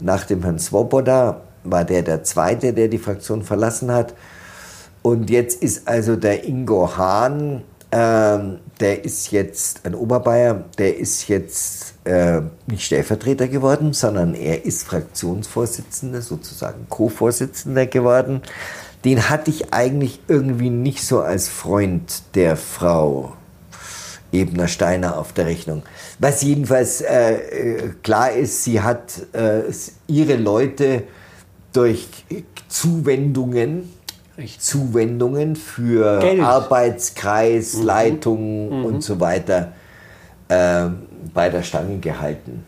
Nach 0.00 0.24
dem 0.24 0.42
Herrn 0.42 0.58
Swoboda 0.58 1.42
war 1.70 1.84
der 1.84 2.02
der 2.02 2.24
Zweite, 2.24 2.72
der 2.72 2.88
die 2.88 2.98
Fraktion 2.98 3.42
verlassen 3.42 3.92
hat. 3.92 4.14
Und 5.02 5.30
jetzt 5.30 5.62
ist 5.62 5.86
also 5.86 6.16
der 6.16 6.44
Ingo 6.44 6.96
Hahn, 6.96 7.62
ähm, 7.92 8.58
der 8.80 9.04
ist 9.04 9.30
jetzt 9.30 9.86
ein 9.86 9.94
Oberbayer, 9.94 10.64
der 10.76 10.96
ist 10.96 11.28
jetzt 11.28 11.94
äh, 12.04 12.40
nicht 12.66 12.84
Stellvertreter 12.84 13.48
geworden, 13.48 13.92
sondern 13.92 14.34
er 14.34 14.64
ist 14.64 14.82
Fraktionsvorsitzender, 14.82 16.20
sozusagen 16.20 16.86
Co-Vorsitzender 16.88 17.86
geworden. 17.86 18.42
Den 19.04 19.30
hatte 19.30 19.50
ich 19.50 19.72
eigentlich 19.72 20.20
irgendwie 20.26 20.70
nicht 20.70 21.04
so 21.04 21.20
als 21.20 21.48
Freund 21.48 22.22
der 22.34 22.56
Frau 22.56 23.34
Ebner 24.32 24.68
Steiner 24.68 25.16
auf 25.16 25.32
der 25.32 25.46
Rechnung. 25.46 25.82
Was 26.18 26.42
jedenfalls 26.42 27.00
äh, 27.00 27.34
äh 27.34 27.92
klar 28.02 28.32
ist, 28.32 28.64
sie 28.64 28.80
hat 28.80 29.12
äh, 29.32 29.62
ihre 30.08 30.36
Leute 30.36 31.04
durch 31.76 32.08
Zuwendungen, 32.68 33.92
Zuwendungen 34.58 35.56
für 35.56 36.20
Geld. 36.20 36.40
Arbeitskreis, 36.40 37.74
mhm. 37.74 37.84
Leitung 37.84 38.68
mhm. 38.68 38.84
und 38.84 39.02
so 39.02 39.20
weiter 39.20 39.72
äh, 40.48 40.86
bei 41.34 41.50
der 41.50 41.62
Stange 41.62 41.98
gehalten. 41.98 42.64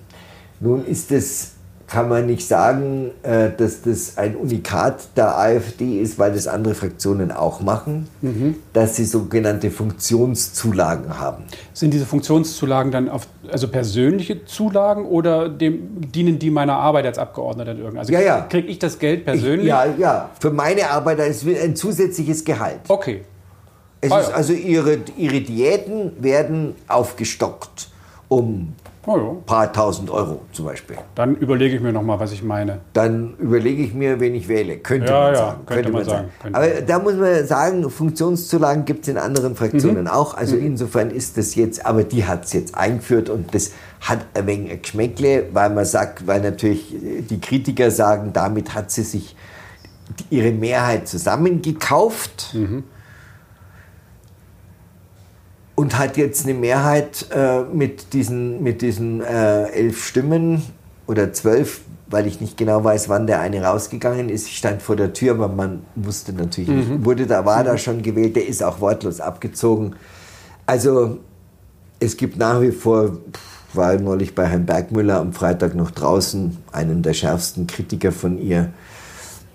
Nun 0.60 0.84
ist 0.84 1.10
es, 1.12 1.52
kann 1.88 2.08
man 2.08 2.26
nicht 2.26 2.46
sagen, 2.46 3.12
äh, 3.22 3.50
dass 3.56 3.82
das 3.82 4.18
ein 4.18 4.36
Unikat 4.36 5.16
der 5.16 5.38
AfD 5.38 6.00
ist, 6.00 6.18
weil 6.18 6.32
das 6.32 6.46
andere 6.46 6.74
Fraktionen 6.74 7.32
auch 7.32 7.60
machen, 7.60 8.08
mhm. 8.20 8.56
dass 8.74 8.96
sie 8.96 9.06
sogenannte 9.06 9.70
Funktionszulagen 9.70 11.18
haben. 11.18 11.44
Sind 11.72 11.94
diese 11.94 12.04
Funktionszulagen 12.04 12.92
dann 12.92 13.08
auf, 13.08 13.26
also 13.50 13.68
persönliche 13.68 14.44
Zulagen 14.44 15.06
oder 15.06 15.48
dem, 15.48 16.10
dienen 16.12 16.38
die 16.38 16.50
meiner 16.50 16.74
Arbeit 16.74 17.06
als 17.06 17.18
Abgeordneter 17.18 17.74
irgendwie? 17.74 17.98
Also 17.98 18.12
ja, 18.12 18.20
ja. 18.20 18.40
kriege 18.42 18.68
ich 18.68 18.78
das 18.78 18.98
Geld 18.98 19.24
persönlich? 19.24 19.62
Ich, 19.62 19.68
ja, 19.68 19.86
ja. 19.98 20.30
Für 20.38 20.50
meine 20.50 20.90
Arbeit 20.90 21.20
ist 21.20 21.46
ein 21.46 21.74
zusätzliches 21.74 22.44
Gehalt. 22.44 22.80
Okay. 22.88 23.22
Es 24.00 24.12
ah, 24.12 24.20
ist 24.20 24.32
also 24.32 24.52
ihre, 24.52 24.98
ihre 25.16 25.40
Diäten 25.40 26.12
werden 26.22 26.74
aufgestockt 26.86 27.88
um 28.28 28.74
oh 29.08 29.16
ja. 29.16 29.30
ein 29.30 29.44
paar 29.44 29.72
tausend 29.72 30.10
Euro 30.10 30.42
zum 30.52 30.66
Beispiel. 30.66 30.96
Dann 31.14 31.36
überlege 31.36 31.76
ich 31.76 31.80
mir 31.80 31.92
nochmal, 31.92 32.20
was 32.20 32.32
ich 32.32 32.42
meine. 32.42 32.80
Dann 32.92 33.34
überlege 33.38 33.82
ich 33.82 33.94
mir, 33.94 34.20
wen 34.20 34.34
ich 34.34 34.48
wähle. 34.48 34.78
Könnte 34.78 35.12
ja, 35.12 35.20
man 35.20 35.32
ja, 35.32 35.38
sagen. 35.38 35.66
Könnte, 35.66 35.92
man 35.92 36.04
sagen. 36.04 36.28
sagen. 36.42 36.54
Aber 36.54 36.66
da 36.82 36.98
muss 36.98 37.14
man 37.14 37.46
sagen, 37.46 37.90
Funktionszulagen 37.90 38.84
gibt 38.84 39.02
es 39.02 39.08
in 39.08 39.18
anderen 39.18 39.56
Fraktionen 39.56 40.04
mhm. 40.04 40.10
auch. 40.10 40.34
Also 40.34 40.56
mhm. 40.56 40.66
insofern 40.66 41.10
ist 41.10 41.38
das 41.38 41.54
jetzt, 41.54 41.84
aber 41.86 42.04
die 42.04 42.26
hat 42.26 42.44
es 42.44 42.52
jetzt 42.52 42.74
eingeführt 42.74 43.30
und 43.30 43.54
das 43.54 43.72
hat 44.00 44.20
ein 44.34 44.46
wenig 44.46 44.70
ein 44.70 44.82
Geschmäckle, 44.82 45.46
weil 45.52 45.70
man 45.70 45.84
sagt, 45.84 46.26
weil 46.26 46.40
natürlich 46.40 46.94
die 47.28 47.40
Kritiker 47.40 47.90
sagen, 47.90 48.32
damit 48.32 48.74
hat 48.74 48.90
sie 48.90 49.02
sich 49.02 49.34
ihre 50.30 50.52
Mehrheit 50.52 51.08
zusammengekauft. 51.08 52.54
Mhm 52.54 52.84
und 55.78 55.96
hat 55.96 56.16
jetzt 56.16 56.44
eine 56.44 56.54
Mehrheit 56.54 57.26
äh, 57.32 57.62
mit 57.62 58.12
diesen, 58.12 58.64
mit 58.64 58.82
diesen 58.82 59.20
äh, 59.20 59.66
elf 59.66 60.04
Stimmen 60.04 60.60
oder 61.06 61.32
zwölf, 61.32 61.82
weil 62.08 62.26
ich 62.26 62.40
nicht 62.40 62.56
genau 62.56 62.82
weiß, 62.82 63.08
wann 63.08 63.28
der 63.28 63.38
eine 63.38 63.62
rausgegangen 63.62 64.28
ist. 64.28 64.48
Ich 64.48 64.56
stand 64.56 64.82
vor 64.82 64.96
der 64.96 65.12
Tür, 65.12 65.34
aber 65.34 65.46
man 65.46 65.84
wusste 65.94 66.32
natürlich 66.32 66.68
mhm. 66.68 66.76
nicht, 66.76 67.04
wurde 67.04 67.28
da, 67.28 67.44
war 67.44 67.60
mhm. 67.60 67.66
da 67.66 67.78
schon 67.78 68.02
gewählt, 68.02 68.34
der 68.34 68.48
ist 68.48 68.60
auch 68.60 68.80
wortlos 68.80 69.20
abgezogen. 69.20 69.94
Also 70.66 71.18
es 72.00 72.16
gibt 72.16 72.38
nach 72.38 72.60
wie 72.60 72.72
vor, 72.72 73.16
war 73.72 73.94
neulich 74.00 74.34
bei 74.34 74.46
Herrn 74.46 74.66
Bergmüller 74.66 75.20
am 75.20 75.32
Freitag 75.32 75.76
noch 75.76 75.92
draußen, 75.92 76.56
einen 76.72 77.02
der 77.02 77.14
schärfsten 77.14 77.68
Kritiker 77.68 78.10
von 78.10 78.36
ihr, 78.36 78.72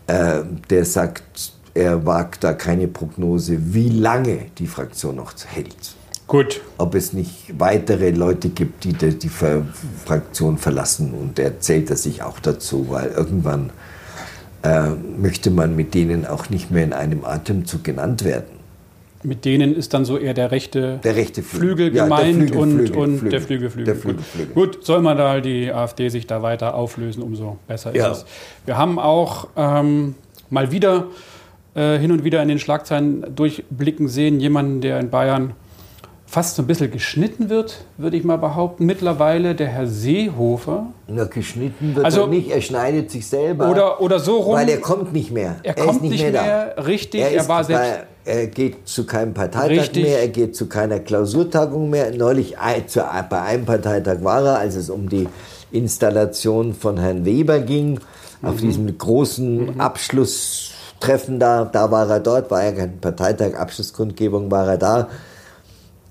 äh, 0.08 0.40
der 0.70 0.86
sagt, 0.86 1.52
er 1.74 2.06
wagt 2.06 2.46
da 2.46 2.54
keine 2.54 2.88
Prognose, 2.88 3.74
wie 3.74 3.90
lange 3.90 4.46
die 4.58 4.68
Fraktion 4.68 5.18
noch 5.18 5.34
hält. 5.46 5.98
Gut. 6.34 6.62
Ob 6.80 6.96
es 6.96 7.14
nicht 7.14 7.60
weitere 7.60 8.10
Leute 8.10 8.50
gibt, 8.50 8.86
die 8.86 8.94
die, 8.94 9.20
die 9.20 9.30
Fraktion 9.30 10.58
verlassen 10.58 11.14
und 11.14 11.38
er 11.38 11.60
zählt 11.60 11.92
er 11.92 11.96
sich 11.96 12.24
auch 12.24 12.40
dazu, 12.40 12.88
weil 12.90 13.12
irgendwann 13.12 13.70
äh, 14.64 14.90
möchte 15.16 15.52
man 15.52 15.76
mit 15.76 15.94
denen 15.94 16.26
auch 16.26 16.50
nicht 16.50 16.72
mehr 16.72 16.86
in 16.86 16.94
einem 16.94 17.24
Atemzug 17.24 17.84
genannt 17.84 18.24
werden. 18.24 18.48
Mit 19.22 19.46
denen 19.46 19.76
ist 19.76 19.94
dann 19.94 20.06
so 20.06 20.18
eher 20.18 20.34
der 20.34 20.50
rechte, 20.50 21.00
der 21.04 21.16
rechte 21.16 21.44
Flügel, 21.44 21.92
Flügel 21.92 21.92
gemeint 21.92 22.26
ja, 22.26 22.34
Flügel, 22.34 22.58
und, 22.58 22.72
Flügel, 22.78 22.98
und 22.98 23.18
Flügel, 23.20 23.30
der 23.30 23.42
Flügelflügel. 23.42 23.86
Der 23.86 23.96
Flügel, 23.96 24.24
Flügel. 24.24 24.54
Gut. 24.56 24.76
Gut, 24.78 24.86
soll 24.86 25.04
man 25.04 25.16
da 25.16 25.40
die 25.40 25.72
AfD 25.72 26.10
sich 26.10 26.26
da 26.26 26.42
weiter 26.42 26.74
auflösen, 26.74 27.22
umso 27.22 27.60
besser 27.68 27.96
ja. 27.96 28.08
ist 28.08 28.18
es. 28.18 28.26
Wir 28.66 28.76
haben 28.76 28.98
auch 28.98 29.50
ähm, 29.56 30.16
mal 30.50 30.72
wieder 30.72 31.10
äh, 31.76 32.00
hin 32.00 32.12
und 32.12 32.24
wieder 32.24 32.42
in 32.42 32.48
den 32.48 32.58
Schlagzeilen 32.58 33.36
durchblicken 33.36 34.08
sehen, 34.08 34.40
jemanden, 34.40 34.82
der 34.82 35.00
in 35.00 35.12
Bayern 35.12 35.54
fast 36.34 36.56
so 36.56 36.64
ein 36.64 36.66
bisschen 36.66 36.90
geschnitten 36.90 37.52
wird, 37.52 37.86
würde 37.98 38.18
ich 38.18 38.24
mal 38.24 38.38
behaupten, 38.38 38.88
mittlerweile 38.88 39.54
der 39.54 39.68
Herr 39.68 39.86
Seehofer. 39.86 40.88
Na, 41.08 41.26
geschnitten 41.26 41.96
wird 41.96 42.04
also, 42.04 42.22
er 42.22 42.28
nicht, 42.28 42.50
er 42.50 42.60
schneidet 42.60 43.12
sich 43.12 43.28
selber. 43.28 43.70
Oder, 43.70 44.02
oder 44.02 44.18
so 44.18 44.38
rum. 44.38 44.56
Weil 44.56 44.68
er 44.68 44.82
kommt 44.82 45.14
nicht 45.14 45.30
mehr. 45.30 45.58
Er, 45.62 45.78
er 45.78 45.86
kommt 45.86 46.02
nicht, 46.02 46.10
nicht, 46.10 46.24
mehr, 46.24 46.32
mehr 46.32 46.88
richtig, 46.88 47.22
er, 47.22 47.34
er 47.34 47.48
war 47.48 47.64
selbst... 47.64 47.84
Bei, 48.26 48.32
er 48.32 48.48
geht 48.48 48.88
zu 48.88 49.06
keinem 49.06 49.36
Parteitag 49.36 49.70
richtig. 49.70 50.06
mehr, 50.06 50.22
er 50.22 50.28
geht 50.30 50.56
zu 50.56 50.68
keiner 50.68 51.00
Klausurtagung 51.00 51.92
mehr. 51.92 52.10
Neulich 52.16 52.56
bei 53.30 53.42
einem 53.42 53.66
Parteitag 53.66 54.24
war 54.24 54.44
er, 54.44 54.58
als 54.58 54.76
es 54.76 54.90
um 54.90 55.10
die 55.10 55.30
Installation 55.72 56.74
von 56.74 56.98
Herrn 56.98 57.26
Weber 57.26 57.60
ging, 57.60 58.00
mhm. 58.42 58.48
auf 58.48 58.56
diesem 58.56 58.98
großen 58.98 59.76
mhm. 59.76 59.80
Abschlusstreffen 59.80 61.40
da, 61.40 61.66
da 61.66 61.92
war 61.92 62.10
er 62.10 62.22
dort, 62.22 62.50
war 62.50 62.64
ja 62.64 62.72
kein 62.72 62.98
Parteitag, 63.00 63.54
Abschlusskundgebung 63.54 64.50
war 64.50 64.68
er 64.68 64.78
da. 64.78 65.10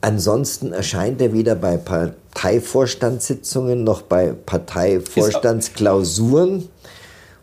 Ansonsten 0.03 0.73
erscheint 0.73 1.23
er 1.23 1.33
weder 1.33 1.55
bei 1.55 1.77
Parteivorstandssitzungen 1.77 3.85
noch 3.85 4.03
bei 4.03 4.33
Parteivorstandsklausuren. 4.33 6.69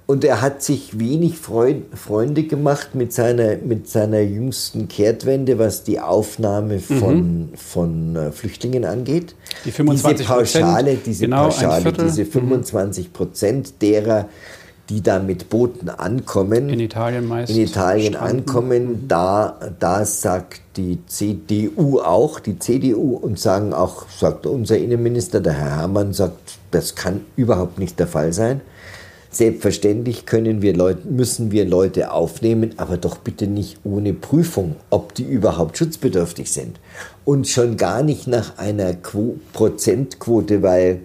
Und 0.06 0.26
er 0.26 0.42
hat 0.42 0.62
sich 0.62 1.00
wenig 1.00 1.38
Freunde 1.38 2.44
gemacht 2.44 2.96
mit 2.96 3.14
seiner, 3.14 3.56
mit 3.58 3.88
seiner 3.88 4.20
jüngsten 4.20 4.90
Kehrtwende, 4.90 5.58
was 5.60 5.84
die 5.84 6.00
Aufnahme 6.00 6.80
von, 6.80 7.52
mhm. 7.52 7.56
von 7.56 8.16
äh, 8.16 8.32
Flüchtlingen 8.32 8.86
angeht. 8.86 9.36
Die 9.66 9.72
25 9.72 10.18
diese 10.18 10.34
Pauschale, 10.34 10.96
diese 10.96 11.26
genau 11.26 11.44
Pauschale, 11.44 11.94
diese 11.94 12.26
25 12.26 13.14
Prozent 13.14 13.80
derer, 13.82 14.28
die 14.90 15.02
da 15.02 15.20
mit 15.20 15.50
Booten 15.50 15.90
ankommen, 15.90 16.70
in 16.70 16.80
Italien 16.80 17.28
meist, 17.28 17.52
in 17.52 17.60
Italien 17.60 18.16
ankommen, 18.16 19.08
da, 19.08 19.58
da 19.80 20.04
sagt 20.04 20.62
die 20.78 21.00
CDU 21.06 22.00
auch, 22.00 22.40
die 22.40 22.58
CDU 22.58 23.16
und 23.16 23.40
sagen 23.40 23.74
auch, 23.74 24.10
sagt 24.10 24.46
unser 24.46 24.78
Innenminister, 24.78 25.42
der 25.42 25.54
Herr 25.54 25.78
Herrmann, 25.78 26.14
sagt, 26.14 26.58
das 26.72 26.96
kann 26.96 27.22
überhaupt 27.36 27.78
nicht 27.78 28.00
der 28.00 28.08
Fall 28.08 28.34
sein. 28.34 28.62
Selbstverständlich 29.32 30.26
können 30.26 30.64
wir 30.64 30.76
Leute, 30.76 31.08
müssen 31.08 31.52
wir 31.52 31.64
Leute 31.64 32.12
aufnehmen, 32.12 32.74
aber 32.78 32.98
doch 32.98 33.20
bitte 33.20 33.46
nicht 33.46 33.78
ohne 33.84 34.14
Prüfung, 34.14 34.76
ob 34.90 35.14
die 35.14 35.24
überhaupt 35.24 35.78
schutzbedürftig 35.78 36.52
sind. 36.52 36.80
Und 37.26 37.48
schon 37.48 37.78
gar 37.78 38.02
nicht 38.02 38.26
nach 38.26 38.58
einer 38.58 38.96
Quo 38.96 39.36
Prozentquote, 39.54 40.64
weil 40.64 41.02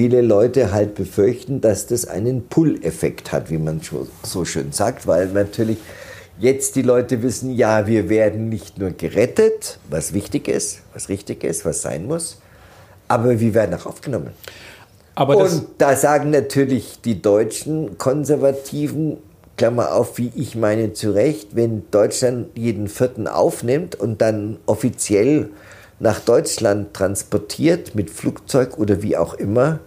viele 0.00 0.22
Leute 0.22 0.72
halt 0.72 0.94
befürchten, 0.94 1.60
dass 1.60 1.86
das 1.86 2.06
einen 2.08 2.48
Pull-Effekt 2.48 3.32
hat, 3.32 3.50
wie 3.50 3.58
man 3.58 3.82
so 4.22 4.46
schön 4.46 4.72
sagt, 4.72 5.06
weil 5.06 5.26
natürlich 5.26 5.76
jetzt 6.38 6.76
die 6.76 6.80
Leute 6.80 7.22
wissen, 7.22 7.54
ja, 7.54 7.86
wir 7.86 8.08
werden 8.08 8.48
nicht 8.48 8.78
nur 8.78 8.92
gerettet, 8.92 9.78
was 9.90 10.14
wichtig 10.14 10.48
ist, 10.48 10.80
was 10.94 11.10
richtig 11.10 11.44
ist, 11.44 11.66
was 11.66 11.82
sein 11.82 12.06
muss, 12.06 12.40
aber 13.08 13.40
wir 13.40 13.52
werden 13.52 13.74
auch 13.74 13.84
aufgenommen. 13.84 14.30
Und 15.16 15.66
da 15.76 15.94
sagen 15.94 16.30
natürlich 16.30 17.02
die 17.02 17.20
deutschen 17.20 17.98
Konservativen, 17.98 19.18
Klammer 19.58 19.92
auf, 19.92 20.16
wie 20.16 20.32
ich 20.34 20.56
meine, 20.56 20.94
zu 20.94 21.10
Recht, 21.10 21.56
wenn 21.56 21.82
Deutschland 21.90 22.56
jeden 22.56 22.88
vierten 22.88 23.28
aufnimmt 23.28 23.96
und 23.96 24.22
dann 24.22 24.56
offiziell 24.64 25.50
nach 25.98 26.20
Deutschland 26.20 26.94
transportiert 26.94 27.94
mit 27.94 28.08
Flugzeug 28.08 28.78
oder 28.78 29.02
wie 29.02 29.18
auch 29.18 29.34
immer, 29.34 29.80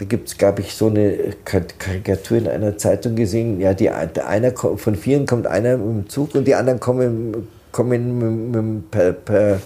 da 0.00 0.06
gibt 0.06 0.28
es, 0.28 0.38
glaube 0.38 0.62
ich, 0.62 0.72
so 0.74 0.86
eine 0.86 1.34
Karikatur 1.44 2.38
in 2.38 2.48
einer 2.48 2.78
Zeitung 2.78 3.16
gesehen, 3.16 3.60
ja, 3.60 3.74
die, 3.74 3.90
einer 3.90 4.52
von 4.56 4.94
vielen 4.94 5.26
kommt 5.26 5.46
einer 5.46 5.76
dem 5.76 6.08
Zug 6.08 6.34
und 6.34 6.48
die 6.48 6.54
anderen 6.54 6.80
kommen, 6.80 7.48
kommen 7.70 8.18
mit, 8.18 8.64
mit, 8.64 8.90
per, 8.90 9.12
per, 9.12 9.60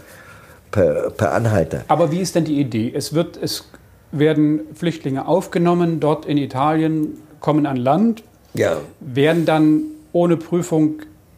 per, 0.73 1.11
per 1.11 1.33
Anhalter. 1.33 1.85
Aber 1.87 2.11
wie 2.11 2.19
ist 2.19 2.35
denn 2.35 2.45
die 2.45 2.59
Idee? 2.59 2.93
Es 2.93 3.15
wird, 3.15 3.39
es 3.41 3.71
werden 4.11 4.63
Flüchtlinge 4.75 5.29
aufgenommen, 5.29 6.01
dort 6.01 6.27
in 6.27 6.37
Italien, 6.37 7.23
kommen 7.39 7.65
an 7.65 7.77
Land, 7.77 8.25
ja. 8.55 8.79
werden 8.99 9.45
dann 9.45 9.83
ohne 10.11 10.37
Prüfung 10.37 10.95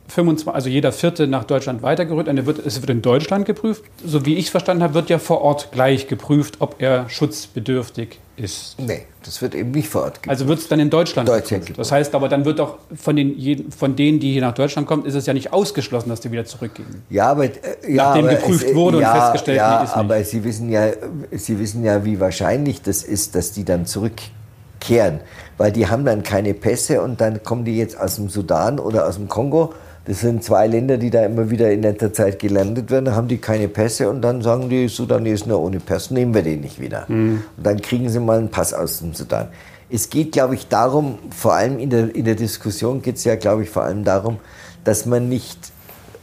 25, 0.09 0.54
also 0.54 0.68
jeder 0.68 0.92
Vierte 0.92 1.26
nach 1.26 1.44
Deutschland 1.44 1.82
weitergerückt. 1.82 2.28
es 2.64 2.80
wird 2.80 2.90
in 2.90 3.02
Deutschland 3.02 3.46
geprüft. 3.46 3.84
So 4.04 4.24
wie 4.24 4.36
ich 4.36 4.46
es 4.46 4.50
verstanden 4.50 4.82
habe, 4.82 4.94
wird 4.94 5.11
ja 5.11 5.18
vor 5.18 5.42
Ort 5.42 5.72
gleich 5.72 6.07
geprüft, 6.07 6.57
ob 6.61 6.76
er 6.80 7.09
schutzbedürftig 7.09 8.20
ist. 8.36 8.78
Nee, 8.78 9.02
das 9.24 9.40
wird 9.42 9.54
eben 9.54 9.70
nicht 9.70 9.88
vor 9.88 10.02
Ort 10.02 10.14
geprüft. 10.14 10.30
Also 10.30 10.48
wird 10.48 10.59
es 10.61 10.68
dann 10.68 10.80
in 10.80 10.90
Deutschland, 10.90 11.28
Deutschland 11.28 11.66
geprüft. 11.66 11.78
Das 11.78 11.92
heißt 11.92 12.14
aber, 12.14 12.28
dann 12.28 12.44
wird 12.44 12.59
doch 12.59 12.78
von, 12.94 13.16
den, 13.16 13.70
von 13.70 13.96
denen, 13.96 14.20
die 14.20 14.32
hier 14.32 14.42
nach 14.42 14.54
Deutschland 14.54 14.86
kommen, 14.86 15.04
ist 15.04 15.14
es 15.14 15.26
ja 15.26 15.32
nicht 15.32 15.52
ausgeschlossen, 15.52 16.09
dass 16.09 16.20
die 16.20 16.30
wieder 16.30 16.44
zurückgehen. 16.44 17.02
Ja, 17.11 17.30
aber... 17.30 17.44
Äh, 17.44 17.50
ja, 17.88 18.09
Nachdem 18.09 18.26
aber 18.26 18.34
geprüft 18.36 18.64
es, 18.64 18.74
wurde 18.74 19.00
ja, 19.00 19.12
und 19.12 19.20
festgestellt 19.20 19.57
ja, 19.59 19.78
nee, 19.78 19.84
ist 19.84 19.94
aber 19.94 20.18
nicht. 20.18 20.30
Sie 20.30 20.44
wissen, 20.44 20.70
ja, 20.70 20.90
Sie 21.32 21.59
wissen 21.59 21.84
ja, 21.84 22.04
wie 22.04 22.20
wahrscheinlich 22.20 22.82
das 22.82 23.02
ist, 23.02 23.34
dass 23.34 23.52
die 23.52 23.64
dann 23.64 23.86
zurückkehren. 23.86 25.20
Weil 25.59 25.72
die 25.72 25.88
haben 25.88 26.04
dann 26.04 26.22
keine 26.22 26.52
Pässe 26.52 27.00
und 27.00 27.20
dann 27.20 27.42
kommen 27.42 27.64
die 27.64 27.76
jetzt 27.76 27.98
aus 27.98 28.16
dem 28.16 28.28
Sudan 28.28 28.78
oder 28.78 29.07
aus 29.09 29.16
dem 29.16 29.28
Kongo 29.28 29.72
das 30.07 30.20
sind 30.20 30.44
zwei 30.44 30.68
Länder, 30.68 30.98
die 30.98 31.11
da 31.11 31.24
immer 31.24 31.50
wieder 31.50 31.72
in 31.72 31.82
letzter 31.82 32.12
Zeit 32.12 32.38
gelandet 32.38 32.90
werden. 32.90 33.14
Haben 33.14 33.26
die 33.26 33.38
keine 33.38 33.66
Pässe 33.66 34.09
und 34.09 34.22
dann 34.22 34.40
sagen 34.40 34.68
die 34.68 34.86
Sudanesen, 34.86 35.46
na, 35.48 35.57
ohne 35.57 35.80
Pass 35.80 36.12
nehmen 36.12 36.32
wir 36.32 36.42
den 36.42 36.61
nicht 36.61 36.80
wieder. 36.80 37.07
Mhm. 37.09 37.42
Und 37.57 37.66
dann 37.66 37.80
kriegen 37.80 38.09
sie 38.09 38.20
mal 38.20 38.38
einen 38.38 38.48
Pass 38.48 38.72
aus 38.72 39.00
dem 39.00 39.14
Sudan. 39.14 39.48
Es 39.90 40.09
geht, 40.09 40.32
glaube 40.32 40.54
ich, 40.54 40.68
darum, 40.68 41.18
vor 41.36 41.54
allem 41.54 41.78
in 41.80 41.90
der, 41.90 42.14
in 42.14 42.24
der 42.24 42.36
Diskussion 42.36 43.02
geht 43.02 43.16
es 43.16 43.24
ja, 43.24 43.34
glaube 43.34 43.64
ich, 43.64 43.70
vor 43.70 43.82
allem 43.82 44.04
darum, 44.04 44.38
dass 44.84 45.07
man 45.07 45.28
nicht 45.28 45.59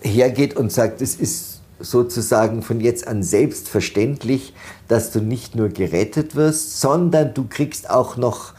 hergeht 0.02 0.56
und 0.56 0.72
sagt, 0.72 1.02
es 1.02 1.16
ist 1.16 1.62
sozusagen 1.80 2.62
von 2.62 2.80
jetzt 2.80 3.08
an 3.08 3.22
selbstverständlich, 3.22 4.54
dass 4.88 5.12
du 5.12 5.20
nicht 5.20 5.56
nur 5.56 5.70
gerettet 5.70 6.36
wirst, 6.36 6.80
sondern 6.80 7.34
du 7.34 7.46
kriegst 7.50 7.90
auch 7.90 8.16
noch 8.16 8.54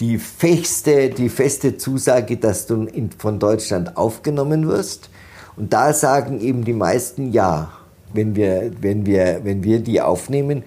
die 0.00 0.18
feste, 0.18 1.10
die 1.10 1.28
feste 1.28 1.76
Zusage, 1.76 2.36
dass 2.36 2.66
du 2.66 2.84
in, 2.84 3.10
von 3.10 3.38
Deutschland 3.38 3.96
aufgenommen 3.96 4.68
wirst. 4.68 5.10
Und 5.56 5.72
da 5.72 5.92
sagen 5.92 6.40
eben 6.40 6.64
die 6.64 6.72
meisten 6.72 7.32
ja, 7.32 7.70
wenn 8.12 8.34
wir, 8.34 8.72
wenn 8.80 9.06
wir, 9.06 9.40
wenn 9.44 9.62
wir 9.62 9.80
die 9.80 10.00
aufnehmen. 10.00 10.64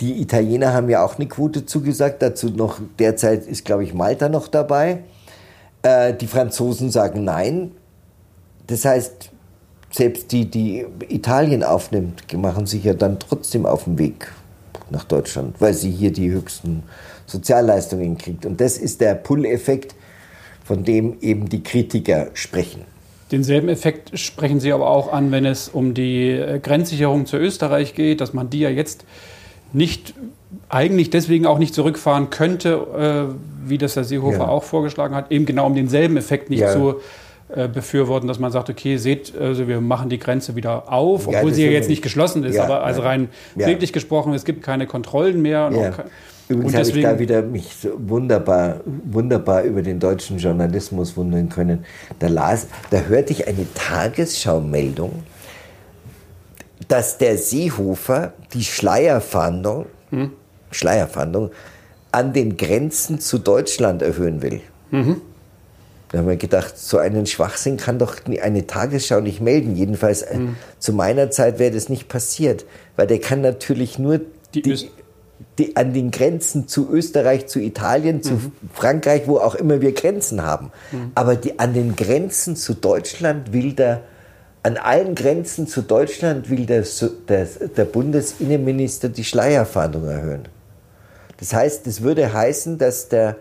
Die 0.00 0.20
Italiener 0.20 0.72
haben 0.72 0.88
ja 0.88 1.04
auch 1.04 1.16
eine 1.16 1.26
Quote 1.26 1.66
zugesagt. 1.66 2.22
Dazu 2.22 2.50
noch 2.50 2.80
derzeit 2.98 3.46
ist, 3.46 3.64
glaube 3.64 3.82
ich, 3.84 3.94
Malta 3.94 4.28
noch 4.28 4.46
dabei. 4.46 5.00
Äh, 5.82 6.14
die 6.14 6.28
Franzosen 6.28 6.90
sagen 6.90 7.24
nein. 7.24 7.72
Das 8.68 8.84
heißt, 8.84 9.30
selbst 9.90 10.30
die, 10.30 10.48
die 10.48 10.86
Italien 11.08 11.64
aufnimmt, 11.64 12.32
machen 12.34 12.66
sich 12.66 12.84
ja 12.84 12.94
dann 12.94 13.18
trotzdem 13.18 13.66
auf 13.66 13.84
den 13.84 13.98
Weg 13.98 14.32
nach 14.90 15.04
Deutschland, 15.04 15.56
weil 15.60 15.74
sie 15.74 15.90
hier 15.90 16.12
die 16.12 16.30
höchsten 16.30 16.82
Sozialleistungen 17.26 18.18
kriegt. 18.18 18.46
Und 18.46 18.60
das 18.60 18.78
ist 18.78 19.00
der 19.00 19.14
Pull-Effekt, 19.14 19.94
von 20.64 20.84
dem 20.84 21.16
eben 21.20 21.48
die 21.48 21.62
Kritiker 21.62 22.28
sprechen. 22.34 22.82
Denselben 23.30 23.68
Effekt 23.68 24.18
sprechen 24.18 24.58
Sie 24.58 24.72
aber 24.72 24.88
auch 24.88 25.12
an, 25.12 25.30
wenn 25.30 25.44
es 25.44 25.68
um 25.68 25.92
die 25.92 26.30
äh, 26.30 26.60
Grenzsicherung 26.60 27.26
zu 27.26 27.36
Österreich 27.36 27.94
geht, 27.94 28.20
dass 28.22 28.32
man 28.32 28.48
die 28.48 28.60
ja 28.60 28.70
jetzt 28.70 29.04
nicht 29.72 30.14
eigentlich 30.70 31.10
deswegen 31.10 31.46
auch 31.46 31.58
nicht 31.58 31.74
zurückfahren 31.74 32.30
könnte, 32.30 33.36
äh, 33.36 33.68
wie 33.68 33.76
das 33.76 33.96
Herr 33.96 34.04
Seehofer 34.04 34.38
ja. 34.38 34.48
auch 34.48 34.64
vorgeschlagen 34.64 35.14
hat, 35.14 35.30
eben 35.30 35.44
genau 35.44 35.66
um 35.66 35.74
denselben 35.74 36.16
Effekt 36.16 36.48
nicht 36.48 36.60
ja. 36.60 36.72
zu 36.72 36.96
befürworten, 37.48 38.28
dass 38.28 38.38
man 38.38 38.52
sagt, 38.52 38.68
okay, 38.68 38.98
seht, 38.98 39.36
also 39.36 39.68
wir 39.68 39.80
machen 39.80 40.10
die 40.10 40.18
Grenze 40.18 40.54
wieder 40.54 40.92
auf, 40.92 41.26
obwohl 41.26 41.50
ja, 41.50 41.54
sie 41.54 41.64
ja 41.64 41.70
jetzt 41.70 41.88
nicht 41.88 42.02
geschlossen 42.02 42.44
ist, 42.44 42.58
aber 42.58 42.82
also 42.84 43.00
rein 43.00 43.28
bildlich 43.54 43.92
gesprochen, 43.92 44.34
es 44.34 44.44
gibt 44.44 44.62
keine 44.62 44.86
Kontrollen 44.86 45.40
mehr. 45.40 45.70
Übrigens 46.48 46.74
habe 46.74 46.88
ich 46.88 47.02
da 47.02 47.18
wieder 47.18 47.42
mich 47.42 47.74
so 47.82 47.90
wunderbar, 47.98 48.80
wunderbar 48.84 49.62
über 49.62 49.82
den 49.82 50.00
deutschen 50.00 50.38
Journalismus 50.38 51.16
wundern 51.16 51.50
können. 51.50 51.84
Da, 52.18 52.28
las, 52.28 52.68
da 52.90 53.00
hörte 53.00 53.32
ich 53.32 53.46
eine 53.46 53.66
Tagesschau-Meldung, 53.74 55.22
dass 56.88 57.18
der 57.18 57.36
Seehofer 57.36 58.32
die 58.54 58.64
Schleierfahndung, 58.64 59.86
hm? 60.10 60.32
Schleierfahndung 60.70 61.50
an 62.12 62.32
den 62.32 62.56
Grenzen 62.56 63.20
zu 63.20 63.38
Deutschland 63.38 64.00
erhöhen 64.00 64.40
will. 64.40 64.62
Mhm. 64.90 65.20
Da 66.10 66.18
haben 66.18 66.28
wir 66.28 66.36
gedacht, 66.36 66.78
so 66.78 66.98
einen 66.98 67.26
Schwachsinn 67.26 67.76
kann 67.76 67.98
doch 67.98 68.16
eine 68.40 68.66
Tagesschau 68.66 69.20
nicht 69.20 69.40
melden. 69.40 69.76
Jedenfalls 69.76 70.24
mhm. 70.32 70.56
zu 70.78 70.92
meiner 70.92 71.30
Zeit 71.30 71.58
wäre 71.58 71.70
das 71.70 71.88
nicht 71.88 72.08
passiert, 72.08 72.64
weil 72.96 73.06
der 73.06 73.20
kann 73.20 73.42
natürlich 73.42 73.98
nur 73.98 74.20
die, 74.54 74.62
die 74.62 74.90
die, 75.58 75.76
an 75.76 75.92
den 75.92 76.10
Grenzen 76.10 76.68
zu 76.68 76.90
Österreich, 76.90 77.46
zu 77.46 77.60
Italien, 77.60 78.22
zu 78.22 78.34
mhm. 78.34 78.52
Frankreich, 78.72 79.22
wo 79.26 79.38
auch 79.38 79.54
immer 79.54 79.80
wir 79.80 79.92
Grenzen 79.92 80.42
haben. 80.42 80.70
Mhm. 80.92 81.12
Aber 81.14 81.36
die, 81.36 81.58
an 81.58 81.74
den 81.74 81.96
Grenzen 81.96 82.56
zu 82.56 82.74
Deutschland 82.74 83.52
will 83.52 83.72
der, 83.72 84.02
an 84.62 84.76
allen 84.76 85.14
Grenzen 85.14 85.66
zu 85.66 85.82
Deutschland 85.82 86.50
will 86.50 86.66
der, 86.66 86.84
der, 87.28 87.46
der 87.76 87.84
Bundesinnenminister 87.84 89.08
die 89.08 89.24
Schleierfahndung 89.24 90.06
erhöhen. 90.06 90.48
Das 91.38 91.52
heißt, 91.52 91.86
das 91.86 92.02
würde 92.02 92.32
heißen, 92.32 92.78
dass 92.78 93.08
der, 93.08 93.36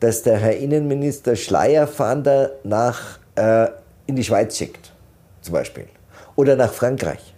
dass 0.00 0.22
der 0.22 0.38
Herr 0.38 0.56
Innenminister 0.56 1.36
Schleierfahnder 1.36 2.52
nach, 2.64 3.18
äh, 3.36 3.68
in 4.06 4.16
die 4.16 4.24
Schweiz 4.24 4.56
schickt, 4.56 4.92
zum 5.40 5.54
Beispiel. 5.54 5.86
Oder 6.36 6.56
nach 6.56 6.72
Frankreich. 6.72 7.34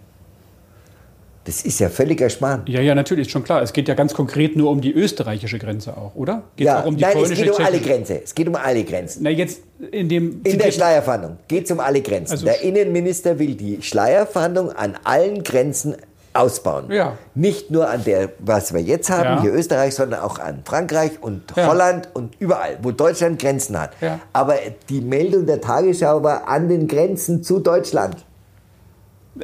Das 1.45 1.63
ist 1.63 1.79
ja 1.79 1.89
völliger 1.89 2.29
Schmarrn. 2.29 2.61
Ja, 2.67 2.81
ja, 2.81 2.93
natürlich, 2.93 3.27
ist 3.27 3.31
schon 3.31 3.43
klar. 3.43 3.63
Es 3.63 3.73
geht 3.73 3.87
ja 3.87 3.95
ganz 3.95 4.13
konkret 4.13 4.55
nur 4.55 4.69
um 4.69 4.81
die 4.81 4.93
österreichische 4.93 5.57
Grenze 5.57 5.97
auch, 5.97 6.13
oder? 6.13 6.43
Geht 6.55 6.67
ja, 6.67 6.81
auch 6.81 6.85
um 6.85 6.95
die 6.95 7.01
nein, 7.01 7.17
es 7.17 7.29
geht 7.31 7.49
um 7.49 7.65
alle 7.65 7.79
Grenzen. 7.79 8.19
Es 8.23 8.35
geht 8.35 8.47
um 8.47 8.55
alle 8.55 8.83
Grenzen. 8.83 9.23
Na, 9.23 9.29
jetzt 9.29 9.61
in 9.91 10.09
dem... 10.09 10.41
In 10.43 10.59
der 10.59 10.71
Schleierfahndung 10.71 11.37
geht 11.47 11.65
es 11.65 11.71
um 11.71 11.79
alle 11.79 12.01
Grenzen. 12.01 12.33
Also 12.33 12.45
der 12.45 12.61
Innenminister 12.61 13.39
will 13.39 13.55
die 13.55 13.81
Schleierfahndung 13.81 14.73
an 14.73 14.95
allen 15.05 15.43
Grenzen 15.43 15.95
ausbauen. 16.39 16.91
Ja. 16.91 17.17
Nicht 17.35 17.71
nur 17.71 17.89
an 17.89 18.03
der, 18.03 18.29
was 18.39 18.73
wir 18.73 18.81
jetzt 18.81 19.09
haben, 19.09 19.23
ja. 19.23 19.41
hier 19.41 19.53
Österreich, 19.53 19.95
sondern 19.95 20.21
auch 20.21 20.39
an 20.39 20.61
Frankreich 20.65 21.21
und 21.21 21.43
ja. 21.55 21.67
Holland 21.67 22.09
und 22.13 22.39
überall, 22.39 22.77
wo 22.81 22.91
Deutschland 22.91 23.39
Grenzen 23.39 23.79
hat. 23.79 23.91
Aber 24.33 24.55
die 24.89 25.01
Meldung 25.01 25.45
der 25.45 25.61
Tagesschau 25.61 26.23
war 26.23 26.47
an 26.47 26.69
den 26.69 26.87
Grenzen 26.87 27.43
zu 27.43 27.59
Deutschland. 27.59 28.25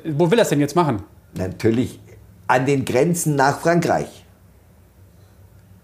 Wo 0.03 0.29
will 0.29 0.39
er 0.39 0.43
es 0.43 0.49
denn 0.49 0.59
jetzt 0.59 0.75
machen? 0.75 1.03
natürlich 1.37 1.99
an 2.47 2.65
den 2.65 2.85
Grenzen 2.85 3.35
nach 3.35 3.59
Frankreich. 3.59 4.25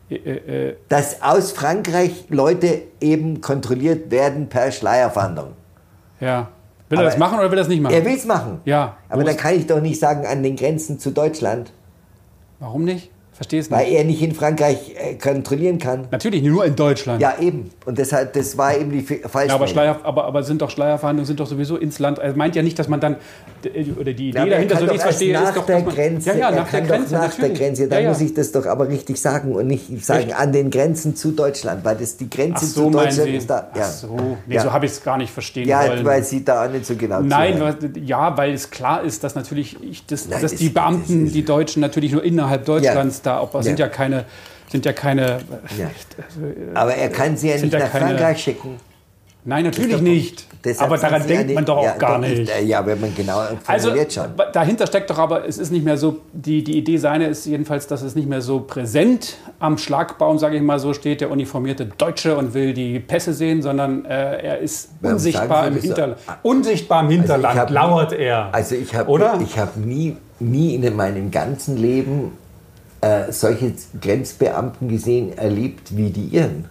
Äh, 0.10 0.16
äh, 0.16 0.76
Dass 0.90 1.22
aus 1.22 1.52
Frankreich 1.52 2.26
Leute 2.30 2.84
eben 3.00 3.42
kontrolliert 3.42 4.12
werden 4.12 4.50
per 4.50 4.72
Schleierfahndung. 4.72 5.54
Ja. 6.20 6.50
Will 6.92 6.98
er 6.98 7.04
Aber 7.04 7.10
das 7.10 7.18
machen 7.18 7.40
oder 7.40 7.50
will 7.50 7.58
er 7.58 7.62
das 7.62 7.70
nicht 7.70 7.82
machen? 7.82 7.96
Er 7.96 8.04
will 8.04 8.16
es 8.16 8.26
machen. 8.26 8.60
Ja. 8.66 8.98
Aber 9.08 9.24
dann 9.24 9.38
kann 9.38 9.56
ich 9.56 9.66
doch 9.66 9.80
nicht 9.80 9.98
sagen, 9.98 10.26
an 10.26 10.44
den 10.44 10.58
Grenzen 10.58 11.00
zu 11.00 11.12
Deutschland. 11.12 11.72
Warum 12.60 12.84
nicht? 12.84 13.10
Verstehe 13.42 13.60
es 13.60 13.72
nicht. 13.72 13.80
Weil 13.80 13.92
er 13.92 14.04
nicht 14.04 14.22
in 14.22 14.36
Frankreich 14.36 14.94
äh, 14.96 15.16
kontrollieren 15.16 15.80
kann. 15.80 16.08
Natürlich, 16.12 16.44
nur 16.44 16.64
in 16.64 16.76
Deutschland. 16.76 17.20
Ja, 17.20 17.40
eben. 17.40 17.72
Und 17.88 17.98
deshalb, 17.98 18.34
das 18.34 18.56
war 18.56 18.78
eben 18.78 18.92
die 18.92 19.02
falsche. 19.02 19.48
Ja, 19.48 19.56
aber, 19.56 19.66
Schleier, 19.66 20.00
aber, 20.04 20.26
aber 20.26 20.44
sind 20.44 20.62
doch 20.62 20.70
Schleierverhandlungen 20.70 21.26
sind 21.26 21.40
doch 21.40 21.48
sowieso 21.48 21.76
ins 21.76 21.98
Land. 21.98 22.20
Er 22.20 22.36
meint 22.36 22.56
ja 22.56 22.62
nicht, 22.62 22.78
dass 22.78 22.88
man 22.88 23.00
dann 23.00 23.16
oder 24.00 24.14
die 24.14 24.30
Idee 24.30 24.38
ja, 24.38 24.46
dahinter, 24.46 24.78
so 24.78 24.86
wie 24.86 24.92
ich 24.92 24.98
es 24.98 25.02
verstehe, 25.02 25.34
nach 25.34 25.50
ist 25.50 25.58
doch, 25.58 25.66
der 25.66 25.82
Grenze. 25.82 26.30
Ja, 26.30 26.36
ja, 26.36 26.52
nach 26.52 26.70
der 26.70 26.82
Grenze. 26.82 27.14
nach 27.16 27.34
der 27.34 27.50
Grenze. 27.50 27.88
Dann 27.88 28.04
ja, 28.04 28.10
muss 28.10 28.22
ich 28.22 28.34
das 28.36 28.52
doch 28.52 28.68
aber 28.68 28.88
richtig 28.88 29.20
sagen 29.20 29.56
und 29.56 29.66
nicht 29.66 30.06
sagen 30.06 30.30
Echt? 30.30 30.36
an 30.36 30.52
den 30.52 30.70
Grenzen 30.70 31.16
zu 31.16 31.32
Deutschland, 31.32 31.84
weil 31.84 31.96
das 31.96 32.18
die 32.18 32.30
Grenze 32.30 32.68
so, 32.68 32.86
zu 32.86 32.92
Deutschland 32.92 33.30
ist 33.30 33.50
da. 33.50 33.72
Ja. 33.76 33.82
Ach 33.86 33.92
so, 33.92 34.38
nee, 34.46 34.60
so 34.60 34.72
habe 34.72 34.86
ich 34.86 34.92
es 34.92 35.04
gar 35.04 35.18
nicht 35.18 35.32
verstehen 35.32 35.68
ja, 35.68 35.88
wollen. 35.88 36.00
Ja, 36.00 36.06
weil 36.06 36.24
Sie 36.24 36.46
da 36.46 36.66
auch 36.66 36.70
nicht 36.70 36.86
so 36.86 36.96
genau 36.96 37.22
Nein, 37.22 37.58
zuhören. 37.58 37.94
ja, 38.06 38.38
weil 38.38 38.54
es 38.54 38.70
klar 38.70 39.04
ist, 39.04 39.24
dass 39.24 39.34
natürlich 39.34 39.82
ich, 39.82 40.06
das, 40.06 40.28
Nein, 40.28 40.42
dass 40.42 40.52
das 40.52 40.60
die 40.60 40.70
Beamten, 40.70 41.32
die 41.32 41.44
Deutschen 41.44 41.82
natürlich 41.82 42.12
nur 42.12 42.24
innerhalb 42.24 42.66
Deutschlands 42.66 43.24
da, 43.24 43.31
ob 43.40 43.54
sind 43.64 43.80
ja 43.80 43.88
keine 43.88 44.26
keine 44.26 44.26
sind 44.72 44.86
ja 44.86 44.94
keine. 44.94 45.40
Ja. 45.78 45.90
Aber 46.74 46.94
er 46.96 47.10
kann 47.10 47.36
sie 47.36 47.50
ja 47.50 47.58
nicht 47.58 47.74
ja 47.74 47.80
nach 47.80 47.92
keine- 47.92 48.06
Frankreich 48.08 48.42
schicken. 48.42 48.78
Nein, 49.44 49.64
natürlich 49.66 49.94
Doch, 49.96 50.02
nicht. 50.02 50.46
Aber 50.78 50.98
daran 51.00 51.26
denkt 51.26 51.46
eine- 51.46 51.54
man 51.56 51.66
doch 51.66 51.78
auch 51.78 51.84
ja, 51.84 51.98
gar 51.98 52.22
doch, 52.22 52.28
nicht. 52.28 52.48
äh, 52.48 52.64
Ja, 52.64 52.86
wenn 52.86 53.02
man 53.02 53.14
genau 53.16 53.42
Also 53.66 53.90
schon. 54.08 54.26
dahinter 54.54 54.86
steckt 54.86 55.10
doch 55.10 55.18
aber, 55.18 55.48
es 55.48 55.58
ist 55.58 55.72
nicht 55.72 55.84
mehr 55.84 55.98
so, 55.98 56.20
die, 56.32 56.64
die 56.64 56.78
Idee 56.78 56.98
seiner 56.98 57.28
ist 57.28 57.48
jedenfalls, 57.48 57.88
dass 57.88 58.04
es 58.04 58.14
nicht 58.14 58.30
mehr 58.30 58.42
so 58.42 58.60
präsent 58.60 59.38
am 59.60 59.80
Schlagbaum, 59.80 60.38
sage 60.38 60.58
ich 60.58 60.62
mal 60.62 60.78
so, 60.78 60.94
steht 60.94 61.22
der 61.22 61.32
uniformierte 61.32 61.88
Deutsche 61.88 62.38
und 62.38 62.54
will 62.54 62.76
die 62.76 63.00
Pässe 63.00 63.34
sehen, 63.34 63.64
sondern 63.64 64.06
äh, 64.06 64.38
er 64.44 64.60
ist 64.60 64.90
unsichtbar 65.02 65.66
im 65.68 65.74
Sie 65.74 65.88
das 65.90 65.98
so? 65.98 66.04
Hinterland. 66.04 66.22
Unsichtbar 66.44 67.04
im 67.04 67.10
Hinterland 67.10 67.60
hab- 67.60 67.70
lauert 67.72 68.14
er. 68.14 68.54
Also 68.54 68.76
ich 68.76 68.94
habe 68.94 69.12
hab 69.58 69.76
nie, 69.76 70.16
nie 70.40 70.76
in 70.76 70.96
meinem 70.96 71.32
ganzen 71.32 71.78
Leben 71.78 72.34
äh, 73.02 73.32
solche 73.32 73.74
Grenzbeamten 74.00 74.88
gesehen, 74.88 75.38
erlebt 75.38 75.96
wie 75.98 76.10
die 76.10 76.26
ihren. 76.26 76.66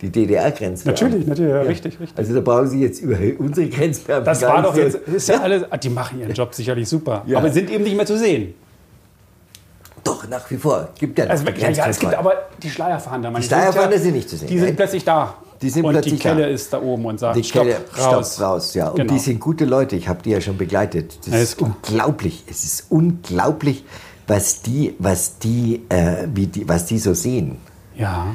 Die 0.00 0.10
DDR-Grenzbeamten. 0.10 1.06
Natürlich, 1.06 1.26
natürlich, 1.26 1.50
ja, 1.52 1.60
richtig, 1.62 2.00
richtig. 2.00 2.18
Also 2.18 2.34
da 2.34 2.40
brauchen 2.40 2.68
Sie 2.68 2.80
jetzt 2.82 3.00
über 3.00 3.16
unsere 3.38 3.68
Grenzbeamten 3.68 4.24
Das 4.26 4.42
war 4.42 4.60
doch 4.62 4.74
so- 4.74 4.80
jetzt, 4.80 4.96
ist 4.96 5.28
ja 5.28 5.40
alles, 5.40 5.62
die 5.82 5.88
machen 5.88 6.20
ihren 6.20 6.32
Job 6.34 6.54
sicherlich 6.54 6.88
super, 6.88 7.22
Ja. 7.26 7.38
aber 7.38 7.50
sind 7.50 7.70
eben 7.70 7.84
nicht 7.84 7.96
mehr 7.96 8.04
zu 8.04 8.18
sehen. 8.18 8.54
Doch, 10.02 10.28
nach 10.28 10.50
wie 10.50 10.56
vor. 10.58 10.88
Gibt 10.98 11.18
ja 11.18 11.24
Also, 11.26 11.44
die 11.46 11.58
ja, 11.60 11.70
ja, 11.70 11.86
es 11.88 11.98
gibt 11.98 12.14
aber 12.14 12.34
die 12.62 12.68
Schleierfahnder. 12.68 13.30
Die 13.30 13.42
Schleierfahnder 13.42 13.96
ja, 13.96 14.02
sind 14.02 14.14
nicht 14.14 14.28
zu 14.28 14.36
sehen, 14.36 14.48
Die 14.48 14.58
sind 14.58 14.76
plötzlich 14.76 15.04
da. 15.04 15.34
Die 15.62 15.70
sind 15.70 15.84
und 15.86 15.92
plötzlich 15.92 16.14
die 16.14 16.20
Kelle 16.20 16.42
da. 16.42 16.48
ist 16.48 16.70
da 16.72 16.82
oben 16.82 17.06
und 17.06 17.18
sagt, 17.18 17.36
Die 17.36 17.40
Kelle, 17.42 17.76
stopp, 17.94 18.12
raus. 18.16 18.34
Stopp, 18.34 18.46
raus, 18.46 18.74
ja. 18.74 18.88
Und 18.88 18.96
Genau. 18.96 19.12
die 19.14 19.18
sind 19.18 19.40
gute 19.40 19.64
Leute. 19.64 19.96
Ich 19.96 20.08
habe 20.08 20.20
die 20.22 20.30
ja 20.30 20.40
schon 20.42 20.58
begleitet. 20.58 21.16
Das 21.24 21.28
Ja, 21.32 21.38
ist 21.40 21.52
ist 21.54 21.62
unglaublich. 21.62 22.44
Es 22.50 22.64
ist 22.64 22.86
unglaublich, 22.90 23.84
was 24.26 24.62
die, 24.62 24.94
was 24.98 25.38
die, 25.38 25.82
äh, 25.88 26.26
wie 26.34 26.46
die, 26.46 26.68
was 26.68 26.86
die 26.86 26.98
so 26.98 27.14
sehen. 27.14 27.56
Ja. 27.96 28.26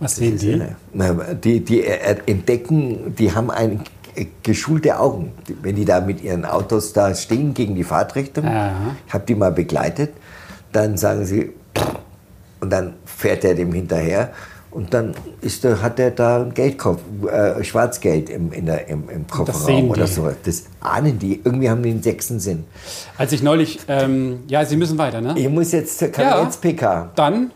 Was 0.00 0.16
sehen 0.16 0.36
die? 0.38 0.60
Na, 0.92 1.12
Die, 1.34 1.60
die 1.64 1.82
äh, 1.84 2.16
entdecken, 2.26 3.14
die 3.16 3.32
haben 3.32 3.50
ein 3.50 3.80
geschulte 4.42 4.98
Augen. 4.98 5.32
Wenn 5.62 5.76
die 5.76 5.84
da 5.84 6.00
mit 6.00 6.22
ihren 6.22 6.44
Autos 6.44 6.92
da 6.92 7.14
stehen 7.14 7.54
gegen 7.54 7.74
die 7.74 7.84
Fahrtrichtung, 7.84 8.44
Ja. 8.44 8.72
ich 9.06 9.14
habe 9.14 9.24
die 9.26 9.34
mal 9.34 9.52
begleitet, 9.52 10.12
dann 10.72 10.96
sagen 10.96 11.24
sie, 11.24 11.52
und 12.60 12.70
dann 12.70 12.94
fährt 13.04 13.44
er 13.44 13.54
dem 13.54 13.72
hinterher 13.72 14.30
und 14.74 14.92
dann 14.92 15.14
ist 15.40 15.64
der, 15.64 15.80
hat 15.80 15.98
er 15.98 16.10
da 16.10 16.46
Geldkopf, 16.52 17.00
äh, 17.30 17.62
Schwarzgeld 17.62 18.28
im, 18.28 18.52
in 18.52 18.66
der, 18.66 18.88
im, 18.88 19.08
im 19.08 19.26
Kofferraum 19.26 19.90
oder 19.90 20.06
so. 20.06 20.28
Das 20.44 20.64
ahnen 20.80 21.18
die. 21.18 21.40
Irgendwie 21.44 21.70
haben 21.70 21.82
die 21.82 21.90
den 21.92 22.02
sechsten 22.02 22.40
Sinn. 22.40 22.64
Als 23.16 23.32
ich 23.32 23.42
neulich, 23.42 23.78
ähm, 23.88 24.40
ja, 24.48 24.64
Sie 24.64 24.76
müssen 24.76 24.98
weiter, 24.98 25.20
ne? 25.20 25.34
Ich 25.36 25.48
muss 25.48 25.72
jetzt 25.72 25.98
zur 25.98 26.08
KZ-PK, 26.08 27.12
Dann 27.14 27.52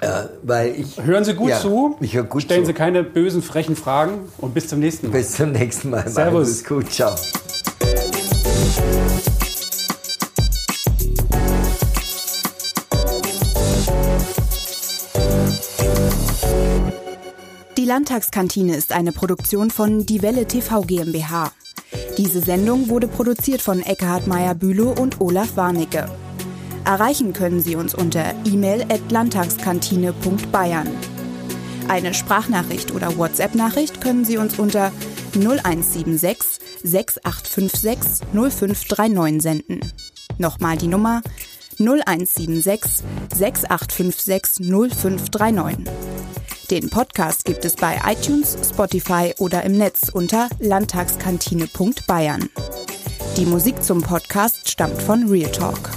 äh, 0.00 0.08
weil 0.42 0.74
ich... 0.76 1.00
hören 1.02 1.24
Sie 1.24 1.34
gut 1.34 1.50
Ja, 1.50 1.60
zu, 1.60 1.96
Ich 2.00 2.14
höre 2.14 2.24
gut 2.24 2.42
stellen 2.42 2.62
zu. 2.62 2.66
Sie 2.68 2.72
keine 2.74 3.04
bösen, 3.04 3.40
frechen 3.40 3.76
Fragen 3.76 4.28
und 4.38 4.52
bis 4.54 4.68
zum 4.68 4.80
nächsten 4.80 5.08
Mal. 5.08 5.18
Bis 5.18 5.32
zum 5.32 5.52
nächsten 5.52 5.90
Mal. 5.90 6.08
Servus. 6.08 6.64
Gut. 6.64 6.90
Ciao. 6.90 7.14
Landtagskantine 17.94 18.74
ist 18.74 18.90
eine 18.90 19.12
Produktion 19.12 19.70
von 19.70 20.04
Die 20.04 20.20
Welle 20.20 20.48
TV 20.48 20.80
GmbH. 20.80 21.52
Diese 22.18 22.40
Sendung 22.40 22.88
wurde 22.88 23.06
produziert 23.06 23.62
von 23.62 23.84
Eckhard 23.84 24.26
Meyer-Bülow 24.26 25.00
und 25.00 25.20
Olaf 25.20 25.56
Warnecke. 25.56 26.10
Erreichen 26.84 27.32
können 27.32 27.60
Sie 27.60 27.76
uns 27.76 27.94
unter 27.94 28.34
e-mail 28.46 28.82
at 28.90 29.12
landtagskantine.bayern. 29.12 30.88
Eine 31.86 32.14
Sprachnachricht 32.14 32.90
oder 32.92 33.16
WhatsApp-Nachricht 33.16 34.00
können 34.00 34.24
Sie 34.24 34.38
uns 34.38 34.58
unter 34.58 34.90
0176 35.36 36.58
6856 36.82 38.26
0539 38.32 39.40
senden. 39.40 39.92
Nochmal 40.38 40.78
die 40.78 40.88
Nummer 40.88 41.22
0176 41.78 43.04
6856 43.32 44.66
0539. 44.66 46.33
Den 46.70 46.88
Podcast 46.88 47.44
gibt 47.44 47.64
es 47.64 47.76
bei 47.76 48.00
iTunes, 48.06 48.56
Spotify 48.66 49.34
oder 49.38 49.64
im 49.64 49.76
Netz 49.76 50.08
unter 50.10 50.48
landtagskantine.bayern. 50.60 52.48
Die 53.36 53.44
Musik 53.44 53.82
zum 53.82 54.00
Podcast 54.00 54.70
stammt 54.70 55.02
von 55.02 55.28
Real 55.28 55.50
Talk. 55.50 55.90